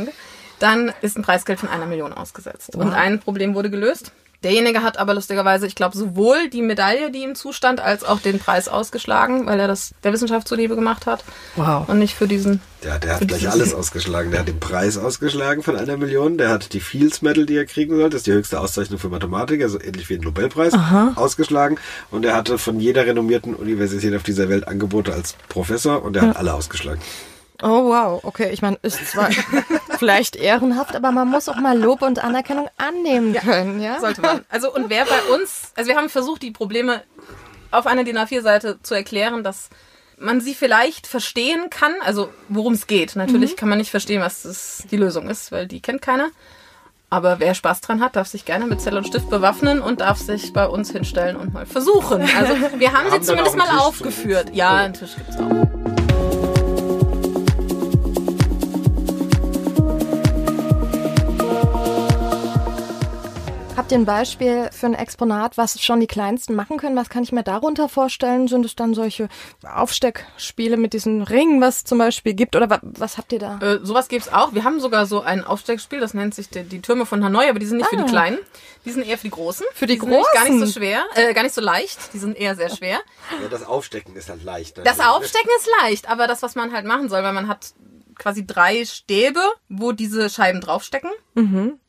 Dann 0.60 0.94
ist 1.02 1.18
ein 1.18 1.24
Preisgeld 1.24 1.60
von 1.60 1.70
einer 1.70 1.86
Million 1.86 2.14
ausgesetzt. 2.14 2.76
Und 2.76 2.94
ein 2.94 3.20
Problem 3.20 3.56
wurde 3.56 3.70
gelöst. 3.70 4.12
Derjenige 4.44 4.82
hat 4.82 4.98
aber 4.98 5.14
lustigerweise, 5.14 5.68
ich 5.68 5.76
glaube, 5.76 5.96
sowohl 5.96 6.50
die 6.50 6.64
Medaille, 6.64 7.12
die 7.12 7.20
ihm 7.20 7.36
zustand, 7.36 7.80
als 7.80 8.04
auch 8.04 8.20
den 8.20 8.40
Preis 8.40 8.68
ausgeschlagen, 8.68 9.46
weil 9.46 9.60
er 9.60 9.68
das 9.68 9.94
der 10.04 10.14
Wissenschaft 10.14 10.48
zuliebe 10.48 10.76
gemacht 10.76 11.06
hat. 11.06 11.24
Wow. 11.56 11.88
Und 11.88 12.00
nicht 12.00 12.16
für 12.16 12.28
diesen. 12.28 12.60
Der, 12.84 12.98
der 12.98 13.18
hat 13.18 13.28
gleich 13.28 13.48
alles 13.48 13.74
ausgeschlagen. 13.76 14.32
Der 14.32 14.40
hat 14.40 14.48
den 14.48 14.60
Preis 14.60 14.98
ausgeschlagen 14.98 15.62
von 15.62 15.76
einer 15.76 15.96
Million. 15.96 16.40
Der 16.40 16.50
hat 16.50 16.74
die 16.74 16.80
Fields 16.80 17.22
Medal, 17.22 17.46
die 17.46 17.56
er 17.56 17.66
kriegen 17.66 17.96
sollte, 17.96 18.10
das 18.10 18.22
ist 18.22 18.28
die 18.28 18.34
höchste 18.34 18.60
Auszeichnung 18.60 18.98
für 18.98 19.10
Mathematik, 19.10 19.62
also 19.62 19.80
ähnlich 19.80 20.10
wie 20.10 20.16
den 20.16 20.24
Nobelpreis, 20.24 20.74
Aha. 20.74 21.14
ausgeschlagen. 21.16 21.78
Und 22.10 22.26
er 22.26 22.36
hatte 22.36 22.58
von 22.58 22.80
jeder 22.80 23.06
renommierten 23.06 23.54
Universität 23.54 24.16
auf 24.16 24.24
dieser 24.24 24.50
Welt 24.50 24.68
Angebote 24.68 25.14
als 25.14 25.36
Professor 25.50 26.04
und 26.04 26.16
er 26.16 26.30
hat 26.30 26.38
alle 26.38 26.56
ausgeschlagen. 26.56 27.02
Oh 27.64 27.90
wow, 27.90 28.20
okay. 28.24 28.50
Ich 28.52 28.64
meine, 28.64 28.78
ist 28.82 29.06
zwar 29.12 29.30
vielleicht 30.02 30.36
ehrenhaft, 30.36 30.96
aber 30.96 31.12
man 31.12 31.28
muss 31.28 31.48
auch 31.48 31.58
mal 31.58 31.78
Lob 31.78 32.02
und 32.02 32.24
Anerkennung 32.24 32.68
annehmen 32.78 33.36
können, 33.36 33.80
ja? 33.80 34.00
Sollte 34.00 34.22
man. 34.22 34.44
Also 34.50 34.74
und 34.74 34.90
wer 34.90 35.06
bei 35.06 35.22
uns, 35.32 35.72
also 35.76 35.92
wir 35.92 35.96
haben 35.96 36.10
versucht, 36.10 36.42
die 36.42 36.50
Probleme 36.50 37.04
auf 37.70 37.86
einer 37.86 38.04
DIN 38.04 38.18
A4-Seite 38.18 38.80
zu 38.82 38.96
erklären, 38.96 39.44
dass 39.44 39.70
man 40.18 40.42
sie 40.42 40.56
vielleicht 40.56 41.06
verstehen 41.06 41.70
kann, 41.70 41.94
also 42.04 42.30
worum 42.50 42.74
es 42.74 42.88
geht. 42.88 43.16
Natürlich 43.16 43.56
kann 43.56 43.70
man 43.70 43.78
nicht 43.78 43.92
verstehen, 43.92 44.22
was 44.22 44.42
das 44.42 44.84
die 44.90 44.98
Lösung 44.98 45.30
ist, 45.30 45.52
weil 45.52 45.68
die 45.68 45.82
kennt 45.82 46.02
keiner. 46.02 46.32
Aber 47.12 47.40
wer 47.40 47.54
Spaß 47.54 47.82
dran 47.82 48.02
hat, 48.02 48.16
darf 48.16 48.28
sich 48.28 48.44
gerne 48.44 48.66
mit 48.66 48.82
Zettel 48.82 48.98
und 48.98 49.06
Stift 49.06 49.30
bewaffnen 49.30 49.84
und 49.84 50.02
darf 50.02 50.18
sich 50.18 50.52
bei 50.52 50.66
uns 50.66 50.90
hinstellen 50.90 51.36
und 51.36 51.54
mal 51.54 51.68
versuchen. 51.68 52.22
Also 52.22 52.56
wir 52.80 52.92
haben 52.92 53.12
haben 53.12 53.22
sie 53.22 53.28
zumindest 53.28 53.56
mal 53.56 53.78
aufgeführt. 53.78 54.50
Ja, 54.52 54.78
einen 54.78 54.96
Tisch 54.96 55.16
gibt's 55.16 55.38
auch. 55.38 56.01
Ihr 63.92 63.98
ein 63.98 64.06
Beispiel 64.06 64.70
für 64.72 64.86
ein 64.86 64.94
Exponat, 64.94 65.58
was 65.58 65.82
schon 65.82 66.00
die 66.00 66.08
Kleinsten 66.08 66.56
machen 66.56 66.78
können? 66.78 66.96
Was 66.96 67.10
kann 67.10 67.24
ich 67.24 67.32
mir 67.34 67.44
darunter 67.44 67.90
vorstellen? 67.90 68.48
Sind 68.48 68.66
es 68.66 68.76
dann 68.76 68.94
solche 68.94 69.28
Aufsteckspiele 69.70 70.78
mit 70.78 70.94
diesen 70.94 71.22
Ringen, 71.24 71.60
was 71.62 71.78
es 71.78 71.84
zum 71.84 71.98
Beispiel 71.98 72.34
gibt? 72.34 72.56
Oder 72.56 72.70
wa 72.70 72.80
was 72.82 73.18
habt 73.18 73.34
ihr 73.34 73.40
da? 73.40 73.60
Äh, 73.60 73.80
sowas 73.84 74.08
gibt's 74.08 74.32
auch. 74.32 74.54
Wir 74.54 74.64
haben 74.64 74.80
sogar 74.80 75.06
so 75.06 75.22
ein 75.22 75.44
Aufsteckspiel, 75.44 76.00
das 76.00 76.14
nennt 76.14 76.34
sich 76.34 76.50
die, 76.50 76.64
die 76.64 76.82
Türme 76.82 77.06
von 77.06 77.24
Hanoi, 77.24 77.50
aber 77.50 77.60
die 77.60 77.66
sind 77.66 77.78
nicht 77.80 77.90
für 77.90 77.98
Ah. 77.98 78.04
die 78.04 78.10
Kleinen. 78.10 78.40
Die 78.86 78.92
sind 78.92 79.06
eher 79.06 79.18
für 79.18 79.26
die 79.26 79.32
Großen. 79.32 79.66
Für 79.74 79.86
die 79.88 80.00
sind 80.00 80.10
nämlich 80.10 80.26
gar 80.34 80.44
nicht 80.44 80.54
so 80.54 80.60
Großen? 80.60 80.74
schwer, 80.74 81.04
äh, 81.16 81.34
gar 81.34 81.44
nicht 81.44 81.54
so 81.56 81.62
leicht. 81.62 82.00
Die 82.14 82.20
sind 82.20 82.38
eher 82.38 82.56
sehr 82.56 82.70
schwer. 82.70 83.00
Ja, 83.42 83.48
das 83.50 83.64
Aufstecken 83.66 84.16
ist 84.16 84.30
halt 84.30 84.44
leicht. 84.44 84.78
Das 84.86 85.00
Aufstecken 85.00 85.50
ist 85.60 85.68
leicht, 85.82 86.10
aber 86.10 86.28
das, 86.28 86.42
was 86.42 86.56
man 86.56 86.72
halt 86.74 86.86
machen 86.86 87.10
soll, 87.10 87.24
weil 87.24 87.34
man 87.34 87.48
hat 87.48 87.74
quasi 88.22 88.46
drei 88.46 88.86
Stäbe, 88.86 89.42
wo 89.68 89.92
diese 89.92 90.30
Scheiben 90.30 90.62
draufstecken. 90.62 91.10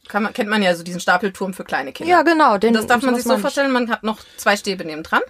Kann 0.08 0.22
man, 0.22 0.32
kennt 0.32 0.48
man 0.48 0.62
ja 0.62 0.74
so 0.74 0.82
diesen 0.82 1.00
Stapelturm 1.00 1.52
für 1.52 1.62
kleine 1.64 1.92
Kinder. 1.92 2.10
Ja, 2.10 2.22
genau. 2.22 2.56
Den, 2.58 2.72
Das 2.74 2.86
darf 2.86 3.02
man 3.02 3.14
sich 3.14 3.24
so 3.24 3.36
vorstellen, 3.42 3.70
man 3.70 3.90
hat 3.90 4.02
noch 4.02 4.18
zwei 4.38 4.56
Stäbe 4.56 4.84
neben 4.84 5.02
dran 5.02 5.20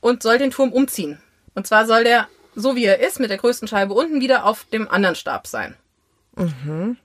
und 0.00 0.22
soll 0.22 0.38
den 0.38 0.50
Turm 0.50 0.72
umziehen. 0.72 1.18
Und 1.54 1.66
zwar 1.66 1.86
soll 1.86 2.04
der, 2.04 2.28
so 2.54 2.76
wie 2.76 2.84
er 2.84 3.00
ist, 3.00 3.18
mit 3.18 3.30
der 3.30 3.38
größten 3.38 3.66
Scheibe 3.66 3.94
unten 3.94 4.20
wieder 4.20 4.44
auf 4.44 4.64
dem 4.72 4.88
anderen 4.90 5.16
Stab 5.16 5.46
sein. 5.46 5.74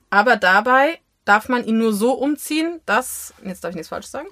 Aber 0.10 0.36
dabei 0.36 1.00
darf 1.24 1.48
man 1.50 1.64
ihn 1.64 1.78
nur 1.78 1.94
so 1.94 2.12
umziehen, 2.14 2.82
dass, 2.86 3.34
jetzt 3.46 3.64
darf 3.64 3.70
ich 3.70 3.76
nichts 3.76 3.90
falsch 3.90 4.08
sagen, 4.08 4.28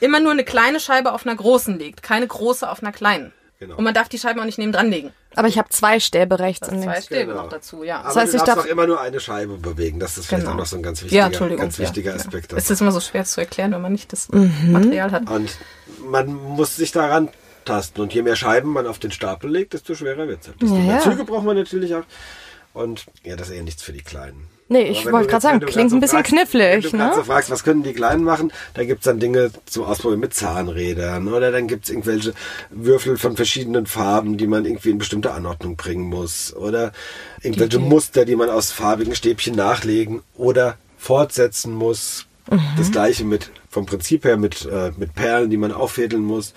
immer 0.00 0.20
nur 0.20 0.32
eine 0.32 0.44
kleine 0.44 0.80
Scheibe 0.80 1.12
auf 1.12 1.24
einer 1.26 1.36
großen 1.36 1.78
liegt, 1.78 2.02
keine 2.02 2.26
große 2.26 2.68
auf 2.68 2.82
einer 2.82 2.92
kleinen. 2.92 3.32
Genau. 3.60 3.76
Und 3.76 3.84
man 3.84 3.92
darf 3.92 4.08
die 4.08 4.18
Scheiben 4.18 4.40
auch 4.40 4.44
nicht 4.46 4.56
nebendran 4.58 4.90
legen. 4.90 5.12
Aber 5.36 5.46
ich 5.46 5.58
habe 5.58 5.68
zwei 5.68 6.00
Stäbe 6.00 6.38
rechts 6.38 6.66
und 6.68 6.82
Zwei 6.82 6.92
links. 6.94 7.04
Stäbe 7.06 7.26
Genau. 7.26 7.42
noch 7.42 7.50
dazu, 7.50 7.84
ja. 7.84 7.98
Aber 7.98 8.06
Das 8.08 8.16
heißt, 8.16 8.32
du 8.32 8.36
ich 8.38 8.42
darfst 8.42 8.56
darf- 8.56 8.64
auch 8.66 8.70
immer 8.70 8.86
nur 8.86 9.00
eine 9.00 9.20
Scheibe 9.20 9.58
bewegen. 9.58 10.00
Das 10.00 10.16
ist 10.16 10.26
vielleicht 10.28 10.44
Genau. 10.44 10.54
auch 10.54 10.58
noch 10.60 10.66
so 10.66 10.76
ein 10.76 10.82
ganz 10.82 11.00
ja, 11.00 11.04
wichtiger, 11.04 11.26
Entschuldigung. 11.26 11.60
ganz 11.62 11.78
wichtiger 11.78 12.10
ja, 12.12 12.16
Aspekt. 12.16 12.52
Ja. 12.52 12.58
Es 12.58 12.70
ist 12.70 12.80
immer 12.80 12.90
so 12.90 13.00
schwer 13.00 13.24
zu 13.26 13.40
erklären, 13.42 13.72
wenn 13.72 13.82
man 13.82 13.92
nicht 13.92 14.12
das 14.14 14.30
Mhm. 14.30 14.72
Material 14.72 15.12
hat. 15.12 15.28
Und 15.30 15.50
man 16.06 16.32
muss 16.32 16.74
sich 16.76 16.90
daran 16.90 17.28
tasten. 17.66 18.00
Und 18.00 18.14
je 18.14 18.22
mehr 18.22 18.34
Scheiben 18.34 18.72
man 18.72 18.86
auf 18.86 18.98
den 18.98 19.10
Stapel 19.12 19.50
legt, 19.50 19.74
desto 19.74 19.94
schwerer 19.94 20.26
wird 20.26 20.40
es. 20.40 20.46
Desto 20.58 20.74
Ja, 20.74 20.80
mehr 20.80 20.94
ja. 20.94 21.00
Züge 21.00 21.24
braucht 21.24 21.44
man 21.44 21.56
natürlich 21.56 21.94
auch. 21.94 22.04
Und 22.72 23.04
ja, 23.24 23.36
das 23.36 23.50
ist 23.50 23.54
eher 23.56 23.62
nichts 23.62 23.82
für 23.82 23.92
die 23.92 24.00
Kleinen. 24.02 24.46
Nee, 24.72 24.82
ich 24.84 25.04
wenn 25.04 25.12
wollte 25.12 25.26
gerade 25.28 25.42
sagen, 25.42 25.60
wenn 25.60 25.68
klingt 25.68 25.92
ein 25.92 25.98
bisschen 25.98 26.18
fragst, 26.18 26.32
Wenn 26.32 26.38
knifflig, 26.38 26.84
du 26.92 26.96
gerade 26.96 27.14
so 27.14 27.20
ne? 27.20 27.26
fragst, 27.26 27.50
was 27.50 27.64
können 27.64 27.82
die 27.82 27.92
Kleinen 27.92 28.22
machen, 28.22 28.52
da 28.74 28.84
gibt's 28.84 29.04
dann 29.04 29.18
Dinge 29.18 29.50
zum 29.66 29.82
Ausprobieren 29.84 30.20
mit 30.20 30.32
Zahnrädern 30.32 31.26
oder 31.26 31.50
dann 31.50 31.66
gibt's 31.66 31.90
irgendwelche 31.90 32.34
Würfel 32.70 33.16
von 33.18 33.34
verschiedenen 33.34 33.86
Farben, 33.86 34.36
die 34.36 34.46
man 34.46 34.64
irgendwie 34.64 34.90
in 34.90 34.98
bestimmte 34.98 35.32
Anordnung 35.32 35.74
bringen 35.74 36.04
muss 36.04 36.54
oder 36.54 36.92
irgendwelche 37.42 37.78
Die- 37.78 37.82
die- 37.84 37.88
Muster, 37.88 38.24
die 38.24 38.36
man 38.36 38.48
aus 38.48 38.70
farbigen 38.70 39.16
Stäbchen 39.16 39.56
nachlegen 39.56 40.22
oder 40.36 40.76
fortsetzen 40.98 41.74
muss. 41.74 42.26
Mhm. 42.48 42.60
Das 42.78 42.92
gleiche 42.92 43.24
mit 43.24 43.50
vom 43.68 43.86
Prinzip 43.86 44.24
her 44.24 44.36
mit, 44.36 44.66
äh, 44.66 44.92
mit 44.96 45.14
Perlen, 45.16 45.50
die 45.50 45.56
man 45.56 45.72
auffädeln 45.72 46.22
muss. 46.22 46.54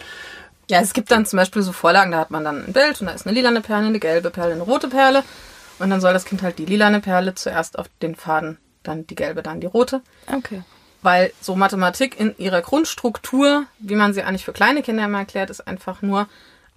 Ja, 0.69 0.81
es 0.81 0.93
gibt 0.93 1.09
dann 1.11 1.25
zum 1.25 1.37
Beispiel 1.37 1.61
so 1.63 1.71
Vorlagen, 1.71 2.11
da 2.11 2.19
hat 2.19 2.29
man 2.31 2.43
dann 2.43 2.65
ein 2.67 2.73
Bild 2.73 3.01
und 3.01 3.07
da 3.07 3.13
ist 3.13 3.25
eine 3.25 3.35
lilane 3.35 3.61
Perle, 3.61 3.87
eine 3.87 3.99
gelbe 3.99 4.29
Perle, 4.29 4.53
eine 4.53 4.61
rote 4.63 4.87
Perle. 4.87 5.23
Und 5.79 5.89
dann 5.89 6.01
soll 6.01 6.13
das 6.13 6.25
Kind 6.25 6.41
halt 6.41 6.59
die 6.59 6.65
lilane 6.65 6.99
Perle 6.99 7.35
zuerst 7.35 7.77
auf 7.77 7.87
den 8.01 8.15
Faden, 8.15 8.57
dann 8.83 9.07
die 9.07 9.15
gelbe, 9.15 9.43
dann 9.43 9.61
die 9.61 9.67
rote. 9.67 10.01
Okay. 10.31 10.63
Weil 11.01 11.33
so 11.41 11.55
Mathematik 11.55 12.19
in 12.19 12.37
ihrer 12.37 12.61
Grundstruktur, 12.61 13.65
wie 13.79 13.95
man 13.95 14.13
sie 14.13 14.23
eigentlich 14.23 14.45
für 14.45 14.53
kleine 14.53 14.81
Kinder 14.81 15.05
immer 15.05 15.19
erklärt, 15.19 15.49
ist 15.49 15.67
einfach 15.67 16.01
nur, 16.01 16.27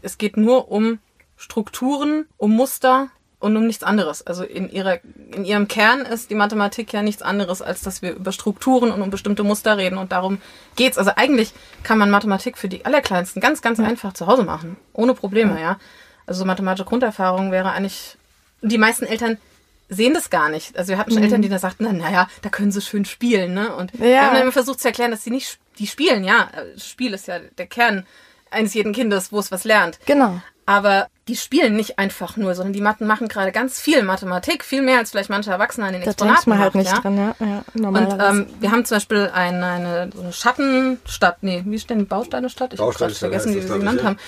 es 0.02 0.18
geht 0.18 0.36
nur 0.36 0.70
um 0.70 0.98
Strukturen, 1.36 2.26
um 2.36 2.52
Muster 2.52 3.10
und 3.38 3.56
um 3.56 3.66
nichts 3.66 3.84
anderes. 3.84 4.26
Also 4.26 4.44
in 4.44 4.70
ihrer, 4.70 4.98
in 5.32 5.44
ihrem 5.44 5.68
Kern 5.68 6.00
ist 6.00 6.30
die 6.30 6.34
Mathematik 6.34 6.92
ja 6.92 7.02
nichts 7.02 7.22
anderes, 7.22 7.62
als 7.62 7.82
dass 7.82 8.02
wir 8.02 8.14
über 8.14 8.32
Strukturen 8.32 8.90
und 8.90 9.02
um 9.02 9.10
bestimmte 9.10 9.44
Muster 9.44 9.76
reden 9.76 9.98
und 9.98 10.12
darum 10.12 10.40
geht's. 10.74 10.98
Also 10.98 11.12
eigentlich 11.16 11.52
kann 11.82 11.98
man 11.98 12.10
Mathematik 12.10 12.56
für 12.56 12.68
die 12.68 12.84
Allerkleinsten 12.84 13.42
ganz, 13.42 13.62
ganz 13.62 13.78
einfach 13.78 14.14
zu 14.14 14.26
Hause 14.26 14.44
machen. 14.44 14.76
Ohne 14.92 15.14
Probleme, 15.14 15.60
ja. 15.60 15.78
Also 16.26 16.44
mathematische 16.44 16.86
Grunderfahrung 16.86 17.52
wäre 17.52 17.70
eigentlich, 17.70 18.16
die 18.62 18.78
meisten 18.78 19.06
Eltern 19.06 19.38
sehen 19.88 20.14
das 20.14 20.30
gar 20.30 20.48
nicht. 20.48 20.76
Also 20.76 20.90
wir 20.90 20.98
hatten 20.98 21.12
schon 21.12 21.22
Eltern, 21.22 21.42
die 21.42 21.48
da 21.48 21.58
sagten, 21.58 21.84
na, 21.84 21.92
naja, 21.92 22.28
da 22.42 22.48
können 22.48 22.72
sie 22.72 22.80
schön 22.80 23.04
spielen, 23.04 23.54
ne? 23.54 23.74
Und 23.74 23.92
Ja. 23.94 24.00
wir 24.00 24.22
haben 24.22 24.32
dann 24.34 24.42
immer 24.42 24.52
versucht 24.52 24.80
zu 24.80 24.88
erklären, 24.88 25.12
dass 25.12 25.22
sie 25.22 25.30
nicht, 25.30 25.58
die 25.78 25.86
spielen, 25.86 26.24
ja. 26.24 26.48
Spiel 26.76 27.14
ist 27.14 27.28
ja 27.28 27.38
der 27.58 27.66
Kern 27.66 28.04
eines 28.50 28.74
jeden 28.74 28.92
Kindes, 28.92 29.32
wo 29.32 29.38
es 29.38 29.52
was 29.52 29.64
lernt. 29.64 29.98
Genau. 30.06 30.40
Aber 30.68 31.06
die 31.28 31.36
spielen 31.36 31.76
nicht 31.76 32.00
einfach 32.00 32.36
nur, 32.36 32.56
sondern 32.56 32.72
die 32.72 32.80
Matten 32.80 33.06
machen 33.06 33.28
gerade 33.28 33.52
ganz 33.52 33.80
viel 33.80 34.02
Mathematik, 34.02 34.64
viel 34.64 34.82
mehr 34.82 34.98
als 34.98 35.12
vielleicht 35.12 35.30
manche 35.30 35.50
Erwachsene 35.50 35.86
an 35.86 35.92
den 35.92 36.02
Da 36.02 36.10
Exponaten 36.10 36.50
man 36.50 36.58
halt 36.58 36.74
macht, 36.74 36.84
nicht 36.84 36.92
ja? 36.92 37.00
dran, 37.00 37.16
ja. 37.16 37.34
ja 37.38 37.64
Und 37.72 37.80
normalerweise. 37.82 38.40
ähm, 38.40 38.46
wir 38.58 38.72
haben 38.72 38.84
zum 38.84 38.96
Beispiel 38.96 39.30
eine, 39.32 39.66
eine, 39.66 40.10
so 40.12 40.22
eine 40.22 40.32
Schattenstadt, 40.32 41.42
nee, 41.42 41.62
wie 41.64 41.76
ist 41.76 41.88
denn 41.88 42.00
die 42.00 42.04
Bausteinestadt? 42.04 42.74
Ich 42.74 42.80
habe 42.80 42.92
vergessen, 42.92 43.52
wie 43.52 43.60
wir 43.60 43.62
sie 43.62 43.78
genannt 43.78 44.02
haben. 44.02 44.18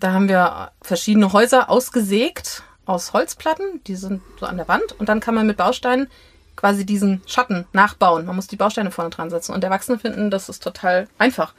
Da 0.00 0.12
haben 0.12 0.28
wir 0.28 0.70
verschiedene 0.82 1.32
Häuser 1.32 1.70
ausgesägt 1.70 2.62
aus 2.86 3.12
Holzplatten, 3.12 3.82
die 3.86 3.96
sind 3.96 4.22
so 4.40 4.46
an 4.46 4.56
der 4.56 4.68
Wand 4.68 4.98
und 4.98 5.08
dann 5.08 5.20
kann 5.20 5.34
man 5.34 5.46
mit 5.46 5.56
Bausteinen 5.56 6.08
quasi 6.56 6.86
diesen 6.86 7.20
Schatten 7.26 7.66
nachbauen. 7.72 8.24
Man 8.24 8.34
muss 8.34 8.46
die 8.46 8.56
Bausteine 8.56 8.90
vorne 8.90 9.10
dran 9.10 9.28
setzen 9.28 9.52
und 9.52 9.62
Erwachsene 9.62 9.98
finden, 9.98 10.30
das 10.30 10.48
ist 10.48 10.62
total 10.62 11.06
einfach. 11.18 11.52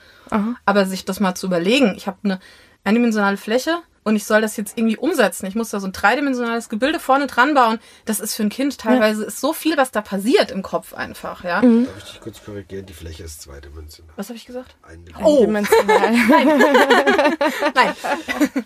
Aber 0.66 0.86
sich 0.86 1.06
das 1.06 1.20
mal 1.20 1.36
zu 1.36 1.46
überlegen, 1.46 1.94
ich 1.96 2.08
habe 2.08 2.18
eine 2.24 2.40
eindimensionale 2.84 3.38
Fläche 3.38 3.78
und 4.04 4.16
ich 4.16 4.26
soll 4.26 4.42
das 4.42 4.56
jetzt 4.58 4.78
irgendwie 4.78 4.98
umsetzen. 4.98 5.46
Ich 5.48 5.56
muss 5.56 5.70
da 5.70 5.80
so 5.80 5.88
ein 5.88 5.92
dreidimensionales 5.92 6.70
Gebilde 6.70 7.00
vorne 7.00 7.28
dran 7.28 7.54
bauen. 7.54 7.78
Das 8.06 8.22
ist 8.22 8.36
für 8.36 8.44
ein 8.44 8.50
Kind 8.50 8.78
teilweise 8.78 9.26
ist 9.26 9.42
so 9.42 9.52
viel, 9.52 9.76
was 9.76 9.92
da 9.92 10.02
passiert 10.02 10.50
im 10.50 10.64
Kopf 10.64 10.94
einfach, 10.94 11.44
ja. 11.44 11.62
Mhm. 11.62 11.86
Darf 11.86 11.98
ich 11.98 12.12
dich 12.12 12.22
kurz 12.22 12.44
korrigieren? 12.44 12.86
Die 12.86 12.94
Fläche 12.94 13.24
ist 13.24 13.42
zweidimensional. 13.42 14.14
Was 14.16 14.30
habe 14.30 14.38
ich 14.38 14.46
gesagt? 14.46 14.78
Eindimensional. 14.82 15.30
Oh. 15.30 15.46
Dimensional. 15.46 16.12
Nein. 17.76 17.94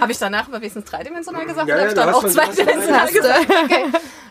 Habe 0.00 0.12
ich 0.12 0.18
danach 0.18 0.46
aber 0.48 0.60
wenigstens 0.60 0.84
dreidimensional 0.84 1.44
gesagt 1.46 1.68
Ja, 1.68 1.74
oder 1.74 1.84
ja, 1.84 1.90
habe 1.90 1.98
ich 1.98 2.04
dann 2.04 2.14
auch 2.14 2.26
zweidimensional 2.26 3.12
gesagt? 3.12 3.50
Okay. 3.64 3.84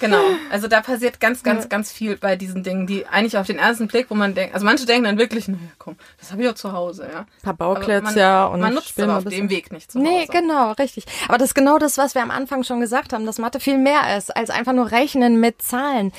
Ja, 0.00 0.08
genau. 0.08 0.22
Also 0.50 0.68
da 0.68 0.80
passiert 0.80 1.20
ganz, 1.20 1.42
ganz, 1.42 1.68
ganz 1.68 1.92
viel 1.92 2.16
bei 2.16 2.36
diesen 2.36 2.62
Dingen, 2.62 2.86
die 2.86 3.06
eigentlich 3.06 3.36
auf 3.36 3.46
den 3.46 3.58
ersten 3.58 3.88
Blick, 3.88 4.06
wo 4.10 4.14
man 4.14 4.34
denkt, 4.34 4.54
also 4.54 4.64
manche 4.64 4.86
denken 4.86 5.04
dann 5.04 5.18
wirklich, 5.18 5.48
naja, 5.48 5.60
komm, 5.78 5.96
das 6.18 6.30
habe 6.30 6.42
ich 6.42 6.46
ja 6.46 6.54
zu 6.54 6.72
Hause, 6.72 7.08
ja. 7.12 7.20
Ein 7.20 7.26
paar 7.42 7.54
Bauklötze, 7.54 8.18
ja. 8.18 8.46
Und 8.46 8.60
man 8.60 8.74
nutzt 8.74 9.00
aber 9.00 9.18
auf 9.18 9.24
dem 9.24 9.50
Weg 9.50 9.72
nicht 9.72 9.92
zu 9.92 9.98
Hause. 9.98 10.08
Nee, 10.08 10.26
genau, 10.26 10.72
richtig. 10.72 11.04
Aber 11.28 11.38
das 11.38 11.48
ist 11.48 11.54
genau 11.54 11.78
das, 11.78 11.98
was 11.98 12.14
wir 12.14 12.22
am 12.22 12.30
Anfang 12.30 12.64
schon 12.64 12.80
gesagt 12.80 13.12
haben, 13.12 13.26
dass 13.26 13.38
Mathe 13.38 13.60
viel 13.60 13.78
mehr 13.78 14.16
ist, 14.16 14.34
als 14.36 14.50
einfach 14.50 14.72
nur 14.72 14.90
Rechnen 14.90 15.40
mit 15.40 15.62
Zahlen. 15.62 16.12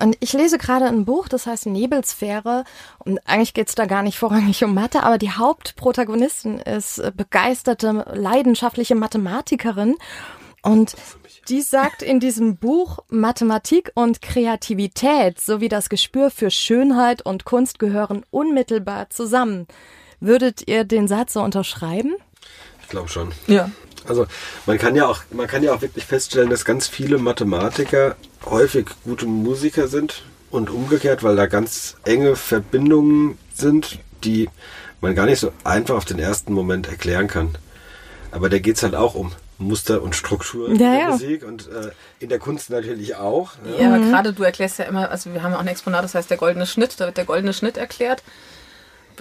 Und 0.00 0.16
ich 0.20 0.32
lese 0.32 0.58
gerade 0.58 0.86
ein 0.86 1.04
Buch, 1.04 1.28
das 1.28 1.46
heißt 1.46 1.66
Nebelsphäre. 1.66 2.64
Und 2.98 3.18
eigentlich 3.26 3.54
geht's 3.54 3.74
da 3.74 3.86
gar 3.86 4.02
nicht 4.02 4.18
vorrangig 4.18 4.62
um 4.62 4.74
Mathe, 4.74 5.02
aber 5.02 5.18
die 5.18 5.32
Hauptprotagonistin 5.32 6.58
ist 6.58 7.02
begeisterte, 7.16 8.04
leidenschaftliche 8.14 8.94
Mathematikerin. 8.94 9.96
Und 10.62 10.94
die 11.48 11.62
sagt 11.62 12.02
in 12.02 12.20
diesem 12.20 12.56
Buch, 12.56 12.98
Mathematik 13.08 13.90
und 13.94 14.20
Kreativität 14.20 15.40
sowie 15.40 15.68
das 15.68 15.88
Gespür 15.88 16.30
für 16.30 16.50
Schönheit 16.50 17.22
und 17.22 17.44
Kunst 17.44 17.78
gehören 17.78 18.24
unmittelbar 18.30 19.08
zusammen. 19.10 19.66
Würdet 20.20 20.68
ihr 20.68 20.84
den 20.84 21.08
Satz 21.08 21.32
so 21.32 21.42
unterschreiben? 21.42 22.16
Ich 22.82 22.88
glaube 22.88 23.08
schon. 23.08 23.32
Ja. 23.46 23.70
Also 24.06 24.26
man 24.66 24.78
kann 24.78 24.94
ja 24.94 25.06
auch, 25.06 25.22
man 25.30 25.46
kann 25.46 25.62
ja 25.62 25.72
auch 25.72 25.80
wirklich 25.80 26.04
feststellen, 26.04 26.50
dass 26.50 26.64
ganz 26.64 26.86
viele 26.86 27.18
Mathematiker 27.18 28.16
häufig 28.44 28.86
gute 29.04 29.26
Musiker 29.26 29.88
sind 29.88 30.22
und 30.50 30.70
umgekehrt, 30.70 31.22
weil 31.22 31.36
da 31.36 31.46
ganz 31.46 31.96
enge 32.04 32.36
Verbindungen 32.36 33.38
sind, 33.54 33.98
die 34.24 34.48
man 35.00 35.14
gar 35.14 35.26
nicht 35.26 35.40
so 35.40 35.52
einfach 35.64 35.96
auf 35.96 36.04
den 36.04 36.18
ersten 36.18 36.52
Moment 36.52 36.88
erklären 36.88 37.26
kann. 37.26 37.56
Aber 38.30 38.48
da 38.48 38.58
geht's 38.58 38.82
halt 38.82 38.94
auch 38.94 39.14
um 39.14 39.32
Muster 39.58 40.02
und 40.02 40.14
Struktur 40.14 40.68
in 40.68 40.76
Ja, 40.76 40.90
der 40.92 41.00
ja. 41.00 41.08
Musik 41.10 41.44
und 41.44 41.66
äh, 41.68 41.90
in 42.20 42.28
der 42.28 42.38
Kunst 42.38 42.70
natürlich 42.70 43.16
auch. 43.16 43.52
Ja. 43.76 43.82
Ja, 43.82 43.94
aber 43.94 43.98
gerade 44.04 44.32
du 44.32 44.42
erklärst 44.44 44.78
ja 44.78 44.84
immer, 44.84 45.10
also 45.10 45.32
wir 45.34 45.42
haben 45.42 45.50
ja 45.52 45.56
auch 45.58 45.62
ein 45.62 45.66
Exponat, 45.68 46.04
das 46.04 46.14
heißt 46.14 46.30
der 46.30 46.36
goldene 46.38 46.66
Schnitt, 46.66 46.98
da 47.00 47.06
wird 47.06 47.16
der 47.16 47.24
goldene 47.24 47.52
Schnitt 47.52 47.76
erklärt, 47.76 48.22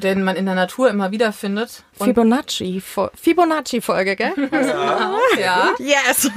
den 0.02 0.24
man 0.24 0.36
in 0.36 0.46
der 0.46 0.54
Natur 0.54 0.90
immer 0.92 1.10
wieder 1.12 1.34
findet. 1.34 1.84
Fibonacci, 2.00 2.82
Fo- 2.82 3.10
Fibonacci-Folge, 3.20 4.16
gell? 4.16 4.34
ja, 5.40 5.72
Yes! 5.80 6.30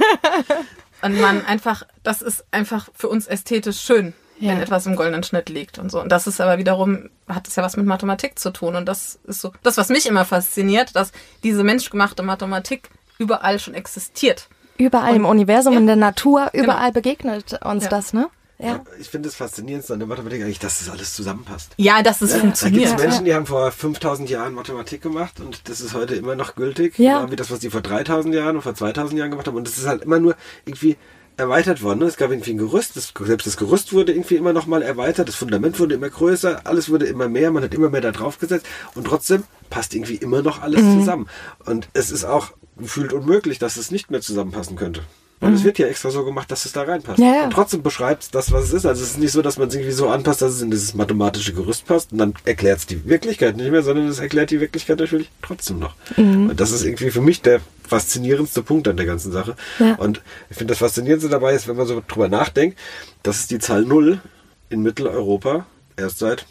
und 1.03 1.19
man 1.21 1.45
einfach, 1.45 1.83
das 2.03 2.21
ist 2.23 2.43
einfach 2.51 2.89
für 2.95 3.07
uns 3.07 3.27
ästhetisch 3.27 3.79
schön, 3.81 4.13
Ja. 4.39 4.49
wenn 4.53 4.61
etwas 4.61 4.87
im 4.87 4.95
goldenen 4.95 5.21
Schnitt 5.23 5.49
liegt 5.49 5.77
und 5.77 5.91
so. 5.91 6.01
Und 6.01 6.11
das 6.11 6.25
ist 6.25 6.41
aber 6.41 6.57
wiederum, 6.57 7.09
hat 7.27 7.47
es 7.47 7.55
ja 7.55 7.61
was 7.61 7.77
mit 7.77 7.85
Mathematik 7.85 8.39
zu 8.39 8.51
tun. 8.51 8.75
Und 8.75 8.87
das 8.87 9.19
ist 9.25 9.41
so, 9.41 9.51
das, 9.61 9.77
was 9.77 9.89
mich 9.89 10.07
immer 10.07 10.25
fasziniert, 10.25 10.95
dass 10.95 11.11
diese 11.43 11.63
menschgemachte 11.63 12.23
Mathematik 12.23 12.89
überall 13.21 13.59
schon 13.59 13.73
existiert. 13.73 14.47
Überall 14.77 15.15
im 15.15 15.25
Universum, 15.25 15.73
Ja. 15.73 15.79
in 15.79 15.87
der 15.87 15.95
Natur, 15.95 16.49
überall 16.53 16.91
begegnet 16.91 17.59
uns 17.63 17.83
Ja. 17.83 17.89
das, 17.89 18.13
ne? 18.13 18.27
Ja. 18.57 18.81
Ich 18.99 19.09
finde 19.09 19.27
es 19.29 19.33
faszinierend 19.35 19.89
an 19.89 19.97
der 19.99 20.07
Mathematik 20.07 20.41
eigentlich, 20.43 20.59
dass 20.59 20.79
das 20.79 20.89
alles 20.89 21.15
zusammenpasst. 21.15 21.71
Ja, 21.77 22.03
dass 22.03 22.21
es 22.21 22.29
Da 22.29 22.35
gibt 22.37 22.41
funktioniert. 22.57 22.89
es 22.95 23.01
Menschen, 23.01 23.25
die 23.25 23.33
haben 23.33 23.47
vor 23.47 23.71
5000 23.71 24.29
Jahren 24.29 24.53
Mathematik 24.53 25.01
gemacht 25.01 25.39
und 25.39 25.67
das 25.67 25.81
ist 25.81 25.93
heute 25.95 26.13
immer 26.15 26.35
noch 26.35 26.53
gültig. 26.55 26.97
Ja. 26.99 27.19
Genau 27.19 27.31
wie 27.31 27.35
das, 27.35 27.49
was 27.49 27.59
die 27.59 27.71
vor 27.71 27.81
3000 27.81 28.33
Jahren 28.35 28.55
und 28.57 28.61
vor 28.61 28.75
2000 28.75 29.17
Jahren 29.19 29.31
gemacht 29.31 29.47
haben. 29.47 29.57
Und 29.57 29.67
das 29.67 29.77
ist 29.79 29.87
halt 29.87 30.03
immer 30.03 30.19
nur 30.19 30.35
irgendwie 30.65 30.95
erweitert 31.37 31.81
worden. 31.81 31.99
Ne? 31.99 32.05
Es 32.05 32.17
gab 32.17 32.29
irgendwie 32.29 32.51
ein 32.51 32.57
Gerüst, 32.59 32.95
das, 32.97 33.13
selbst 33.19 33.47
das 33.47 33.57
Gerüst 33.57 33.93
wurde 33.93 34.11
irgendwie 34.13 34.35
immer 34.35 34.53
noch 34.53 34.67
mal 34.67 34.83
erweitert, 34.83 35.27
das 35.27 35.35
Fundament 35.35 35.79
wurde 35.79 35.95
immer 35.95 36.09
größer, 36.09 36.61
alles 36.65 36.89
wurde 36.89 37.05
immer 37.07 37.29
mehr, 37.29 37.49
man 37.51 37.63
hat 37.63 37.73
immer 37.73 37.89
mehr 37.89 38.01
da 38.01 38.11
drauf 38.11 38.37
gesetzt 38.37 38.67
und 38.93 39.05
trotzdem 39.07 39.43
passt 39.71 39.95
irgendwie 39.95 40.15
immer 40.17 40.43
noch 40.43 40.61
alles 40.61 40.81
Mhm. 40.83 40.99
zusammen. 40.99 41.27
Und 41.65 41.87
es 41.93 42.11
ist 42.11 42.25
auch 42.25 42.51
gefühlt 42.77 43.13
unmöglich, 43.13 43.59
dass 43.59 43.77
es 43.77 43.91
nicht 43.91 44.11
mehr 44.11 44.21
zusammenpassen 44.21 44.75
könnte. 44.75 45.01
Weil 45.41 45.53
es 45.55 45.63
wird 45.63 45.79
ja 45.79 45.87
extra 45.87 46.11
so 46.11 46.23
gemacht, 46.23 46.51
dass 46.51 46.65
es 46.65 46.71
da 46.71 46.83
reinpasst. 46.83 47.17
Mhm. 47.17 47.25
Ja, 47.25 47.33
ja. 47.33 47.43
Und 47.45 47.53
trotzdem 47.53 47.81
beschreibt 47.81 48.21
es 48.21 48.29
das, 48.29 48.51
was 48.51 48.65
es 48.65 48.73
ist. 48.73 48.85
Also 48.85 49.03
es 49.03 49.11
ist 49.11 49.17
nicht 49.17 49.31
so, 49.31 49.41
dass 49.41 49.57
man 49.57 49.69
es 49.69 49.73
irgendwie 49.73 49.91
so 49.91 50.07
anpasst, 50.07 50.43
dass 50.43 50.53
es 50.53 50.61
in 50.61 50.69
dieses 50.69 50.93
mathematische 50.93 51.53
Gerüst 51.53 51.87
passt 51.87 52.11
und 52.11 52.19
dann 52.19 52.35
erklärt 52.45 52.77
es 52.77 52.85
die 52.85 53.05
Wirklichkeit 53.05 53.57
nicht 53.57 53.71
mehr, 53.71 53.81
sondern 53.81 54.07
es 54.07 54.19
erklärt 54.19 54.51
die 54.51 54.59
Wirklichkeit 54.59 54.99
natürlich 54.99 55.31
trotzdem 55.41 55.79
noch. 55.79 55.95
Mhm. 56.15 56.51
Und 56.51 56.59
das 56.59 56.71
ist 56.71 56.85
irgendwie 56.85 57.09
für 57.09 57.21
mich 57.21 57.41
der 57.41 57.59
faszinierendste 57.87 58.61
Punkt 58.61 58.87
an 58.87 58.97
der 58.97 59.07
ganzen 59.07 59.31
Sache. 59.31 59.55
Ja. 59.79 59.95
Und 59.95 60.21
ich 60.51 60.57
finde 60.57 60.73
das 60.73 60.77
Faszinierendste 60.77 61.29
dabei 61.29 61.55
ist, 61.55 61.67
wenn 61.67 61.75
man 61.75 61.87
so 61.87 62.03
drüber 62.07 62.29
nachdenkt, 62.29 62.77
dass 63.23 63.39
es 63.39 63.47
die 63.47 63.57
Zahl 63.57 63.81
Null 63.81 64.21
in 64.69 64.83
Mitteleuropa 64.83 65.65
erst 65.97 66.19
seit 66.19 66.45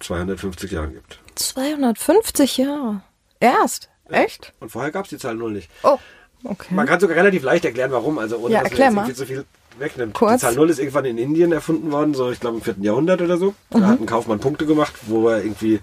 250 0.00 0.72
Jahren 0.72 0.94
gibt. 0.94 1.18
250 1.34 2.56
Jahre. 2.56 3.02
Erst? 3.38 3.90
Echt? 4.08 4.52
Und 4.60 4.70
vorher 4.70 4.90
gab 4.90 5.04
es 5.04 5.10
die 5.10 5.18
Zahl 5.18 5.34
Null 5.34 5.52
nicht. 5.52 5.70
Oh, 5.82 5.98
okay. 6.44 6.74
Man 6.74 6.86
kann 6.86 7.00
sogar 7.00 7.16
relativ 7.16 7.42
leicht 7.42 7.64
erklären, 7.64 7.90
warum. 7.92 8.18
Also 8.18 8.36
ohne 8.38 8.52
Ja, 8.54 8.62
dass 8.62 8.70
man 8.72 8.78
jetzt 8.80 8.96
irgendwie 8.96 9.14
zu 9.14 9.26
viel 9.26 9.44
wegnimmt. 9.78 10.14
Kurz. 10.14 10.40
Die 10.40 10.46
Zahl 10.46 10.54
Null 10.54 10.70
ist 10.70 10.78
irgendwann 10.78 11.04
in 11.06 11.18
Indien 11.18 11.52
erfunden 11.52 11.90
worden, 11.90 12.14
so 12.14 12.30
ich 12.30 12.40
glaube 12.40 12.56
im 12.58 12.62
vierten 12.62 12.82
Jahrhundert 12.82 13.22
oder 13.22 13.38
so. 13.38 13.54
Mhm. 13.72 13.80
Da 13.80 13.86
hat 13.88 14.00
ein 14.00 14.06
Kaufmann 14.06 14.40
Punkte 14.40 14.66
gemacht, 14.66 14.92
wo 15.06 15.28
er 15.28 15.38
irgendwie 15.42 15.80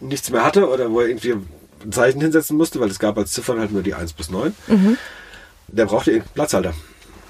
nichts 0.00 0.30
mehr 0.30 0.44
hatte 0.44 0.68
oder 0.68 0.90
wo 0.90 1.00
er 1.00 1.08
irgendwie 1.08 1.32
ein 1.84 1.92
Zeichen 1.92 2.20
hinsetzen 2.20 2.56
musste, 2.56 2.80
weil 2.80 2.90
es 2.90 2.98
gab 2.98 3.16
als 3.18 3.32
Ziffern 3.32 3.58
halt 3.60 3.72
nur 3.72 3.82
die 3.82 3.94
1 3.94 4.12
bis 4.14 4.30
9. 4.30 4.54
Der 5.68 5.86
brauchte 5.86 6.10
irgendeinen 6.10 6.34
Platzhalter. 6.34 6.70
Mhm. 6.70 6.76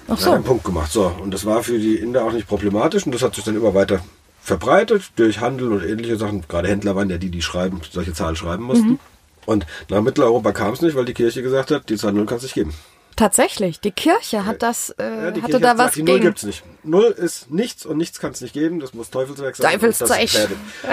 Ach 0.09 0.13
Er 0.13 0.17
so. 0.17 0.27
hat 0.27 0.35
einen 0.37 0.45
Punkt 0.45 0.65
gemacht. 0.65 0.91
So, 0.91 1.07
und 1.23 1.33
das 1.33 1.45
war 1.45 1.63
für 1.63 1.79
die 1.79 1.97
Inder 1.97 2.25
auch 2.25 2.33
nicht 2.33 2.49
problematisch 2.49 3.05
und 3.07 3.13
das 3.15 3.23
hat 3.23 3.35
sich 3.35 3.45
dann 3.45 3.55
immer 3.57 3.75
weiter 3.75 4.01
verbreitet 4.43 5.03
durch 5.17 5.41
Handel 5.41 5.71
und 5.73 5.85
ähnliche 5.85 6.17
Sachen. 6.17 6.43
Gerade 6.49 6.67
Händler 6.69 6.97
waren 6.97 7.11
ja 7.11 7.19
die, 7.19 7.29
die 7.31 7.43
schreiben, 7.43 7.81
solche 7.91 8.15
Zahlen 8.15 8.37
schreiben 8.37 8.65
mussten. 8.65 8.89
Mhm. 8.93 8.99
Und 9.47 9.67
nach 9.89 10.03
Mitteleuropa 10.03 10.53
kam 10.53 10.73
es 10.75 10.83
nicht, 10.83 10.95
weil 10.97 11.05
die 11.05 11.15
Kirche 11.15 11.43
gesagt 11.43 11.71
hat, 11.71 11.89
die 11.89 11.97
Zahl 11.97 12.13
Null 12.13 12.27
kann 12.27 12.37
es 12.39 12.43
nicht 12.45 12.55
geben. 12.55 12.75
Tatsächlich, 13.17 13.81
die 13.81 13.91
Kirche 13.91 14.47
hat 14.47 14.63
das, 14.63 14.91
äh, 14.99 15.03
Ja, 15.03 15.31
die 15.31 15.43
hatte 15.43 15.53
Kirche 15.53 15.61
da 15.61 15.69
hat 15.71 15.79
was 15.79 15.93
gesagt, 15.93 15.97
die 15.97 16.03
Null 16.05 16.15
gegen. 16.15 16.27
gibt's 16.27 16.43
nicht. 16.45 16.63
Null 16.85 17.05
ist 17.17 17.51
nichts 17.51 17.85
und 17.85 17.97
nichts 17.99 18.19
kann 18.19 18.33
es 18.33 18.41
nicht 18.41 18.55
geben. 18.55 18.81
Das 18.81 18.95
muss 18.95 19.11
Teufelswerk 19.11 19.57
sein. 19.57 19.73
Teufelszeug. 19.73 20.29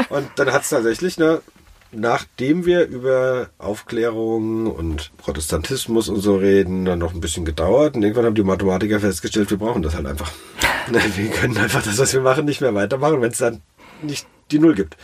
Und, 0.09 0.17
und 0.17 0.27
dann 0.35 0.51
hat 0.51 0.63
es 0.63 0.69
tatsächlich, 0.69 1.17
ne, 1.17 1.41
nachdem 1.91 2.65
wir 2.65 2.85
über 2.87 3.49
Aufklärung 3.59 4.67
und 4.67 5.15
Protestantismus 5.17 6.09
und 6.09 6.19
so 6.19 6.35
reden, 6.35 6.83
dann 6.85 6.99
noch 6.99 7.13
ein 7.13 7.21
bisschen 7.21 7.45
gedauert. 7.45 7.95
Und 7.95 8.03
irgendwann 8.03 8.25
haben 8.25 8.35
die 8.35 8.43
Mathematiker 8.43 8.99
festgestellt, 8.99 9.49
wir 9.49 9.57
brauchen 9.57 9.81
das 9.81 9.95
halt 9.95 10.05
einfach. 10.05 10.31
Wir 10.89 11.29
können 11.31 11.57
einfach 11.57 11.83
das, 11.83 11.97
was 11.97 12.13
wir 12.13 12.21
machen, 12.21 12.45
nicht 12.45 12.61
mehr 12.61 12.73
weitermachen, 12.73 13.21
wenn 13.21 13.31
es 13.31 13.39
dann 13.39 13.61
nicht 14.01 14.25
die 14.51 14.59
Null 14.59 14.75
gibt. 14.75 14.97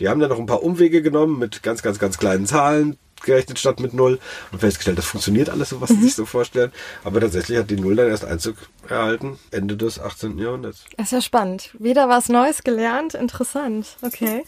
Die 0.00 0.08
haben 0.08 0.20
dann 0.20 0.30
noch 0.30 0.38
ein 0.38 0.46
paar 0.46 0.62
Umwege 0.62 1.02
genommen 1.02 1.38
mit 1.38 1.62
ganz, 1.62 1.82
ganz, 1.82 1.98
ganz 1.98 2.18
kleinen 2.18 2.46
Zahlen 2.46 2.98
gerechnet 3.22 3.58
statt 3.58 3.80
mit 3.80 3.94
Null 3.94 4.18
und 4.52 4.60
festgestellt, 4.60 4.98
das 4.98 5.06
funktioniert 5.06 5.50
alles 5.50 5.70
so, 5.70 5.80
was 5.80 5.90
sie 5.90 6.00
sich 6.00 6.14
so 6.14 6.24
vorstellen. 6.24 6.72
Aber 7.04 7.20
tatsächlich 7.20 7.58
hat 7.58 7.70
die 7.70 7.76
Null 7.76 7.96
dann 7.96 8.08
erst 8.08 8.24
Einzug 8.24 8.56
erhalten, 8.88 9.38
Ende 9.50 9.76
des 9.76 9.98
18. 9.98 10.38
Jahrhunderts. 10.38 10.84
Das 10.96 11.06
ist 11.06 11.12
ja 11.12 11.20
spannend. 11.20 11.70
Wieder 11.78 12.08
was 12.08 12.28
Neues 12.28 12.62
gelernt. 12.62 13.14
Interessant. 13.14 13.96
Okay. 14.02 14.44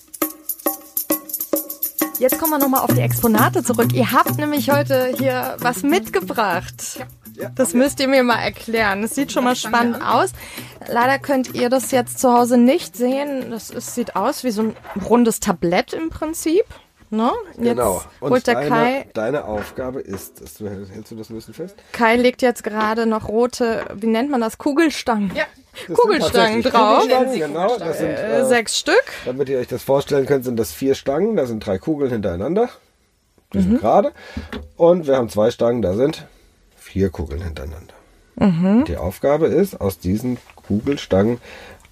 Jetzt 2.18 2.38
kommen 2.38 2.53
wir 2.53 2.59
nochmal 2.59 2.82
auf 2.82 2.93
die 2.93 3.01
Exponate 3.01 3.64
zurück. 3.64 3.95
Ihr 3.95 4.12
habt 4.12 4.36
nämlich 4.36 4.70
heute 4.70 5.14
hier 5.16 5.57
was 5.59 5.82
mitgebracht. 5.82 7.01
Das 7.55 7.74
müsst 7.74 8.01
ihr 8.01 8.09
mir 8.09 8.22
mal 8.22 8.41
erklären. 8.41 9.03
Das 9.03 9.14
sieht 9.14 9.32
schon 9.32 9.45
mal 9.45 9.57
spannend 9.57 10.01
aus. 10.03 10.30
Leider 10.88 11.18
könnt 11.18 11.55
ihr 11.55 11.68
das 11.68 11.91
jetzt 11.91 12.18
zu 12.18 12.32
Hause 12.32 12.57
nicht 12.57 12.97
sehen. 12.97 13.51
Das 13.51 13.70
ist, 13.70 13.95
sieht 13.95 14.16
aus 14.16 14.45
wie 14.45 14.51
so 14.51 14.62
ein 14.62 14.76
rundes 15.09 15.41
Tablett 15.41 15.93
im 15.93 16.11
Prinzip. 16.11 16.64
Ne? 17.12 17.32
Jetzt 17.57 17.62
Genau. 17.64 18.03
Und 18.20 18.30
holt 18.30 18.47
der 18.47 18.55
deine, 18.55 18.68
Kai. 18.68 19.07
deine 19.14 19.45
Aufgabe 19.45 20.01
ist, 20.01 20.41
dass 20.41 20.55
du, 20.55 20.68
hältst 20.68 21.11
du 21.11 21.16
das 21.16 21.28
ein 21.28 21.34
bisschen 21.34 21.55
fest? 21.55 21.74
Kai 21.91 22.14
legt 22.16 22.41
jetzt 22.41 22.62
gerade 22.62 23.05
noch 23.05 23.26
rote, 23.28 23.84
wie 23.95 24.07
nennt 24.07 24.30
man 24.30 24.41
das? 24.41 24.59
Kugelstangen. 24.59 25.32
Ja. 25.34 25.45
Das 25.88 25.97
Kugelstangen 25.99 26.62
drauf. 26.62 27.03
Kugelstangen, 27.03 27.41
genau. 27.41 27.76
Das 27.78 27.99
sind, 27.99 28.11
Äh, 28.11 28.41
äh, 28.41 28.45
sechs 28.45 28.78
Stück. 28.78 29.03
damit 29.24 29.49
ihr 29.49 29.59
euch 29.59 29.66
das 29.66 29.82
vorstellen 29.82 30.26
könnt, 30.26 30.45
sind 30.45 30.57
das 30.57 30.70
vier 30.72 30.95
Stangen. 30.95 31.34
Da 31.34 31.47
sind 31.47 31.66
drei 31.66 31.78
Kugeln 31.78 32.11
hintereinander. 32.12 32.68
Die 33.53 33.61
sind 33.61 33.80
gerade. 33.80 34.12
Und 34.76 35.09
wir 35.09 35.16
haben 35.16 35.28
zwei 35.28 35.51
Stangen, 35.51 35.82
da 35.82 35.95
sind 35.95 36.26
vier 36.91 37.11
Kugeln 37.11 37.43
hintereinander. 37.43 37.95
Die 38.86 38.97
Aufgabe 38.97 39.47
ist, 39.47 39.80
aus 39.80 39.99
diesen 39.99 40.38
Kugelstangen 40.66 41.41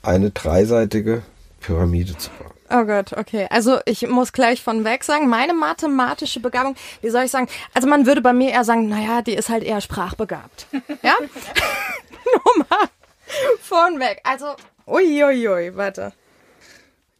eine 0.03 0.31
dreiseitige 0.31 1.23
Pyramide 1.61 2.17
zu 2.17 2.31
bauen. 2.31 2.53
Oh 2.71 2.85
Gott, 2.87 3.13
okay. 3.17 3.47
Also 3.51 3.79
ich 3.85 4.07
muss 4.09 4.33
gleich 4.33 4.63
von 4.63 4.85
weg 4.85 5.05
sagen, 5.05 5.29
meine 5.29 5.53
mathematische 5.55 6.41
Begabung, 6.41 6.75
wie 7.03 7.11
soll 7.11 7.25
ich 7.25 7.31
sagen, 7.31 7.49
also 7.75 7.87
man 7.89 8.07
würde 8.07 8.23
bei 8.23 8.33
mir 8.33 8.51
eher 8.51 8.65
sagen, 8.65 8.89
naja, 8.89 9.21
die 9.23 9.35
ist 9.35 9.49
halt 9.51 9.63
eher 9.63 9.81
sprachbegabt. 9.81 10.67
Ja? 11.03 11.15
Nur 12.25 12.67
mal 12.71 12.89
von 13.61 14.01
weg. 14.01 14.21
Also, 14.25 14.47
uiuiui, 14.87 15.49
ui, 15.49 15.77
warte. 15.77 16.13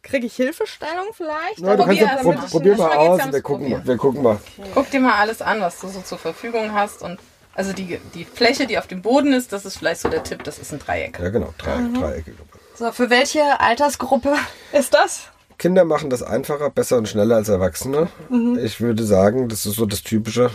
Kriege 0.01 0.25
ich 0.27 0.35
Hilfestellung 0.35 1.07
vielleicht? 1.13 1.63
Kannst 1.63 1.77
Probier, 1.85 2.01
ja, 2.01 2.15
pro, 2.17 2.29
mit- 2.31 2.49
probier 2.49 2.77
mal 2.77 2.97
aus 2.97 3.19
ja 3.19 3.25
und 3.25 3.33
wir 3.33 3.41
gucken, 3.41 3.81
wir 3.85 3.97
gucken 3.97 4.23
mal. 4.23 4.39
Guck 4.73 4.89
dir 4.89 4.99
mal 5.01 5.13
alles 5.19 5.41
an, 5.41 5.61
was 5.61 5.79
du 5.79 5.87
so 5.87 6.01
zur 6.01 6.17
Verfügung 6.17 6.73
hast. 6.73 7.03
Und 7.03 7.19
also 7.55 7.73
die, 7.73 7.99
die 8.13 8.25
Fläche, 8.25 8.67
die 8.67 8.77
auf 8.77 8.87
dem 8.87 9.01
Boden 9.01 9.33
ist, 9.33 9.51
das 9.53 9.65
ist 9.65 9.77
vielleicht 9.77 10.01
so 10.01 10.09
der 10.09 10.23
Tipp, 10.23 10.43
das 10.43 10.57
ist 10.59 10.71
ein 10.71 10.79
Dreieck. 10.79 11.19
Ja, 11.19 11.29
genau, 11.29 11.53
drei, 11.57 11.75
Mhm. 11.75 11.99
Dreiecke. 11.99 12.33
So, 12.75 12.91
für 12.91 13.09
welche 13.09 13.59
Altersgruppe 13.59 14.35
ist 14.71 14.93
das? 14.93 15.23
Kinder 15.57 15.83
machen 15.83 16.09
das 16.09 16.23
einfacher, 16.23 16.69
besser 16.69 16.97
und 16.97 17.09
schneller 17.09 17.35
als 17.35 17.49
Erwachsene. 17.49 18.07
Mhm. 18.29 18.57
Ich 18.63 18.79
würde 18.79 19.03
sagen, 19.03 19.49
das 19.49 19.65
ist 19.65 19.75
so 19.75 19.85
das 19.85 20.03
typische 20.03 20.51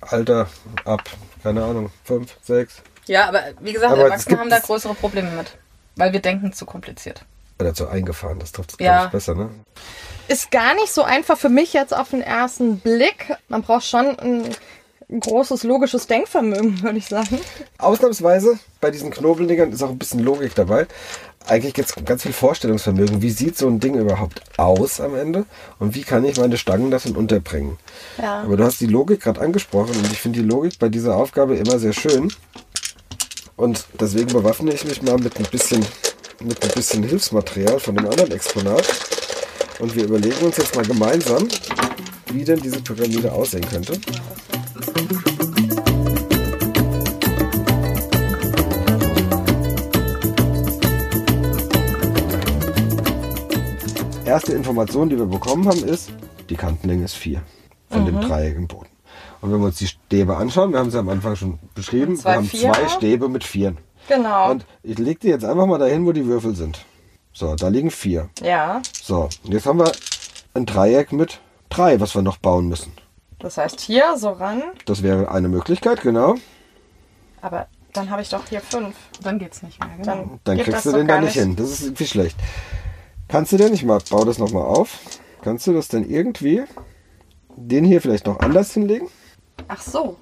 Alter 0.00 0.48
ab, 0.84 1.02
keine 1.42 1.64
Ahnung, 1.64 1.90
fünf, 2.04 2.36
sechs 2.42 2.76
Ja, 3.06 3.26
aber 3.28 3.40
wie 3.60 3.72
gesagt, 3.72 3.92
Aber 3.92 4.04
Erwachsene 4.04 4.38
haben 4.38 4.50
da 4.50 4.58
größere 4.60 4.94
Probleme 4.94 5.30
mit. 5.32 5.56
Weil 5.96 6.12
wir 6.12 6.20
denken 6.20 6.52
zu 6.52 6.64
kompliziert. 6.66 7.24
oder 7.60 7.74
zu 7.74 7.86
eingefahren. 7.88 8.38
Das 8.40 8.50
trifft 8.52 8.72
es, 8.72 8.76
Ja. 8.84 9.06
besser, 9.06 9.34
ne? 9.34 9.50
Ist 10.28 10.50
gar 10.50 10.74
nicht 10.74 10.92
so 10.92 11.02
einfach 11.02 11.36
für 11.38 11.48
mich 11.50 11.72
jetzt 11.74 11.94
auf 11.94 12.10
den 12.10 12.22
ersten 12.22 12.78
Blick. 12.80 13.36
Man 13.48 13.62
braucht 13.62 13.84
schon 13.84 14.18
ein 14.18 14.48
großes 15.20 15.64
logisches 15.64 16.06
Denkvermögen, 16.06 16.82
würde 16.82 16.98
ich 16.98 17.06
sagen. 17.06 17.38
Ausnahmsweise 17.78 18.58
bei 18.80 18.90
diesen 18.90 19.10
Knobeldingern 19.10 19.72
ist 19.72 19.82
auch 19.82 19.90
ein 19.90 19.98
bisschen 19.98 20.20
Logik 20.20 20.54
dabei. 20.54 20.86
Eigentlich 21.46 21.74
gibt 21.74 21.88
es 21.88 22.04
ganz 22.04 22.22
viel 22.22 22.32
Vorstellungsvermögen. 22.32 23.20
Wie 23.20 23.30
sieht 23.30 23.58
so 23.58 23.66
ein 23.66 23.80
Ding 23.80 23.94
überhaupt 23.94 24.42
aus 24.58 25.00
am 25.00 25.16
Ende? 25.16 25.44
Und 25.78 25.94
wie 25.94 26.02
kann 26.02 26.24
ich 26.24 26.38
meine 26.38 26.56
Stangen 26.56 26.90
davon 26.90 27.16
unterbringen? 27.16 27.78
Ja. 28.20 28.42
Aber 28.42 28.56
du 28.56 28.64
hast 28.64 28.80
die 28.80 28.86
Logik 28.86 29.22
gerade 29.22 29.40
angesprochen 29.40 29.96
und 29.96 30.12
ich 30.12 30.20
finde 30.20 30.40
die 30.40 30.46
Logik 30.46 30.78
bei 30.78 30.88
dieser 30.88 31.16
Aufgabe 31.16 31.56
immer 31.56 31.78
sehr 31.78 31.92
schön. 31.92 32.32
Und 33.56 33.86
deswegen 34.00 34.28
bewaffne 34.28 34.72
ich 34.72 34.84
mich 34.84 35.02
mal 35.02 35.18
mit 35.18 35.36
ein 35.38 35.46
bisschen, 35.50 35.84
mit 36.40 36.62
ein 36.62 36.70
bisschen 36.74 37.02
Hilfsmaterial 37.02 37.80
von 37.80 37.96
dem 37.96 38.08
anderen 38.08 38.32
Exponat. 38.32 38.84
Und 39.78 39.94
wir 39.96 40.04
überlegen 40.04 40.46
uns 40.46 40.56
jetzt 40.58 40.76
mal 40.76 40.84
gemeinsam, 40.84 41.48
wie 42.34 42.44
denn 42.44 42.60
diese 42.60 42.80
Pyramide 42.80 43.32
aussehen 43.32 43.64
könnte. 43.68 43.98
Erste 54.24 54.52
Information, 54.52 55.08
die 55.08 55.18
wir 55.18 55.26
bekommen 55.26 55.66
haben, 55.66 55.84
ist, 55.84 56.10
die 56.48 56.54
Kantenlänge 56.54 57.04
ist 57.04 57.14
4 57.16 57.42
von 57.90 58.06
dem 58.06 58.20
Dreieck 58.20 58.56
im 58.56 58.66
Boden. 58.66 58.88
Und 59.40 59.52
wenn 59.52 59.58
wir 59.60 59.66
uns 59.66 59.78
die 59.78 59.88
Stäbe 59.88 60.36
anschauen, 60.36 60.72
wir 60.72 60.78
haben 60.78 60.90
sie 60.90 60.98
am 60.98 61.08
Anfang 61.08 61.36
schon 61.36 61.58
beschrieben, 61.74 62.22
wir 62.24 62.32
haben 62.32 62.46
Vierer. 62.46 62.72
zwei 62.72 62.88
Stäbe 62.88 63.28
mit 63.28 63.44
Vieren. 63.44 63.78
Genau. 64.08 64.52
Und 64.52 64.64
ich 64.82 64.98
leg 64.98 65.20
die 65.20 65.28
jetzt 65.28 65.44
einfach 65.44 65.66
mal 65.66 65.78
dahin, 65.78 66.06
wo 66.06 66.12
die 66.12 66.24
Würfel 66.24 66.54
sind. 66.54 66.84
So, 67.32 67.54
da 67.56 67.68
liegen 67.68 67.90
vier. 67.90 68.28
ja, 68.40 68.80
So, 69.02 69.28
und 69.44 69.52
jetzt 69.52 69.66
haben 69.66 69.78
wir 69.80 69.90
ein 70.54 70.66
Dreieck 70.66 71.12
mit 71.12 71.40
drei, 71.76 72.00
was 72.00 72.14
wir 72.14 72.22
noch 72.22 72.36
bauen 72.36 72.68
müssen. 72.68 72.92
das 73.38 73.56
heißt 73.58 73.80
hier 73.80 74.16
so 74.16 74.30
ran, 74.30 74.62
Das 74.84 75.02
wäre 75.02 75.30
eine 75.30 75.48
Möglichkeit, 75.48 76.00
genau. 76.02 76.34
aber 77.40 77.66
dann 77.92 78.08
habe 78.10 78.22
ich 78.22 78.30
doch 78.30 78.46
hier 78.48 78.60
fünf. 78.60 78.96
Dann 79.22 79.38
geht's 79.38 79.62
nicht 79.62 79.78
mehr. 79.78 79.90
Genau. 79.98 80.04
Dann, 80.04 80.40
Dann 80.44 80.58
kriegst 80.58 80.86
du 80.86 80.92
den 80.92 81.06
da 81.06 81.20
nicht 81.20 81.34
hin. 81.34 81.56
Das 81.56 81.70
ist 81.70 81.82
irgendwie 81.82 82.06
schlecht. 82.06 82.36
Kannst 83.28 83.52
du 83.52 83.56
denn, 83.58 83.74
ich 83.74 83.84
mach, 83.84 84.02
bau 84.04 84.24
das 84.24 84.38
nochmal 84.38 84.64
auf, 84.64 84.98
kannst 85.42 85.66
du 85.66 85.72
das 85.74 85.88
denn 85.88 86.08
irgendwie, 86.08 86.62
den 87.56 87.84
hier 87.84 88.00
vielleicht 88.00 88.26
noch 88.26 88.40
anders 88.40 88.72
hinlegen? 88.72 89.08
Ach 89.68 89.80
so. 89.82 90.16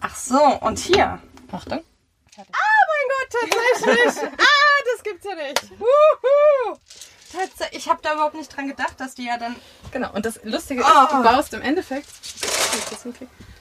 Ach 0.00 0.14
so, 0.16 0.40
und 0.60 0.78
hier. 0.78 1.18
Achtung. 1.52 1.80
Ah, 2.36 2.42
mein 2.90 3.06
Gott, 3.10 3.50
tatsächlich. 3.50 4.22
ah, 4.38 4.82
das 4.94 5.02
gibt's 5.02 5.24
ja 5.26 5.34
nicht. 5.34 5.80
Wuhu. 5.80 6.76
Tats 7.32 7.70
ich 7.72 7.88
habe 7.88 8.00
da 8.02 8.14
überhaupt 8.14 8.34
nicht 8.34 8.54
dran 8.56 8.68
gedacht, 8.68 8.94
dass 8.98 9.14
die 9.14 9.26
ja 9.26 9.36
dann. 9.38 9.54
Genau. 9.92 10.12
Und 10.12 10.24
das 10.26 10.40
Lustige 10.44 10.84
Ah. 10.84 11.04
ist, 11.04 11.12
du 11.12 11.22
baust 11.22 11.54
im 11.54 11.62
Endeffekt. 11.62 12.06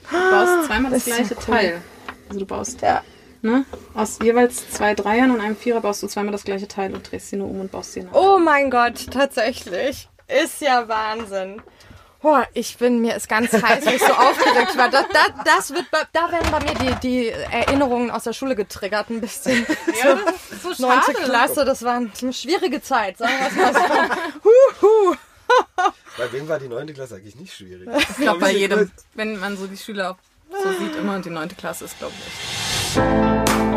Du 0.09 0.30
baust 0.32 0.65
zweimal 0.68 0.91
das, 0.91 1.05
Das 1.05 1.15
gleiche 1.15 1.36
cool. 1.36 1.43
Teil. 1.55 1.82
Also 2.30 2.39
du 2.39 2.45
baust 2.45 2.82
Ja. 2.82 3.03
ne, 3.41 3.65
aus 3.93 4.20
jeweils 4.22 4.70
zwei 4.72 4.93
Dreiern 4.93 5.32
und 5.32 5.41
einem 5.41 5.55
Vierer 5.57 5.82
baust 5.82 6.01
du 6.03 6.07
zweimal 6.07 6.32
das 6.32 6.43
gleiche 6.43 6.68
Teil 6.68 6.93
und 6.93 7.09
drehst 7.09 7.30
sie 7.30 7.36
nur 7.38 7.49
um 7.49 7.59
und 7.61 7.72
baust 7.72 7.93
sie 7.93 8.03
nach. 8.03 8.13
Oh 8.13 8.38
mein 8.38 8.70
Gott, 8.72 9.07
tatsächlich. 9.11 10.07
Ist 10.28 10.61
ja 10.61 10.88
Wahnsinn. 10.88 11.61
Boah, 12.22 12.47
ich 12.53 12.78
bin 12.78 12.99
mir 13.01 13.15
ist 13.15 13.30
ganz 13.30 13.53
heiß, 13.53 13.86
weil 13.86 13.95
ich 13.95 14.01
so 14.01 14.13
aufgeregt 14.13 14.76
war. 14.78 14.89
Das, 14.89 15.05
das, 15.13 15.32
das 15.45 15.70
wird 15.72 15.89
bei, 15.91 16.01
da 16.13 16.32
werden 16.32 16.49
bei 16.51 16.59
mir 16.61 16.74
die, 16.76 16.95
die 17.07 17.30
Erinnerungen 17.30 18.09
aus 18.09 18.24
der 18.24 18.34
Schule 18.34 18.55
getriggert 18.55 19.09
ein 19.09 19.22
bisschen. 19.22 19.65
Ja, 20.03 20.15
das 20.15 20.51
ist 20.51 20.78
so 20.78 20.88
Neunte 20.88 21.13
Klasse, 21.13 21.63
das 21.63 21.84
war 21.84 21.95
eine 21.97 22.34
schwierige 22.34 22.82
Zeit, 22.82 23.18
sagen 23.18 23.34
wir 23.39 23.47
es 23.47 23.55
mal 23.55 23.74
so. 23.74 24.49
Huhu. 24.82 25.15
Bei 26.18 26.32
wem 26.32 26.47
war 26.47 26.59
die 26.59 26.68
9. 26.68 26.93
Klasse 26.93 27.15
eigentlich 27.15 27.36
nicht 27.36 27.55
schwierig? 27.55 27.88
Ich 28.09 28.18
glaube 28.18 28.39
bei 28.39 28.51
jedem, 28.51 28.91
wenn 29.13 29.39
man 29.39 29.55
so 29.55 29.68
die 29.68 29.78
Schüler 29.78 30.18
so 30.51 30.72
sieht, 30.74 30.95
immer 30.95 31.15
und 31.15 31.26
die 31.26 31.30
neunte 31.30 31.55
Klasse 31.55 31.86
ist, 31.86 31.97
glaube 31.99 32.13
ich. 32.15 33.76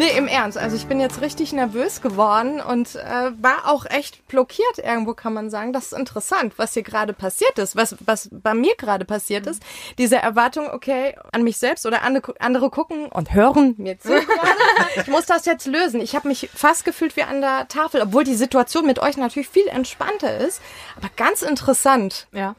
Nee, 0.00 0.16
im 0.16 0.28
Ernst. 0.28 0.56
Also 0.56 0.76
ich 0.76 0.86
bin 0.86 0.98
jetzt 0.98 1.20
richtig 1.20 1.52
nervös 1.52 2.00
geworden 2.00 2.62
und 2.62 2.94
äh, 2.94 3.32
war 3.38 3.68
auch 3.68 3.84
echt 3.84 4.26
blockiert 4.28 4.78
irgendwo, 4.78 5.12
kann 5.12 5.34
man 5.34 5.50
sagen. 5.50 5.74
Das 5.74 5.92
ist 5.92 5.92
interessant, 5.92 6.54
was 6.56 6.72
hier 6.72 6.82
gerade 6.82 7.12
passiert 7.12 7.58
ist, 7.58 7.76
was, 7.76 7.96
was 8.06 8.30
bei 8.32 8.54
mir 8.54 8.74
gerade 8.78 9.04
passiert 9.04 9.46
ist. 9.46 9.62
Diese 9.98 10.16
Erwartung, 10.16 10.70
okay, 10.70 11.16
an 11.32 11.42
mich 11.42 11.58
selbst 11.58 11.84
oder 11.84 12.00
andere, 12.00 12.34
andere 12.38 12.70
gucken 12.70 13.12
und 13.12 13.34
hören 13.34 13.74
mir 13.76 13.98
zu 13.98 14.08
gerade. 14.08 14.58
Ich 14.96 15.08
muss 15.08 15.26
das 15.26 15.44
jetzt 15.44 15.66
lösen. 15.66 16.00
Ich 16.00 16.16
habe 16.16 16.28
mich 16.28 16.48
fast 16.54 16.86
gefühlt 16.86 17.14
wie 17.16 17.24
an 17.24 17.42
der 17.42 17.68
Tafel, 17.68 18.00
obwohl 18.00 18.24
die 18.24 18.36
Situation 18.36 18.86
mit 18.86 19.00
euch 19.00 19.18
natürlich 19.18 19.50
viel 19.50 19.68
entspannter 19.68 20.38
ist. 20.38 20.62
Aber 20.96 21.10
ganz 21.14 21.42
interessant. 21.42 22.26
Ja. 22.32 22.56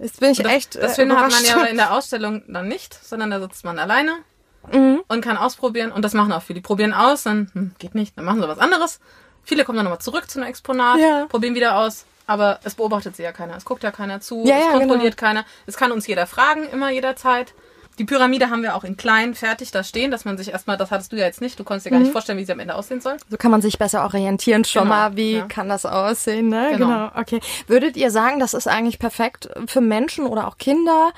Jetzt 0.00 0.18
bin 0.18 0.32
ich 0.32 0.38
Das, 0.38 0.50
echt 0.50 0.74
das 0.74 0.94
äh, 0.98 1.02
Schöne 1.02 1.20
hat 1.20 1.30
man 1.30 1.44
ja 1.44 1.66
in 1.66 1.76
der 1.76 1.92
Ausstellung 1.92 2.42
dann 2.48 2.66
nicht, 2.66 2.98
sondern 3.00 3.30
da 3.30 3.38
sitzt 3.38 3.64
man 3.64 3.78
alleine 3.78 4.24
Mhm. 4.72 5.02
und 5.08 5.20
kann 5.20 5.36
ausprobieren. 5.36 5.92
Und 5.92 6.02
das 6.04 6.14
machen 6.14 6.32
auch 6.32 6.42
viele. 6.42 6.60
Die 6.60 6.62
probieren 6.66 6.92
aus, 6.92 7.24
dann 7.24 7.50
hm, 7.52 7.72
geht 7.78 7.94
nicht, 7.94 8.16
dann 8.16 8.24
machen 8.24 8.40
sie 8.40 8.48
was 8.48 8.58
anderes. 8.58 9.00
Viele 9.42 9.64
kommen 9.64 9.76
dann 9.76 9.84
nochmal 9.84 10.00
zurück 10.00 10.30
zu 10.30 10.38
einem 10.40 10.48
Exponat, 10.48 10.98
Ja. 10.98 11.26
probieren 11.26 11.54
wieder 11.54 11.76
aus. 11.78 12.06
Aber 12.26 12.58
es 12.64 12.74
beobachtet 12.74 13.16
sie 13.16 13.22
ja 13.22 13.32
keiner. 13.32 13.56
Es 13.56 13.66
guckt 13.66 13.82
ja 13.82 13.90
keiner 13.90 14.20
zu. 14.20 14.44
Ja, 14.46 14.56
es 14.56 14.64
ja, 14.64 14.78
kontrolliert 14.78 15.16
keiner. 15.18 15.44
Es 15.66 15.76
kann 15.76 15.92
uns 15.92 16.06
jeder 16.06 16.26
fragen, 16.26 16.66
immer 16.70 16.90
jederzeit. 16.90 17.52
Die 17.98 18.04
Pyramide 18.04 18.50
haben 18.50 18.62
wir 18.62 18.74
auch 18.74 18.82
in 18.84 18.96
klein 18.96 19.34
fertig 19.34 19.70
da 19.70 19.84
stehen, 19.84 20.10
dass 20.10 20.24
man 20.24 20.36
sich 20.36 20.50
erstmal, 20.50 20.76
das 20.76 20.90
hattest 20.90 21.12
du 21.12 21.16
ja 21.16 21.26
jetzt 21.26 21.40
nicht, 21.40 21.58
du 21.58 21.64
konntest 21.64 21.86
dir 21.86 21.90
gar 21.90 22.00
nicht 22.00 22.10
vorstellen, 22.12 22.38
wie 22.38 22.44
sie 22.44 22.52
am 22.52 22.58
Ende 22.58 22.74
aussehen 22.74 23.00
soll. 23.00 23.16
So 23.30 23.36
kann 23.36 23.50
man 23.50 23.62
sich 23.62 23.78
besser 23.78 24.02
orientieren 24.04 24.64
schon 24.64 24.84
Genau, 24.84 24.94
mal, 24.94 25.16
wie 25.16 25.36
ja. 25.36 25.46
kann 25.46 25.68
das 25.68 25.86
aussehen, 25.86 26.48
ne? 26.48 26.70
Genau. 26.72 27.10
Okay. 27.14 27.40
Würdet 27.68 27.96
ihr 27.96 28.10
sagen, 28.10 28.40
das 28.40 28.54
ist 28.54 28.66
eigentlich 28.66 28.98
perfekt 28.98 29.48
für 29.66 29.80
Menschen 29.80 30.26
oder 30.26 30.48
auch 30.48 30.58
Kinder, 30.58 31.12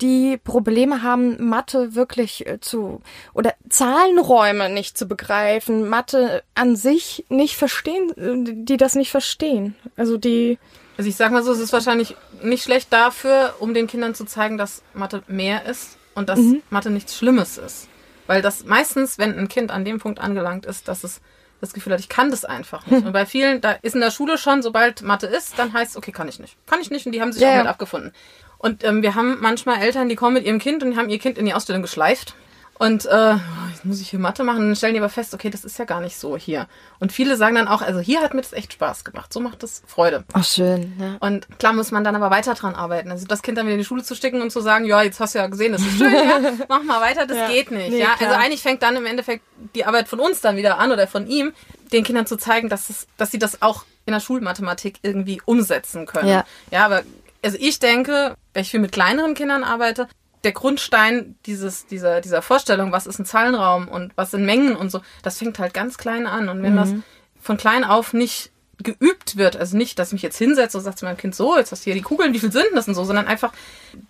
die 0.00 0.38
Probleme 0.38 1.02
haben, 1.02 1.48
Mathe 1.48 1.94
wirklich 1.94 2.46
äh, 2.46 2.60
zu 2.60 3.02
oder 3.34 3.54
Zahlenräume 3.68 4.70
nicht 4.70 4.96
zu 4.96 5.06
begreifen, 5.06 5.88
Mathe 5.88 6.42
an 6.54 6.76
sich 6.76 7.24
nicht 7.28 7.56
verstehen, 7.56 8.10
äh, 8.16 8.64
die 8.64 8.76
das 8.78 8.94
nicht 8.94 9.10
verstehen. 9.10 9.74
Also 9.96 10.16
die 10.16 10.58
Also 10.96 11.08
ich 11.08 11.16
sag 11.16 11.30
mal 11.30 11.42
so, 11.42 11.52
es 11.52 11.58
ist 11.58 11.72
wahrscheinlich 11.72 12.16
nicht 12.42 12.64
schlecht 12.64 12.92
dafür, 12.92 13.54
um 13.60 13.74
den 13.74 13.86
Kindern 13.86 14.14
zu 14.14 14.24
zeigen, 14.24 14.56
dass 14.56 14.82
Mathe 14.94 15.22
mehr 15.28 15.66
ist 15.66 15.98
und 16.14 16.28
dass 16.28 16.38
Mathe 16.70 16.90
nichts 16.90 17.16
Schlimmes 17.16 17.58
ist. 17.58 17.88
Weil 18.26 18.42
das 18.42 18.64
meistens, 18.64 19.18
wenn 19.18 19.38
ein 19.38 19.48
Kind 19.48 19.70
an 19.70 19.84
dem 19.84 19.98
Punkt 19.98 20.20
angelangt 20.20 20.66
ist, 20.66 20.88
dass 20.88 21.04
es 21.04 21.20
das 21.60 21.72
Gefühl 21.72 21.92
hat, 21.92 22.00
ich 22.00 22.08
kann 22.08 22.30
das 22.30 22.44
einfach 22.44 22.86
nicht. 22.86 23.06
Und 23.06 23.12
bei 23.12 23.24
vielen, 23.24 23.60
da 23.60 23.72
ist 23.82 23.94
in 23.94 24.00
der 24.00 24.10
Schule 24.10 24.36
schon, 24.36 24.62
sobald 24.62 25.02
Mathe 25.02 25.26
ist, 25.26 25.58
dann 25.58 25.72
heißt 25.72 25.92
es, 25.92 25.96
okay, 25.96 26.10
kann 26.12 26.28
ich 26.28 26.38
nicht. 26.40 26.56
Kann 26.66 26.80
ich 26.80 26.90
nicht 26.90 27.06
und 27.06 27.12
die 27.12 27.20
haben 27.20 27.32
sich 27.32 27.42
Ja, 27.42 27.52
auch 27.52 27.58
mit 27.58 27.66
abgefunden. 27.66 28.12
Und 28.58 28.84
ähm, 28.84 29.02
wir 29.02 29.14
haben 29.14 29.38
manchmal 29.40 29.80
Eltern, 29.80 30.08
die 30.08 30.16
kommen 30.16 30.34
mit 30.34 30.44
ihrem 30.44 30.58
Kind 30.58 30.82
und 30.82 30.92
die 30.92 30.96
haben 30.96 31.08
ihr 31.08 31.18
Kind 31.18 31.38
in 31.38 31.46
die 31.46 31.54
Ausstellung 31.54 31.82
geschleift. 31.82 32.34
Und 32.78 33.06
äh, 33.06 33.34
jetzt 33.70 33.84
muss 33.84 34.00
ich 34.00 34.10
hier 34.10 34.18
Mathe 34.18 34.42
machen. 34.42 34.58
Und 34.62 34.66
dann 34.68 34.76
stellen 34.76 34.94
die 34.94 35.00
aber 35.00 35.08
fest, 35.08 35.34
okay, 35.34 35.50
das 35.50 35.64
ist 35.64 35.78
ja 35.78 35.84
gar 35.84 36.00
nicht 36.00 36.16
so 36.16 36.36
hier. 36.36 36.66
Und 36.98 37.12
viele 37.12 37.36
sagen 37.36 37.54
dann 37.54 37.68
auch, 37.68 37.80
also 37.80 38.00
hier 38.00 38.20
hat 38.22 38.34
mir 38.34 38.40
das 38.40 38.52
echt 38.52 38.72
Spaß 38.72 39.04
gemacht. 39.04 39.32
So 39.32 39.38
macht 39.38 39.62
es 39.62 39.82
Freude. 39.86 40.24
Ach, 40.32 40.44
schön. 40.44 40.92
Ja. 40.98 41.16
Und 41.20 41.46
klar 41.60 41.72
muss 41.74 41.92
man 41.92 42.02
dann 42.02 42.16
aber 42.16 42.30
weiter 42.30 42.54
dran 42.54 42.74
arbeiten. 42.74 43.10
Also 43.12 43.26
das 43.26 43.42
Kind 43.42 43.56
dann 43.56 43.66
wieder 43.66 43.74
in 43.74 43.80
die 43.80 43.84
Schule 43.84 44.02
zu 44.02 44.16
stecken 44.16 44.40
und 44.42 44.50
zu 44.50 44.60
sagen, 44.60 44.84
ja, 44.84 45.00
jetzt 45.02 45.20
hast 45.20 45.34
du 45.34 45.38
ja 45.38 45.46
gesehen, 45.46 45.72
das 45.72 45.82
ist 45.82 45.96
schön, 45.98 46.12
ja, 46.12 46.40
mach 46.68 46.82
mal 46.82 47.00
weiter, 47.00 47.26
das 47.26 47.36
Ja. 47.36 47.48
geht 47.48 47.70
nicht. 47.70 47.90
Nee, 47.90 48.00
ja, 48.00 48.14
klar. 48.16 48.30
also 48.30 48.40
eigentlich 48.42 48.62
fängt 48.62 48.82
dann 48.82 48.96
im 48.96 49.06
Endeffekt 49.06 49.44
die 49.76 49.84
Arbeit 49.84 50.08
von 50.08 50.18
uns 50.18 50.40
dann 50.40 50.56
wieder 50.56 50.78
an 50.78 50.90
oder 50.90 51.06
von 51.06 51.28
ihm, 51.28 51.52
den 51.92 52.02
Kindern 52.02 52.26
zu 52.26 52.36
zeigen, 52.36 52.68
dass, 52.68 52.90
es, 52.90 53.06
dass 53.16 53.30
sie 53.30 53.38
das 53.38 53.62
auch 53.62 53.84
in 54.06 54.12
der 54.12 54.20
Schulmathematik 54.20 54.96
irgendwie 55.02 55.40
umsetzen 55.44 56.06
können. 56.06 56.28
Ja. 56.28 56.44
ja, 56.72 56.84
aber 56.84 57.02
also 57.44 57.56
ich 57.60 57.78
denke, 57.78 58.34
wenn 58.54 58.62
ich 58.62 58.70
viel 58.70 58.80
mit 58.80 58.92
kleineren 58.92 59.34
Kindern 59.34 59.62
arbeite, 59.62 60.08
der 60.44 60.52
Grundstein 60.52 61.36
dieses, 61.46 61.86
dieser, 61.86 62.20
dieser 62.20 62.42
Vorstellung, 62.42 62.92
was 62.92 63.06
ist 63.06 63.18
ein 63.18 63.24
Zahlenraum 63.24 63.88
und 63.88 64.12
was 64.16 64.30
sind 64.32 64.44
Mengen 64.44 64.76
und 64.76 64.90
so, 64.90 65.00
das 65.22 65.38
fängt 65.38 65.58
halt 65.58 65.74
ganz 65.74 65.98
klein 65.98 66.26
an. 66.26 66.48
Und 66.48 66.62
wenn 66.62 66.76
das 66.76 66.92
von 67.40 67.56
klein 67.56 67.84
auf 67.84 68.12
nicht 68.12 68.51
geübt 68.82 69.36
wird, 69.36 69.56
also 69.56 69.76
nicht, 69.76 69.98
dass 69.98 70.08
ich 70.08 70.12
mich 70.14 70.22
jetzt 70.22 70.38
hinsetze 70.38 70.76
und 70.78 70.84
sage 70.84 70.96
zu 70.96 71.04
meinem 71.04 71.16
Kind, 71.16 71.34
so, 71.34 71.56
jetzt 71.56 71.72
hast 71.72 71.80
du 71.82 71.84
hier 71.84 71.94
die 71.94 72.02
Kugeln, 72.02 72.32
wie 72.34 72.38
viel 72.38 72.52
sind 72.52 72.66
das 72.74 72.88
und 72.88 72.94
so, 72.94 73.04
sondern 73.04 73.26
einfach 73.26 73.52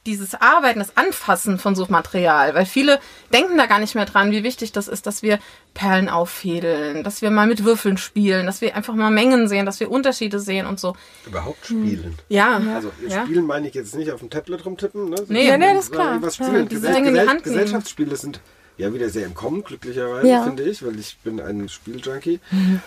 dieses 0.06 0.34
Arbeiten, 0.34 0.78
das 0.78 0.96
Anfassen 0.96 1.58
von 1.58 1.74
Suchmaterial, 1.74 2.54
weil 2.54 2.66
viele 2.66 2.98
denken 3.32 3.56
da 3.58 3.66
gar 3.66 3.78
nicht 3.78 3.94
mehr 3.94 4.04
dran, 4.06 4.30
wie 4.32 4.42
wichtig 4.44 4.72
das 4.72 4.88
ist, 4.88 5.06
dass 5.06 5.22
wir 5.22 5.38
Perlen 5.74 6.08
auffädeln, 6.08 7.02
dass 7.02 7.22
wir 7.22 7.30
mal 7.30 7.46
mit 7.46 7.64
Würfeln 7.64 7.96
spielen, 7.96 8.46
dass 8.46 8.60
wir 8.60 8.76
einfach 8.76 8.94
mal 8.94 9.10
Mengen 9.10 9.48
sehen, 9.48 9.66
dass 9.66 9.80
wir 9.80 9.90
Unterschiede 9.90 10.38
sehen 10.40 10.66
und 10.66 10.78
so. 10.80 10.94
Überhaupt 11.26 11.64
spielen. 11.66 12.18
Ja, 12.28 12.60
Also 12.74 12.90
ja. 13.08 13.24
Spielen 13.24 13.46
meine 13.46 13.68
ich 13.68 13.74
jetzt 13.74 13.94
nicht 13.94 14.10
auf 14.10 14.20
dem 14.20 14.30
Tablet 14.30 14.64
rumtippen. 14.64 15.08
Ne? 15.10 15.16
Nee. 15.28 15.48
Ja, 15.48 15.56
nee, 15.56 15.72
das 15.74 15.84
ist 15.86 15.92
klar. 15.92 16.20
Was 16.20 16.38
Ja, 16.38 16.46
spielen. 16.46 16.68
diese 16.68 16.80
Gesell 16.82 16.94
Dinge 16.94 17.08
in 17.08 17.14
die 17.14 17.28
Hand. 17.28 17.42
Gesellschaftsspiele 17.44 18.16
sind 18.16 18.40
ja 18.78 18.92
wieder 18.94 19.08
sehr 19.10 19.26
im 19.26 19.34
Kommen, 19.34 19.62
glücklicherweise, 19.64 20.26
Ja. 20.28 20.42
finde 20.44 20.62
ich, 20.64 20.84
weil 20.84 20.98
ich 20.98 21.16
bin 21.24 21.40
ein 21.40 21.68
Spieljunkie. 21.68 22.40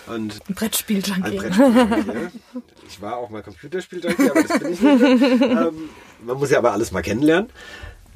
Und 0.06 0.38
Ein 0.48 0.54
Brettspiel, 0.54 0.96
ein 0.98 1.22
Junkie. 1.22 1.36
Brettspiel. 1.38 1.74
ja. 2.14 2.60
Ich 2.88 3.02
war 3.02 3.16
auch 3.16 3.30
mal 3.30 3.42
Computerspieljunkie, 3.42 4.30
aber 4.30 4.42
das 4.44 4.58
bin 4.60 4.72
ich 4.72 4.80
nicht. 4.80 5.42
ähm, 5.42 5.88
man 6.24 6.36
muss 6.38 6.50
ja 6.50 6.58
aber 6.58 6.72
alles 6.72 6.92
mal 6.92 7.02
kennenlernen. 7.02 7.50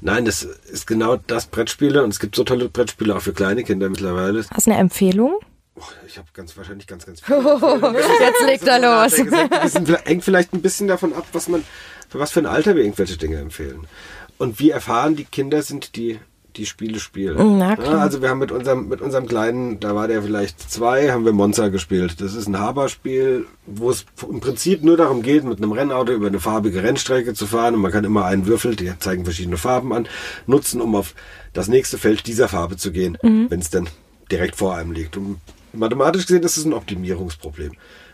Nein, 0.00 0.24
das 0.24 0.42
ist 0.44 0.86
genau 0.86 1.16
das 1.16 1.46
Brettspiele 1.46 2.02
und 2.02 2.10
es 2.10 2.20
gibt 2.20 2.34
so 2.36 2.44
tolle 2.44 2.68
Brettspiele 2.68 3.14
auch 3.16 3.20
für 3.20 3.32
kleine 3.34 3.64
Kinder 3.64 3.88
mittlerweile. 3.90 4.44
Hast 4.50 4.66
du 4.66 4.70
eine 4.70 4.80
Empfehlung? 4.80 5.38
Boah, 5.74 5.84
ich 6.06 6.16
habe 6.18 6.28
ganz 6.32 6.56
wahrscheinlich 6.56 6.86
ganz, 6.86 7.04
ganz 7.04 7.20
viele. 7.24 7.38
Jetzt 7.42 8.46
legt 8.46 8.66
er 8.66 8.78
los. 8.80 9.12
Sind, 9.72 10.06
hängt 10.06 10.24
vielleicht 10.24 10.52
ein 10.54 10.62
bisschen 10.62 10.88
davon 10.88 11.12
ab, 11.12 11.26
was 11.32 11.48
man, 11.48 11.64
für 12.08 12.18
was 12.18 12.30
für 12.30 12.40
ein 12.40 12.46
Alter 12.46 12.76
wir 12.76 12.82
irgendwelche 12.84 13.16
Dinge 13.18 13.38
empfehlen. 13.38 13.86
Und 14.38 14.58
wie 14.58 14.70
erfahren 14.70 15.16
die 15.16 15.24
Kinder 15.24 15.62
sind, 15.62 15.96
die 15.96 16.18
die 16.56 16.66
Spiele 16.66 16.98
spielen. 17.00 17.58
Na 17.58 17.76
klar. 17.76 17.94
Ja, 17.94 17.98
also 18.00 18.22
wir 18.22 18.28
haben 18.28 18.38
mit 18.38 18.52
unserem, 18.52 18.88
mit 18.88 19.00
unserem 19.00 19.26
Kleinen, 19.26 19.80
da 19.80 19.94
war 19.94 20.08
der 20.08 20.22
vielleicht 20.22 20.70
zwei, 20.70 21.10
haben 21.12 21.24
wir 21.24 21.32
Monza 21.32 21.68
gespielt. 21.68 22.20
Das 22.20 22.34
ist 22.34 22.46
ein 22.48 22.58
Haberspiel, 22.58 23.46
wo 23.66 23.90
es 23.90 24.04
im 24.28 24.40
Prinzip 24.40 24.82
nur 24.82 24.96
darum 24.96 25.22
geht, 25.22 25.44
mit 25.44 25.58
einem 25.58 25.72
Rennauto 25.72 26.12
über 26.12 26.26
eine 26.26 26.40
farbige 26.40 26.82
Rennstrecke 26.82 27.34
zu 27.34 27.46
fahren 27.46 27.74
und 27.74 27.80
man 27.80 27.92
kann 27.92 28.04
immer 28.04 28.24
einen 28.24 28.46
Würfel, 28.46 28.76
die 28.76 28.92
zeigen 28.98 29.24
verschiedene 29.24 29.56
Farben 29.56 29.92
an, 29.92 30.08
nutzen, 30.46 30.80
um 30.80 30.94
auf 30.94 31.14
das 31.52 31.68
nächste 31.68 31.98
Feld 31.98 32.26
dieser 32.26 32.48
Farbe 32.48 32.76
zu 32.76 32.92
gehen, 32.92 33.16
Mhm. 33.22 33.46
wenn 33.50 33.60
es 33.60 33.70
dann 33.70 33.88
direkt 34.30 34.56
vor 34.56 34.74
einem 34.76 34.92
liegt. 34.92 35.16
Und 35.16 35.38
mathematisch 35.72 36.26
gesehen 36.26 36.42
ist 36.42 36.56
es 36.56 36.64
ein 36.64 36.72
Optimierungsproblem. 36.72 37.72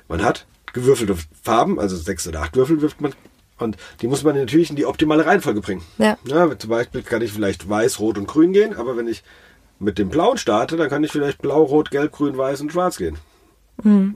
Man 0.08 0.22
hat 0.22 0.46
gewürfelte 0.72 1.16
Farben, 1.42 1.78
also 1.78 1.96
sechs 1.96 2.26
oder 2.28 2.42
acht 2.42 2.56
Würfel 2.56 2.80
wirft 2.82 3.00
man 3.00 3.12
und 3.58 3.76
die 4.00 4.08
muss 4.08 4.22
man 4.22 4.36
natürlich 4.36 4.70
in 4.70 4.76
die 4.76 4.86
optimale 4.86 5.26
Reihenfolge 5.26 5.60
bringen. 5.60 5.82
Ja. 5.98 6.18
Ja, 6.24 6.58
zum 6.58 6.70
Beispiel 6.70 7.02
kann 7.02 7.22
ich 7.22 7.32
vielleicht 7.32 7.68
weiß, 7.68 8.00
rot 8.00 8.18
und 8.18 8.26
grün 8.26 8.52
gehen, 8.52 8.74
aber 8.74 8.96
wenn 8.96 9.08
ich 9.08 9.22
mit 9.78 9.98
dem 9.98 10.08
blauen 10.08 10.38
starte, 10.38 10.76
dann 10.76 10.88
kann 10.88 11.04
ich 11.04 11.12
vielleicht 11.12 11.42
blau, 11.42 11.62
rot, 11.62 11.90
gelb, 11.90 12.12
grün, 12.12 12.36
weiß 12.36 12.60
und 12.60 12.72
schwarz 12.72 12.96
gehen. 12.96 13.18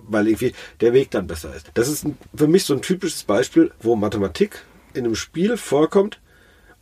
Weil 0.09 0.26
irgendwie 0.26 0.55
der 0.80 0.95
Weg 0.95 1.11
dann 1.11 1.26
besser 1.26 1.55
ist. 1.55 1.70
Das 1.74 1.86
ist 1.88 2.07
für 2.34 2.47
mich 2.47 2.64
so 2.64 2.72
ein 2.72 2.80
typisches 2.80 3.24
Beispiel, 3.24 3.70
wo 3.80 3.95
Mathematik 3.95 4.64
in 4.95 5.05
einem 5.05 5.14
Spiel 5.14 5.59
vorkommt, 5.59 6.18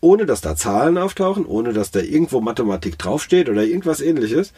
ohne 0.01 0.27
dass 0.27 0.41
da 0.41 0.55
Zahlen 0.55 0.97
auftauchen, 0.97 1.45
ohne 1.45 1.73
dass 1.73 1.91
da 1.91 1.99
irgendwo 1.99 2.41
Mathematik 2.41 2.97
draufsteht 2.97 3.49
oder 3.49 3.65
irgendwas 3.65 4.01
ähnliches. 4.01 4.53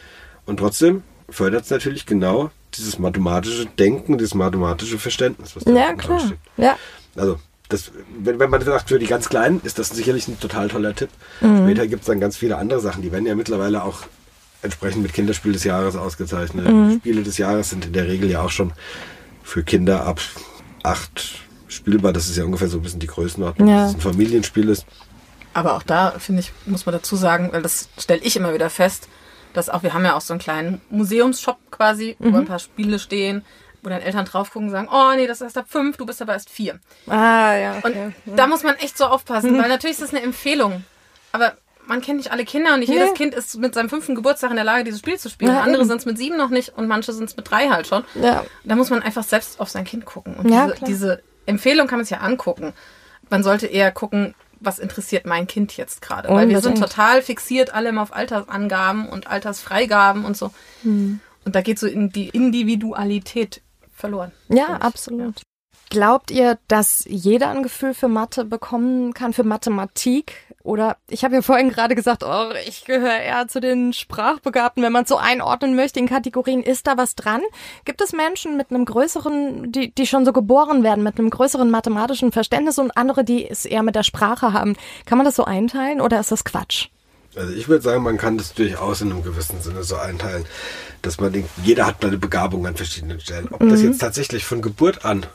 Und 0.45 0.57
trotzdem 0.57 1.01
fördert 1.29 1.63
es 1.63 1.71
natürlich 1.71 2.05
genau 2.05 2.51
dieses 2.75 2.99
mathematische 2.99 3.65
Denken, 3.65 4.19
dieses 4.19 4.35
mathematische 4.35 4.99
Verständnis, 4.99 5.55
was 5.55 5.63
da 5.63 5.71
Ja, 5.71 5.93
klar. 5.93 6.31
Ja. 6.57 6.77
Also, 7.15 7.39
das, 7.71 7.91
wenn, 8.19 8.39
wenn 8.39 8.49
man 8.49 8.61
sagt, 8.63 8.89
für 8.89 8.99
die 8.99 9.07
ganz 9.07 9.29
Kleinen 9.29 9.61
ist 9.63 9.79
das 9.79 9.89
sicherlich 9.89 10.27
ein 10.27 10.39
total 10.39 10.67
toller 10.67 10.93
Tipp. 10.95 11.09
Mhm. 11.41 11.63
Später 11.65 11.87
gibt 11.87 12.01
es 12.01 12.07
dann 12.07 12.19
ganz 12.19 12.37
viele 12.37 12.57
andere 12.57 12.79
Sachen. 12.79 13.01
Die 13.01 13.11
werden 13.11 13.25
ja 13.25 13.35
mittlerweile 13.35 13.83
auch 13.83 13.99
entsprechend 14.61 15.01
mit 15.01 15.13
Kinderspiel 15.13 15.53
des 15.53 15.63
Jahres 15.63 15.95
ausgezeichnet. 15.95 16.67
Mhm. 16.69 16.99
Spiele 16.99 17.23
des 17.23 17.37
Jahres 17.37 17.69
sind 17.71 17.85
in 17.85 17.93
der 17.93 18.07
Regel 18.07 18.29
ja 18.29 18.41
auch 18.41 18.49
schon 18.49 18.73
für 19.43 19.63
Kinder 19.63 20.05
ab 20.05 20.19
acht 20.83 21.39
spielbar. 21.67 22.13
Das 22.13 22.29
ist 22.29 22.37
ja 22.37 22.43
ungefähr 22.43 22.67
so 22.67 22.77
ein 22.77 22.83
bisschen 22.83 22.99
die 22.99 23.07
Größenordnung, 23.07 23.67
Ja. 23.67 23.81
dass 23.83 23.89
es 23.91 23.95
ein 23.95 24.01
Familienspiel 24.01 24.69
ist. 24.69 24.85
Aber 25.53 25.75
auch 25.75 25.83
da, 25.83 26.11
finde 26.19 26.41
ich, 26.41 26.53
muss 26.65 26.85
man 26.85 26.93
dazu 26.93 27.15
sagen, 27.15 27.49
weil 27.51 27.61
das 27.61 27.89
stelle 27.99 28.21
ich 28.23 28.35
immer 28.35 28.53
wieder 28.53 28.69
fest, 28.69 29.07
dass 29.53 29.67
auch, 29.69 29.83
wir 29.83 29.93
haben 29.93 30.05
ja 30.05 30.15
auch 30.15 30.21
so 30.21 30.33
einen 30.33 30.39
kleinen 30.39 30.79
Museumsshop 30.89 31.57
quasi, 31.71 32.15
wo 32.19 32.37
ein 32.37 32.45
paar 32.45 32.59
Spiele 32.59 32.99
stehen, 32.99 33.43
wo 33.83 33.89
dann 33.89 34.01
Eltern 34.01 34.25
drauf 34.25 34.51
gucken 34.51 34.67
und 34.69 34.71
sagen, 34.73 34.87
oh 34.91 35.11
nee, 35.15 35.27
das 35.27 35.37
ist 35.37 35.45
erst 35.45 35.57
ab 35.57 35.65
fünf, 35.69 35.97
du 35.97 36.05
bist 36.05 36.21
aber 36.21 36.33
erst 36.33 36.49
vier. 36.49 36.79
Ah, 37.07 37.55
ja. 37.55 37.73
Und 37.75 37.85
Okay. 37.85 38.11
da 38.25 38.47
muss 38.47 38.63
man 38.63 38.75
echt 38.75 38.97
so 38.97 39.05
aufpassen, 39.05 39.57
weil 39.61 39.69
natürlich 39.69 39.93
ist 39.99 40.01
das 40.01 40.11
eine 40.13 40.21
Empfehlung. 40.23 40.83
Aber 41.31 41.53
man 41.87 42.01
kennt 42.01 42.17
nicht 42.17 42.31
alle 42.31 42.45
Kinder 42.45 42.73
und 42.75 42.81
nicht 42.81 42.89
jedes 42.89 43.09
Nee. 43.09 43.15
Kind 43.17 43.33
ist 43.33 43.57
mit 43.57 43.73
seinem 43.73 43.89
fünften 43.89 44.15
Geburtstag 44.15 44.51
in 44.51 44.55
der 44.55 44.65
Lage, 44.65 44.83
dieses 44.83 44.99
Spiel 44.99 45.17
zu 45.17 45.29
spielen. 45.29 45.51
Ja, 45.53 45.61
Andere 45.61 45.85
sind 45.85 45.97
es 45.97 46.05
mit 46.05 46.17
sieben 46.17 46.37
noch 46.37 46.49
nicht 46.49 46.77
und 46.77 46.87
manche 46.87 47.11
sind 47.11 47.25
es 47.27 47.35
mit 47.35 47.49
drei 47.49 47.69
halt 47.69 47.87
schon. 47.87 48.03
Ja. 48.15 48.45
Da 48.63 48.75
muss 48.75 48.89
man 48.91 49.01
einfach 49.01 49.23
selbst 49.23 49.59
auf 49.59 49.69
sein 49.69 49.83
Kind 49.83 50.05
gucken. 50.05 50.35
Und 50.35 50.49
Ja, 50.49 50.67
diese, 50.67 50.85
diese 50.85 51.23
Empfehlung 51.47 51.87
kann 51.87 51.97
man 51.97 52.05
sich 52.05 52.11
ja 52.11 52.19
angucken. 52.23 52.73
Man 53.29 53.43
sollte 53.43 53.65
eher 53.65 53.91
gucken, 53.91 54.35
was 54.59 54.77
interessiert 54.77 55.25
mein 55.25 55.47
Kind 55.47 55.75
jetzt 55.75 56.03
gerade. 56.03 56.29
Weil 56.29 56.47
wir 56.49 56.61
sind 56.61 56.77
total 56.77 57.23
fixiert 57.23 57.73
alle 57.73 57.89
immer 57.89 58.03
auf 58.03 58.13
Altersangaben 58.15 59.09
und 59.09 59.25
Altersfreigaben 59.27 60.23
und 60.23 60.37
so. 60.37 60.51
Hm. 60.83 61.19
Und 61.45 61.55
da 61.55 61.61
geht 61.61 61.79
so 61.79 61.87
in 61.87 62.11
die 62.11 62.29
Individualität 62.29 63.61
verloren. 64.01 64.31
Ja, 64.49 64.75
absolut. 64.77 65.41
Glaubt 65.89 66.31
ihr, 66.31 66.57
dass 66.69 67.03
jeder 67.05 67.49
ein 67.49 67.63
Gefühl 67.63 67.93
für 67.93 68.07
Mathe 68.07 68.45
bekommen 68.45 69.13
kann, 69.13 69.33
für 69.33 69.43
Mathematik? 69.43 70.33
Oder 70.63 70.95
ich 71.09 71.25
habe 71.25 71.35
ja 71.35 71.41
vorhin 71.41 71.69
gerade 71.69 71.95
gesagt, 71.95 72.23
oh, 72.23 72.51
ich 72.65 72.85
gehöre 72.85 73.19
eher 73.19 73.49
zu 73.49 73.59
den 73.59 73.91
Sprachbegabten, 73.91 74.83
wenn 74.83 74.93
man 74.93 75.03
es 75.03 75.09
so 75.09 75.17
einordnen 75.17 75.75
möchte 75.75 75.99
in 75.99 76.07
Kategorien. 76.07 76.63
Ist 76.63 76.87
da 76.87 76.95
was 76.95 77.15
dran? 77.15 77.41
Gibt 77.83 77.99
es 78.01 78.13
Menschen 78.13 78.55
mit 78.55 78.69
einem 78.69 78.85
größeren, 78.85 79.69
die, 79.73 79.93
die 79.93 80.07
schon 80.07 80.23
so 80.23 80.31
geboren 80.31 80.83
werden, 80.83 81.03
mit 81.03 81.19
einem 81.19 81.29
größeren 81.29 81.69
mathematischen 81.69 82.31
Verständnis 82.31 82.79
und 82.79 82.95
andere, 82.95 83.25
die 83.25 83.49
es 83.49 83.65
eher 83.65 83.83
mit 83.83 83.95
der 83.95 84.03
Sprache 84.03 84.53
haben? 84.53 84.77
Kann 85.05 85.17
man 85.17 85.25
das 85.25 85.35
so 85.35 85.43
einteilen 85.43 85.99
oder 85.99 86.21
ist 86.21 86.31
das 86.31 86.45
Quatsch? 86.45 86.87
Also 87.35 87.53
ich 87.53 87.67
würde 87.69 87.81
sagen, 87.81 88.03
man 88.03 88.17
kann 88.17 88.37
das 88.37 88.53
durchaus 88.53 89.01
in 89.01 89.11
einem 89.11 89.23
gewissen 89.23 89.61
Sinne 89.61 89.83
so 89.83 89.95
einteilen, 89.95 90.45
dass 91.01 91.19
man 91.19 91.31
denkt, 91.31 91.49
jeder 91.63 91.85
hat 91.85 92.03
eine 92.03 92.17
Begabung 92.17 92.67
an 92.67 92.75
verschiedenen 92.75 93.19
Stellen. 93.21 93.47
Ob 93.51 93.61
das 93.69 93.81
jetzt 93.81 93.99
tatsächlich 94.01 94.43
von 94.45 94.61
Geburt 94.61 95.05
an 95.05 95.25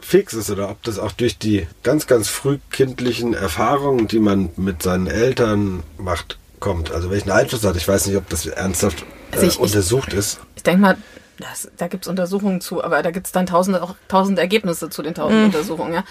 fix 0.00 0.34
ist 0.34 0.50
oder 0.50 0.68
ob 0.68 0.82
das 0.82 0.98
auch 0.98 1.12
durch 1.12 1.38
die 1.38 1.66
ganz, 1.82 2.06
ganz 2.06 2.28
frühkindlichen 2.28 3.34
Erfahrungen, 3.34 4.08
die 4.08 4.18
man 4.18 4.50
mit 4.56 4.82
seinen 4.82 5.06
Eltern 5.06 5.82
macht, 5.96 6.38
kommt. 6.60 6.90
Also 6.90 7.10
welchen 7.10 7.30
Einfluss 7.30 7.64
hat. 7.64 7.76
Ich 7.76 7.86
weiß 7.86 8.06
nicht, 8.06 8.16
ob 8.16 8.28
das 8.28 8.46
ernsthaft 8.46 9.02
äh, 9.32 9.36
Also 9.36 9.46
ich- 9.46 9.52
ich- 9.54 9.60
untersucht 9.60 10.12
ist. 10.12 10.40
Ich 10.56 10.62
denke 10.62 10.80
mal, 10.82 10.96
das, 11.38 11.68
da 11.76 11.88
gibt's 11.88 12.08
Untersuchungen 12.08 12.60
zu, 12.60 12.82
aber 12.82 13.02
da 13.02 13.10
gibt's 13.10 13.32
dann 13.32 13.46
tausende, 13.46 13.82
auch 13.82 13.94
tausend 14.08 14.38
Ergebnisse 14.38 14.90
zu 14.90 15.02
den 15.02 15.14
tausend 15.14 15.44
Untersuchungen. 15.46 15.94
Ja. 15.94 16.04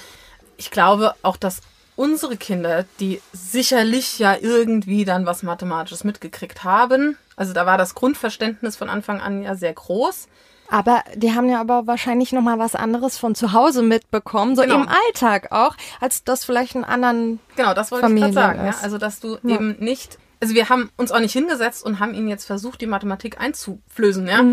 Ich 0.58 0.72
glaube 0.72 1.14
auch, 1.22 1.38
dass 1.38 1.60
unsere 1.96 2.38
Kinder, 2.38 2.86
die 3.00 3.22
sicherlich 3.32 4.20
ja 4.20 4.36
irgendwie 4.40 5.06
dann 5.06 5.26
was 5.26 5.44
Mathematisches 5.44 6.04
mitgekriegt 6.04 6.64
haben, 6.64 7.18
also 7.36 7.54
da 7.54 7.66
war 7.66 7.78
das 7.78 7.96
Grundverständnis 7.96 8.76
von 8.76 8.90
Anfang 8.90 9.22
an 9.22 9.42
ja 9.44 9.56
sehr 9.56 9.74
groß. 9.74 10.28
Aber 10.70 11.04
die 11.16 11.34
haben 11.34 11.50
ja 11.50 11.60
aber 11.60 11.88
wahrscheinlich 11.88 12.32
noch 12.32 12.42
mal 12.42 12.58
was 12.58 12.74
anderes 12.74 13.18
von 13.18 13.36
zu 13.36 13.52
Hause 13.54 13.84
mitbekommen, 13.84 14.56
so 14.56 14.62
Genau. 14.64 14.76
im 14.76 14.88
Alltag 14.88 15.52
auch, 15.52 15.76
als 16.00 16.24
das 16.24 16.46
vielleicht 16.46 16.76
in 16.76 16.84
anderen 16.84 17.40
Genau, 17.56 17.74
das 17.74 17.92
wollte 17.92 18.06
Familien 18.06 18.30
ich 18.30 18.36
gerade 18.36 18.58
sagen. 18.58 18.68
Ja? 18.68 18.76
Also, 18.82 18.98
dass 18.98 19.20
du 19.20 19.38
eben 19.46 19.76
nicht, 19.80 20.18
also 20.42 20.56
wir 20.56 20.70
haben 20.70 20.90
uns 20.96 21.12
auch 21.12 21.20
nicht 21.20 21.34
hingesetzt 21.34 21.86
und 21.86 22.00
haben 22.00 22.14
ihnen 22.14 22.28
jetzt 22.28 22.46
versucht, 22.46 22.82
die 22.82 22.88
Mathematik 22.88 23.40
einzuflößen, 23.40 24.28
ja. 24.28 24.44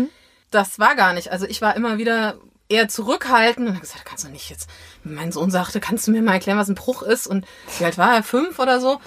Das 0.51 0.79
war 0.79 0.95
gar 0.95 1.13
nicht. 1.13 1.31
Also 1.31 1.45
ich 1.45 1.61
war 1.61 1.75
immer 1.77 1.97
wieder 1.97 2.35
eher 2.71 2.87
zurückhaltend 2.87 3.67
und 3.67 3.75
habe 3.75 3.85
gesagt, 3.85 4.05
kannst 4.05 4.23
du 4.23 4.29
nicht 4.29 4.49
jetzt. 4.49 4.69
Mein 5.03 5.31
Sohn 5.31 5.51
sagte, 5.51 5.79
kannst 5.79 6.07
du 6.07 6.11
mir 6.11 6.21
mal 6.21 6.33
erklären, 6.33 6.57
was 6.57 6.69
ein 6.69 6.75
Bruch 6.75 7.03
ist? 7.03 7.27
Und 7.27 7.45
wie 7.77 7.85
alt 7.85 7.97
war 7.97 8.15
er? 8.15 8.23
Fünf 8.23 8.57
oder 8.59 8.79
so? 8.79 8.99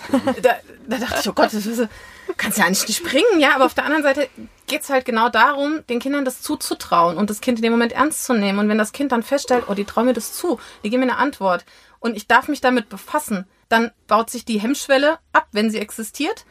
Da, 0.42 0.56
da 0.86 0.98
dachte 0.98 1.20
ich, 1.20 1.28
oh 1.28 1.32
Gott, 1.32 1.52
das 1.52 1.66
ist, 1.66 1.78
du 1.78 1.88
kannst 2.36 2.58
ja 2.58 2.64
eigentlich 2.64 2.86
nicht 2.86 2.98
springen, 2.98 3.40
ja. 3.40 3.54
Aber 3.54 3.64
auf 3.64 3.74
der 3.74 3.84
anderen 3.84 4.02
Seite 4.02 4.28
geht's 4.66 4.90
halt 4.90 5.04
genau 5.04 5.28
darum, 5.28 5.80
den 5.88 6.00
Kindern 6.00 6.24
das 6.24 6.42
zuzutrauen 6.42 7.16
und 7.16 7.30
das 7.30 7.40
Kind 7.40 7.58
in 7.58 7.62
dem 7.62 7.72
Moment 7.72 7.92
ernst 7.92 8.24
zu 8.24 8.34
nehmen. 8.34 8.58
Und 8.58 8.68
wenn 8.68 8.78
das 8.78 8.92
Kind 8.92 9.12
dann 9.12 9.22
feststellt, 9.22 9.64
oh, 9.68 9.74
die 9.74 9.84
trauen 9.84 10.06
mir 10.06 10.12
das 10.12 10.34
zu, 10.34 10.60
die 10.82 10.90
geben 10.90 11.04
mir 11.04 11.12
eine 11.12 11.18
Antwort 11.18 11.64
und 12.00 12.16
ich 12.16 12.26
darf 12.26 12.48
mich 12.48 12.60
damit 12.60 12.88
befassen, 12.88 13.46
dann 13.68 13.92
baut 14.06 14.28
sich 14.28 14.44
die 14.44 14.60
Hemmschwelle 14.60 15.18
ab, 15.32 15.48
wenn 15.52 15.70
sie 15.70 15.78
existiert 15.78 16.44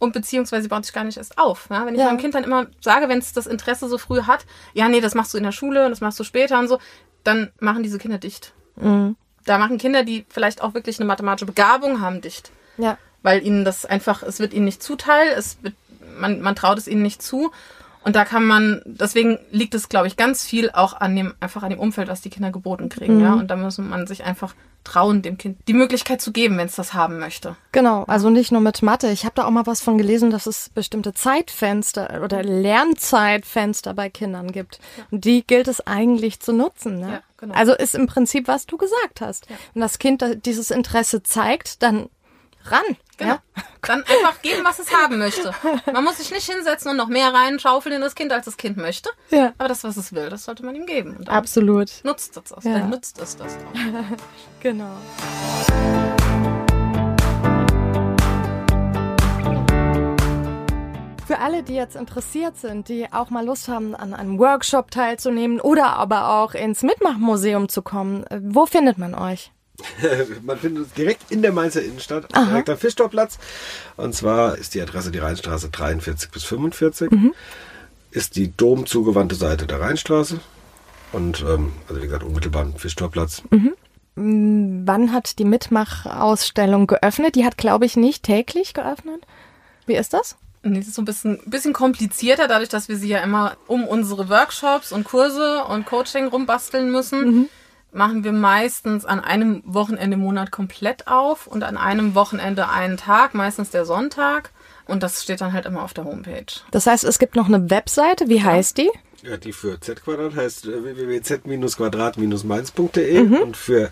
und 0.00 0.12
beziehungsweise 0.12 0.68
baut 0.68 0.84
sich 0.84 0.92
gar 0.94 1.04
nicht 1.04 1.18
erst 1.18 1.38
auf. 1.38 1.68
Ja? 1.70 1.86
Wenn 1.86 1.94
ich 1.94 2.00
Ja. 2.00 2.06
meinem 2.06 2.18
Kind 2.18 2.34
dann 2.34 2.42
immer 2.42 2.66
sage, 2.80 3.08
wenn 3.08 3.18
es 3.18 3.32
das 3.32 3.46
Interesse 3.46 3.88
so 3.88 3.98
früh 3.98 4.22
hat, 4.22 4.44
ja, 4.74 4.88
nee, 4.88 5.00
das 5.00 5.14
machst 5.14 5.32
du 5.32 5.38
in 5.38 5.44
der 5.44 5.52
Schule 5.52 5.84
und 5.84 5.90
das 5.90 6.00
machst 6.00 6.18
du 6.18 6.24
später 6.24 6.58
und 6.58 6.66
so, 6.66 6.78
dann 7.22 7.52
machen 7.60 7.84
diese 7.84 7.98
Kinder 7.98 8.18
dicht. 8.18 8.52
Mhm. 8.76 9.14
Da 9.44 9.58
machen 9.58 9.78
Kinder, 9.78 10.02
die 10.02 10.26
vielleicht 10.28 10.62
auch 10.62 10.74
wirklich 10.74 10.98
eine 10.98 11.06
mathematische 11.06 11.46
Begabung 11.46 12.00
haben, 12.00 12.20
dicht. 12.20 12.50
Ja. 12.78 12.98
Weil 13.22 13.44
ihnen 13.44 13.64
das 13.64 13.84
einfach, 13.84 14.22
es 14.22 14.40
wird 14.40 14.52
ihnen 14.54 14.64
nicht 14.64 14.82
zuteil, 14.82 15.28
es 15.36 15.58
wird, 15.62 15.74
man, 16.18 16.40
man 16.40 16.56
traut 16.56 16.78
es 16.78 16.88
ihnen 16.88 17.02
nicht 17.02 17.22
zu. 17.22 17.50
Und 18.02 18.16
da 18.16 18.24
kann 18.24 18.46
man, 18.46 18.80
deswegen 18.86 19.38
liegt 19.50 19.74
es, 19.74 19.88
glaube 19.90 20.06
ich, 20.06 20.16
ganz 20.16 20.44
viel 20.44 20.70
auch 20.70 20.94
an 20.94 21.14
dem, 21.14 21.34
einfach 21.40 21.62
an 21.62 21.70
dem 21.70 21.78
Umfeld, 21.78 22.08
was 22.08 22.22
die 22.22 22.30
Kinder 22.30 22.50
geboten 22.50 22.88
kriegen, 22.88 23.18
Mhm. 23.18 23.22
ja. 23.24 23.32
Und 23.34 23.48
da 23.48 23.56
muss 23.56 23.76
man 23.78 24.06
sich 24.06 24.24
einfach 24.24 24.54
trauen, 24.84 25.20
dem 25.20 25.36
Kind 25.36 25.58
die 25.68 25.74
Möglichkeit 25.74 26.22
zu 26.22 26.32
geben, 26.32 26.56
wenn 26.56 26.66
es 26.66 26.74
das 26.76 26.94
haben 26.94 27.18
möchte. 27.18 27.56
Genau, 27.72 28.04
also 28.04 28.30
nicht 28.30 28.50
nur 28.50 28.62
mit 28.62 28.80
Mathe. 28.82 29.08
Ich 29.10 29.24
habe 29.26 29.34
da 29.34 29.44
auch 29.44 29.50
mal 29.50 29.66
was 29.66 29.82
von 29.82 29.98
gelesen, 29.98 30.30
dass 30.30 30.46
es 30.46 30.70
bestimmte 30.70 31.12
Zeitfenster 31.12 32.22
oder 32.24 32.42
Lernzeitfenster 32.42 33.94
bei 33.94 34.08
Kindern 34.10 34.52
gibt. 34.52 34.80
Und 35.10 35.24
die 35.24 35.46
gilt 35.46 35.68
es 35.68 35.86
eigentlich 35.86 36.40
zu 36.40 36.52
nutzen. 36.52 37.00
Ne? 37.00 37.10
Ja, 37.12 37.22
genau. 37.36 37.54
Also 37.54 37.74
ist 37.74 37.94
im 37.94 38.06
Prinzip, 38.06 38.48
was 38.48 38.66
du 38.66 38.76
gesagt 38.76 39.20
hast. 39.20 39.46
Wenn 39.74 39.82
das 39.82 39.98
Kind 39.98 40.24
dieses 40.46 40.70
Interesse 40.70 41.22
zeigt, 41.22 41.82
dann 41.82 42.08
ran. 42.64 42.82
Genau. 43.16 43.32
Ja? 43.32 43.42
Dann 43.82 44.02
einfach 44.02 44.42
geben, 44.42 44.64
was 44.64 44.78
es 44.78 44.94
haben 44.94 45.18
möchte. 45.18 45.52
Man 45.92 46.04
muss 46.04 46.18
sich 46.18 46.30
nicht 46.30 46.50
hinsetzen 46.50 46.90
und 46.90 46.96
noch 46.96 47.08
mehr 47.08 47.32
reinschaufeln 47.32 47.94
in 47.94 48.00
das 48.00 48.14
Kind, 48.14 48.32
als 48.32 48.44
das 48.44 48.56
Kind 48.56 48.76
möchte. 48.76 49.10
Ja. 49.30 49.52
Aber 49.58 49.68
das, 49.68 49.84
was 49.84 49.96
es 49.96 50.12
will, 50.12 50.28
das 50.28 50.44
sollte 50.44 50.64
man 50.64 50.74
ihm 50.74 50.86
geben. 50.86 51.16
Und 51.16 51.28
Absolut. 51.28 51.90
nutzt 52.04 52.36
es 52.36 52.52
das. 52.52 52.64
Ja. 52.64 52.78
Dann 52.78 52.90
nutzt 52.90 53.18
es 53.20 53.36
das 53.36 53.56
auch. 53.56 53.80
Genau. 54.60 54.94
Für 61.26 61.38
alle, 61.38 61.62
die 61.62 61.74
jetzt 61.74 61.94
interessiert 61.94 62.56
sind, 62.56 62.88
die 62.88 63.06
auch 63.12 63.30
mal 63.30 63.46
Lust 63.46 63.68
haben, 63.68 63.94
an 63.94 64.14
einem 64.14 64.38
Workshop 64.40 64.90
teilzunehmen 64.90 65.60
oder 65.60 65.92
aber 65.92 66.28
auch 66.40 66.54
ins 66.54 66.82
Mitmachmuseum 66.82 67.68
zu 67.68 67.82
kommen, 67.82 68.24
wo 68.36 68.66
findet 68.66 68.98
man 68.98 69.14
euch? 69.14 69.52
Man 70.42 70.58
findet 70.58 70.84
uns 70.84 70.92
direkt 70.94 71.30
in 71.30 71.42
der 71.42 71.52
Mainzer 71.52 71.82
Innenstadt, 71.82 72.26
direkt 72.34 72.70
am 72.70 72.78
Fischtorplatz. 72.78 73.38
Und 73.96 74.14
zwar 74.14 74.56
ist 74.56 74.74
die 74.74 74.80
Adresse 74.80 75.10
die 75.10 75.18
Rheinstraße 75.18 75.70
43 75.70 76.30
bis 76.30 76.44
45. 76.44 77.10
Ist 78.10 78.36
die 78.36 78.56
domzugewandte 78.56 79.34
Seite 79.34 79.66
der 79.66 79.80
Rheinstraße. 79.80 80.40
Und 81.12 81.42
ähm, 81.42 81.72
also 81.88 82.00
wie 82.00 82.06
gesagt, 82.06 82.24
unmittelbar 82.24 82.62
am 82.62 82.76
Fischtorplatz. 82.76 83.42
Wann 84.16 85.12
hat 85.12 85.38
die 85.38 85.44
Mitmachausstellung 85.44 86.86
geöffnet? 86.86 87.36
Die 87.36 87.44
hat, 87.44 87.56
glaube 87.56 87.86
ich, 87.86 87.96
nicht 87.96 88.22
täglich 88.22 88.74
geöffnet. 88.74 89.24
Wie 89.86 89.96
ist 89.96 90.12
das? 90.12 90.36
Nee, 90.62 90.78
das 90.78 90.88
ist 90.88 90.94
so 90.96 91.02
ein 91.02 91.06
bisschen, 91.06 91.40
bisschen 91.46 91.72
komplizierter, 91.72 92.46
dadurch, 92.46 92.68
dass 92.68 92.88
wir 92.88 92.96
sie 92.96 93.08
ja 93.08 93.20
immer 93.20 93.56
um 93.66 93.86
unsere 93.86 94.28
Workshops 94.28 94.92
und 94.92 95.04
Kurse 95.04 95.64
und 95.64 95.86
Coaching 95.86 96.26
rumbasteln 96.26 96.90
müssen, 96.90 97.48
machen 97.92 98.24
wir 98.24 98.32
meistens 98.32 99.04
an 99.04 99.20
einem 99.20 99.62
Wochenende 99.64 100.14
im 100.14 100.20
Monat 100.20 100.50
komplett 100.50 101.06
auf 101.06 101.46
und 101.46 101.62
an 101.64 101.76
einem 101.76 102.14
Wochenende 102.14 102.68
einen 102.68 102.96
Tag, 102.96 103.34
meistens 103.34 103.70
der 103.70 103.84
Sonntag. 103.84 104.50
Und 104.86 105.02
das 105.02 105.22
steht 105.22 105.40
dann 105.40 105.52
halt 105.52 105.66
immer 105.66 105.82
auf 105.82 105.94
der 105.94 106.04
Homepage. 106.04 106.46
Das 106.70 106.86
heißt, 106.86 107.04
es 107.04 107.18
gibt 107.18 107.36
noch 107.36 107.46
eine 107.46 107.70
Webseite. 107.70 108.28
Wie 108.28 108.42
heißt 108.42 108.78
die? 108.78 108.90
Ja, 109.22 109.36
die 109.36 109.52
für 109.52 109.78
Z-Quadrat 109.78 110.34
heißt 110.34 110.66
äh, 110.66 110.82
www.z-quadrat-mainz.de 110.82 113.42
und 113.42 113.54
für 113.54 113.90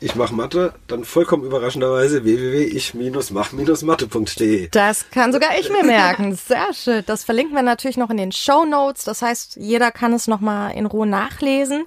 Ich 0.00 0.16
mach 0.16 0.32
Mathe 0.32 0.74
dann 0.86 1.04
vollkommen 1.04 1.44
überraschenderweise 1.44 2.24
www.ich-mach-mathe.de. 2.24 4.68
Das 4.68 5.08
kann 5.10 5.32
sogar 5.32 5.58
ich 5.58 5.70
mir 5.70 5.82
merken. 5.82 6.36
Sehr 6.36 6.74
schön. 6.74 7.02
Das 7.06 7.24
verlinken 7.24 7.54
wir 7.54 7.62
natürlich 7.62 7.96
noch 7.96 8.10
in 8.10 8.18
den 8.18 8.32
Show 8.32 8.66
Notes. 8.66 9.04
Das 9.04 9.22
heißt, 9.22 9.56
jeder 9.56 9.90
kann 9.90 10.12
es 10.12 10.28
nochmal 10.28 10.76
in 10.76 10.84
Ruhe 10.84 11.06
nachlesen 11.06 11.86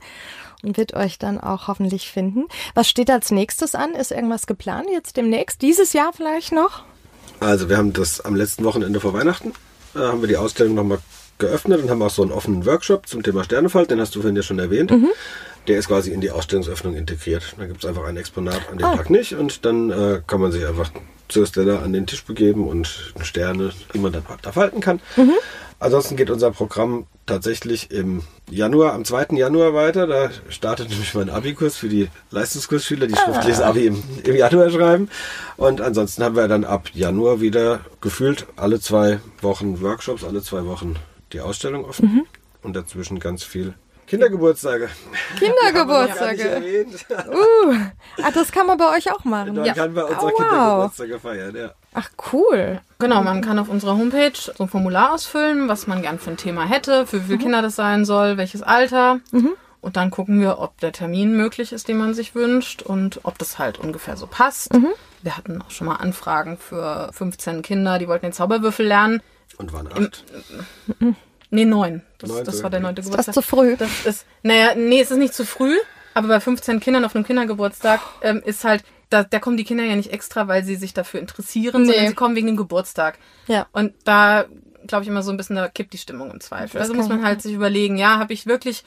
und 0.64 0.78
wird 0.78 0.94
euch 0.94 1.18
dann 1.18 1.40
auch 1.40 1.68
hoffentlich 1.68 2.10
finden. 2.12 2.46
Was 2.74 2.90
steht 2.90 3.10
als 3.10 3.32
nächstes 3.32 3.76
an? 3.76 3.94
Ist 3.94 4.12
irgendwas 4.12 4.48
geplant 4.48 4.88
jetzt 4.92 5.18
demnächst? 5.18 5.62
Dieses 5.62 5.94
Jahr 5.94 6.12
vielleicht 6.14 6.52
noch? 6.52 6.84
Also 7.40 7.70
wir 7.70 7.78
haben 7.78 7.94
das 7.94 8.22
am 8.22 8.36
letzten 8.36 8.66
Wochenende 8.66 9.00
vor 9.00 9.14
Weihnachten, 9.14 9.54
äh, 9.96 10.00
haben 10.00 10.22
wir 10.22 10.28
die 10.28 10.38
Ausstellung 10.38 10.74
nochmal 10.76 11.00
geöffnet 11.38 11.82
und 11.82 11.90
haben 11.90 12.02
auch 12.02 12.10
so 12.10 12.22
einen 12.22 12.32
offenen 12.32 12.66
Workshop 12.66 13.08
zum 13.08 13.24
Thema 13.24 13.46
Sternefalt, 13.46 13.90
den 13.92 14.02
hast 14.02 14.14
du 14.16 14.22
vorhin 14.22 14.36
ja 14.36 14.44
schon 14.44 14.60
erwähnt. 14.60 14.92
Der 15.68 15.78
ist 15.78 15.88
quasi 15.88 16.12
in 16.12 16.20
die 16.20 16.32
Ausstellungsöffnung 16.32 16.96
integriert. 16.96 17.56
Da 17.58 17.66
gibt 17.66 17.84
es 17.84 17.90
einfach 17.90 18.04
ein 18.06 18.18
Exponat 18.18 18.70
an 18.70 18.78
dem 18.78 18.88
Tag 18.98 19.10
nicht 19.10 19.34
und 19.36 19.64
dann 19.66 19.90
äh, 19.90 20.22
kann 20.28 20.42
man 20.42 20.52
sich 20.52 20.66
einfach 20.66 20.92
zur 21.30 21.46
Stella 21.46 21.80
an 21.80 21.94
den 21.94 22.08
Tisch 22.08 22.26
begeben 22.26 22.68
und 22.68 23.14
Sterne, 23.22 23.72
die 23.94 24.00
man 24.00 24.12
dann 24.12 24.24
da 24.42 24.52
falten 24.52 24.82
kann. 24.82 25.00
Ansonsten 25.80 26.18
geht 26.18 26.30
unser 26.30 26.52
Programm 26.52 27.08
tatsächlich 27.26 27.90
im 27.92 28.24
Januar, 28.50 28.94
am 28.94 29.06
2. 29.06 29.28
Januar 29.38 29.74
weiter. 29.74 30.08
Da 30.08 30.30
startet 30.50 30.90
nämlich 30.90 31.14
mein 31.14 31.30
Abi-Kurs 31.30 31.78
für 31.78 31.88
die 31.88 32.10
Leistungskursschüler, 32.32 33.08
die 33.08 33.16
schriftliches 33.16 33.62
Abi 33.62 33.88
im, 33.88 34.04
im 34.24 34.36
Januar 34.36 34.70
schreiben. 34.70 35.10
Und 35.58 35.80
ansonsten 35.82 36.24
haben 36.24 36.36
wir 36.36 36.48
dann 36.48 36.66
ab 36.66 36.90
Januar 36.94 37.40
wieder 37.40 37.82
gefühlt 38.02 38.46
alle 38.58 38.80
zwei 38.80 39.20
Wochen 39.42 39.82
Workshops, 39.82 40.24
alle 40.24 40.42
zwei 40.42 40.66
Wochen 40.66 40.96
die 41.32 41.40
Ausstellung 41.42 41.86
offen. 41.86 42.28
Und 42.62 42.76
dazwischen 42.76 43.20
ganz 43.20 43.44
viel 43.44 43.74
Kindergeburtstage. 44.08 44.90
Kindergeburtstage. 45.38 46.86
Uh, 47.10 47.76
ah, 48.24 48.32
das 48.34 48.52
kann 48.52 48.66
man 48.66 48.78
bei 48.78 48.98
euch 48.98 49.12
auch 49.12 49.24
machen. 49.24 49.56
Dann 49.56 49.74
kann 49.76 49.94
bei 49.94 50.04
unserer 50.04 50.24
Oh, 50.24 50.32
wow. 50.32 50.38
Kindergeburtstage 50.38 51.20
feiern, 51.20 51.56
ja. 51.56 51.74
Ach, 51.94 52.10
cool. 52.32 52.82
Genau, 53.00 53.22
man 53.24 53.42
kann 53.42 53.58
auf 53.60 53.70
unserer 53.70 53.98
Homepage 53.98 54.34
so 54.36 54.64
ein 54.64 54.70
Formular 54.70 55.14
ausfüllen, 55.14 55.68
was 55.68 55.88
man 55.88 56.02
gern 56.02 56.20
für 56.20 56.32
ein 56.32 56.38
Thema 56.38 56.66
hätte, 56.66 57.08
für 57.08 57.22
wie 57.22 57.26
viele 57.28 57.38
Kinder 57.40 57.62
das 57.62 57.76
sein 57.76 58.06
soll, 58.06 58.38
welches 58.38 58.62
Alter. 58.62 59.20
Und 59.82 59.96
dann 59.96 60.12
gucken 60.12 60.40
wir, 60.42 60.60
ob 60.60 60.78
der 60.82 60.92
Termin 60.92 61.36
möglich 61.38 61.72
ist, 61.72 61.88
den 61.88 61.98
man 61.98 62.14
sich 62.14 62.36
wünscht 62.36 62.82
und 62.82 63.22
ob 63.24 63.38
das 63.40 63.58
halt 63.60 63.80
ungefähr 63.80 64.18
so 64.18 64.28
passt. 64.28 64.70
Wir 65.24 65.36
hatten 65.38 65.62
auch 65.62 65.72
schon 65.72 65.88
mal 65.88 65.96
Anfragen 65.96 66.58
für 66.58 67.10
15 67.14 67.62
Kinder, 67.62 67.98
die 67.98 68.08
wollten 68.08 68.28
den 68.28 68.34
Zauberwürfel 68.34 68.86
lernen. 68.86 69.22
Und 69.58 69.74
waren 69.74 69.88
acht. 69.92 70.24
Nee, 71.52 71.66
neun. 71.66 72.04
Das, 72.20 72.30
Neun, 72.30 72.46
das 72.46 72.62
war 72.62 72.70
der 72.70 72.80
neunte 72.82 73.02
Das 73.02 73.10
Geburtstag. 73.10 73.34
zu 73.34 73.42
früh. 73.42 73.76
Das 73.76 74.06
ist, 74.06 74.26
naja, 74.44 74.76
nee, 74.76 75.02
es 75.02 75.10
ist 75.10 75.18
nicht 75.18 75.34
zu 75.34 75.46
früh, 75.46 75.76
aber 76.14 76.28
bei 76.28 76.40
15 76.40 76.80
Kindern 76.80 77.06
auf 77.06 77.16
einem 77.16 77.26
Kindergeburtstag 77.26 78.02
ähm, 78.22 78.42
ist 78.46 78.64
halt, 78.64 78.84
da, 79.10 79.24
da 79.24 79.40
kommen 79.40 79.58
die 79.58 79.64
Kinder 79.64 79.84
ja 79.84 79.96
nicht 79.96 80.12
extra, 80.14 80.48
weil 80.48 80.64
sie 80.64 80.76
sich 80.76 80.94
dafür 80.94 81.20
interessieren, 81.20 81.82
Nee. 81.84 81.88
sondern 81.94 82.08
sie 82.10 82.14
kommen 82.16 82.36
wegen 82.36 82.48
dem 82.48 82.58
Geburtstag. 82.58 83.18
Ja. 83.48 83.68
Und 83.72 83.94
da 84.04 84.46
glaube 84.88 85.04
ich 85.04 85.10
immer 85.10 85.24
so 85.24 85.32
ein 85.32 85.38
bisschen, 85.38 85.56
da 85.56 85.68
kippt 85.68 85.94
die 85.94 85.98
Stimmung 85.98 86.32
im 86.32 86.40
Zweifel. 86.40 86.80
Das 86.80 86.90
Also 86.90 86.94
muss 86.94 87.10
man 87.10 87.24
halt 87.24 87.42
sich 87.42 87.54
überlegen, 87.54 87.98
ja, 87.98 88.18
habe 88.20 88.34
ich 88.34 88.46
wirklich 88.46 88.84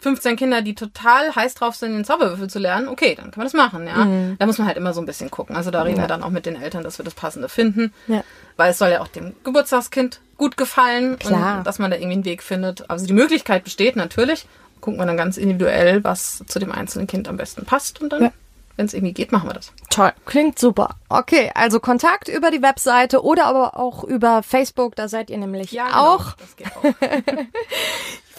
15 0.00 0.36
Kinder, 0.36 0.60
die 0.60 0.74
total 0.74 1.34
heiß 1.34 1.54
drauf 1.54 1.76
sind, 1.76 1.92
den 1.94 2.04
Zauberwürfel 2.04 2.50
zu 2.50 2.58
lernen, 2.58 2.88
okay, 2.88 3.14
dann 3.14 3.30
kann 3.30 3.38
man 3.38 3.46
das 3.46 3.54
machen, 3.54 3.86
ja. 3.86 4.04
Mhm. 4.04 4.36
Da 4.38 4.44
muss 4.46 4.58
man 4.58 4.66
halt 4.66 4.76
immer 4.76 4.92
so 4.92 5.00
ein 5.00 5.06
bisschen 5.06 5.30
gucken. 5.30 5.56
Also 5.56 5.70
da 5.70 5.82
reden 5.82 5.98
wir 5.98 6.06
dann 6.06 6.22
auch 6.22 6.28
mit 6.30 6.44
den 6.46 6.60
Eltern, 6.60 6.84
dass 6.84 6.98
wir 6.98 7.04
das 7.06 7.14
Passende 7.14 7.48
finden. 7.48 7.92
Ja. 8.06 8.22
Weil 8.56 8.70
es 8.72 8.78
soll 8.78 8.90
ja 8.90 9.00
auch 9.00 9.08
dem 9.08 9.34
Geburtstagskind 9.44 10.20
gut 10.36 10.56
gefallen 10.58 11.18
Klar. 11.18 11.58
und 11.58 11.66
dass 11.66 11.78
man 11.78 11.90
da 11.90 11.96
irgendwie 11.96 12.14
einen 12.14 12.24
Weg 12.26 12.42
findet. 12.42 12.90
Also 12.90 13.06
die 13.06 13.12
Möglichkeit 13.14 13.64
besteht 13.64 13.96
natürlich. 13.96 14.46
Gucken 14.80 15.00
wir 15.00 15.06
dann 15.06 15.16
ganz 15.16 15.38
individuell, 15.38 16.04
was 16.04 16.44
zu 16.46 16.58
dem 16.58 16.70
einzelnen 16.70 17.06
Kind 17.06 17.26
am 17.28 17.38
besten 17.38 17.64
passt 17.64 18.02
und 18.02 18.12
dann, 18.12 18.24
Ja. 18.24 18.32
Wenn 18.76 18.86
es 18.86 18.94
irgendwie 18.94 19.12
geht, 19.14 19.32
machen 19.32 19.48
wir 19.48 19.54
das. 19.54 19.72
Toll, 19.90 20.12
klingt 20.26 20.58
super. 20.58 20.96
Okay, 21.08 21.50
also 21.54 21.80
Kontakt 21.80 22.28
über 22.28 22.50
die 22.50 22.62
Webseite 22.62 23.22
oder 23.22 23.46
aber 23.46 23.76
auch 23.78 24.04
über 24.04 24.42
Facebook, 24.42 24.96
da 24.96 25.08
seid 25.08 25.30
ihr 25.30 25.38
nämlich 25.38 25.80
auch. 25.80 26.36
genau. 26.36 26.38
Das 26.38 26.56
geht 26.56 26.76
auch. 26.76 26.82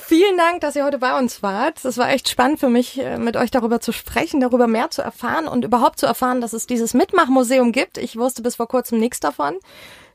Vielen 0.08 0.38
Dank, 0.38 0.62
dass 0.62 0.76
ihr 0.76 0.86
heute 0.86 1.00
bei 1.00 1.18
uns 1.18 1.42
wart. 1.42 1.84
Das 1.84 1.98
war 1.98 2.12
echt 2.12 2.30
spannend 2.30 2.60
für 2.60 2.70
mich, 2.70 3.00
äh, 3.02 3.18
mit 3.18 3.36
euch 3.38 3.50
darüber 3.50 3.80
zu 3.80 3.92
sprechen, 3.92 4.40
darüber 4.40 4.68
mehr 4.68 4.92
zu 4.92 5.02
erfahren 5.02 5.48
und 5.48 5.66
überhaupt 5.66 5.98
zu 6.00 6.06
erfahren, 6.06 6.42
dass 6.42 6.54
es 6.54 6.68
dieses 6.68 6.94
Mitmachmuseum 6.94 7.72
gibt. 7.72 7.98
Ich 7.98 8.16
wusste 8.16 8.44
bis 8.44 8.58
vor 8.58 8.68
kurzem 8.68 9.00
nichts 9.00 9.20
davon. 9.20 9.56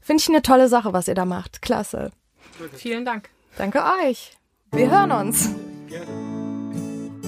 Finde 0.00 0.20
ich 0.22 0.28
eine 0.28 0.42
tolle 0.42 0.68
Sache, 0.68 0.92
was 0.92 1.08
ihr 1.08 1.16
da 1.16 1.24
macht. 1.24 1.60
Klasse. 1.60 2.12
Vielen 2.74 3.04
Dank. 3.04 3.30
Danke 3.58 3.82
euch. 4.04 4.36
Wir 4.70 4.90
hören 4.90 5.10
uns. 5.10 5.50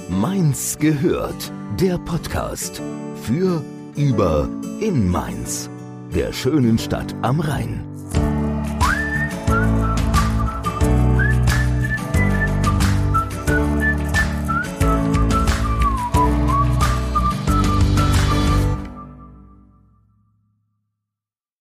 Mainz 0.08 0.78
gehört. 0.78 1.50
Der 1.80 1.96
Podcast 1.98 2.82
für, 3.22 3.62
über, 3.96 4.48
in 4.80 5.08
Mainz. 5.08 5.70
Der 6.14 6.32
schönen 6.32 6.78
Stadt 6.78 7.14
am 7.22 7.40
Rhein. 7.40 7.91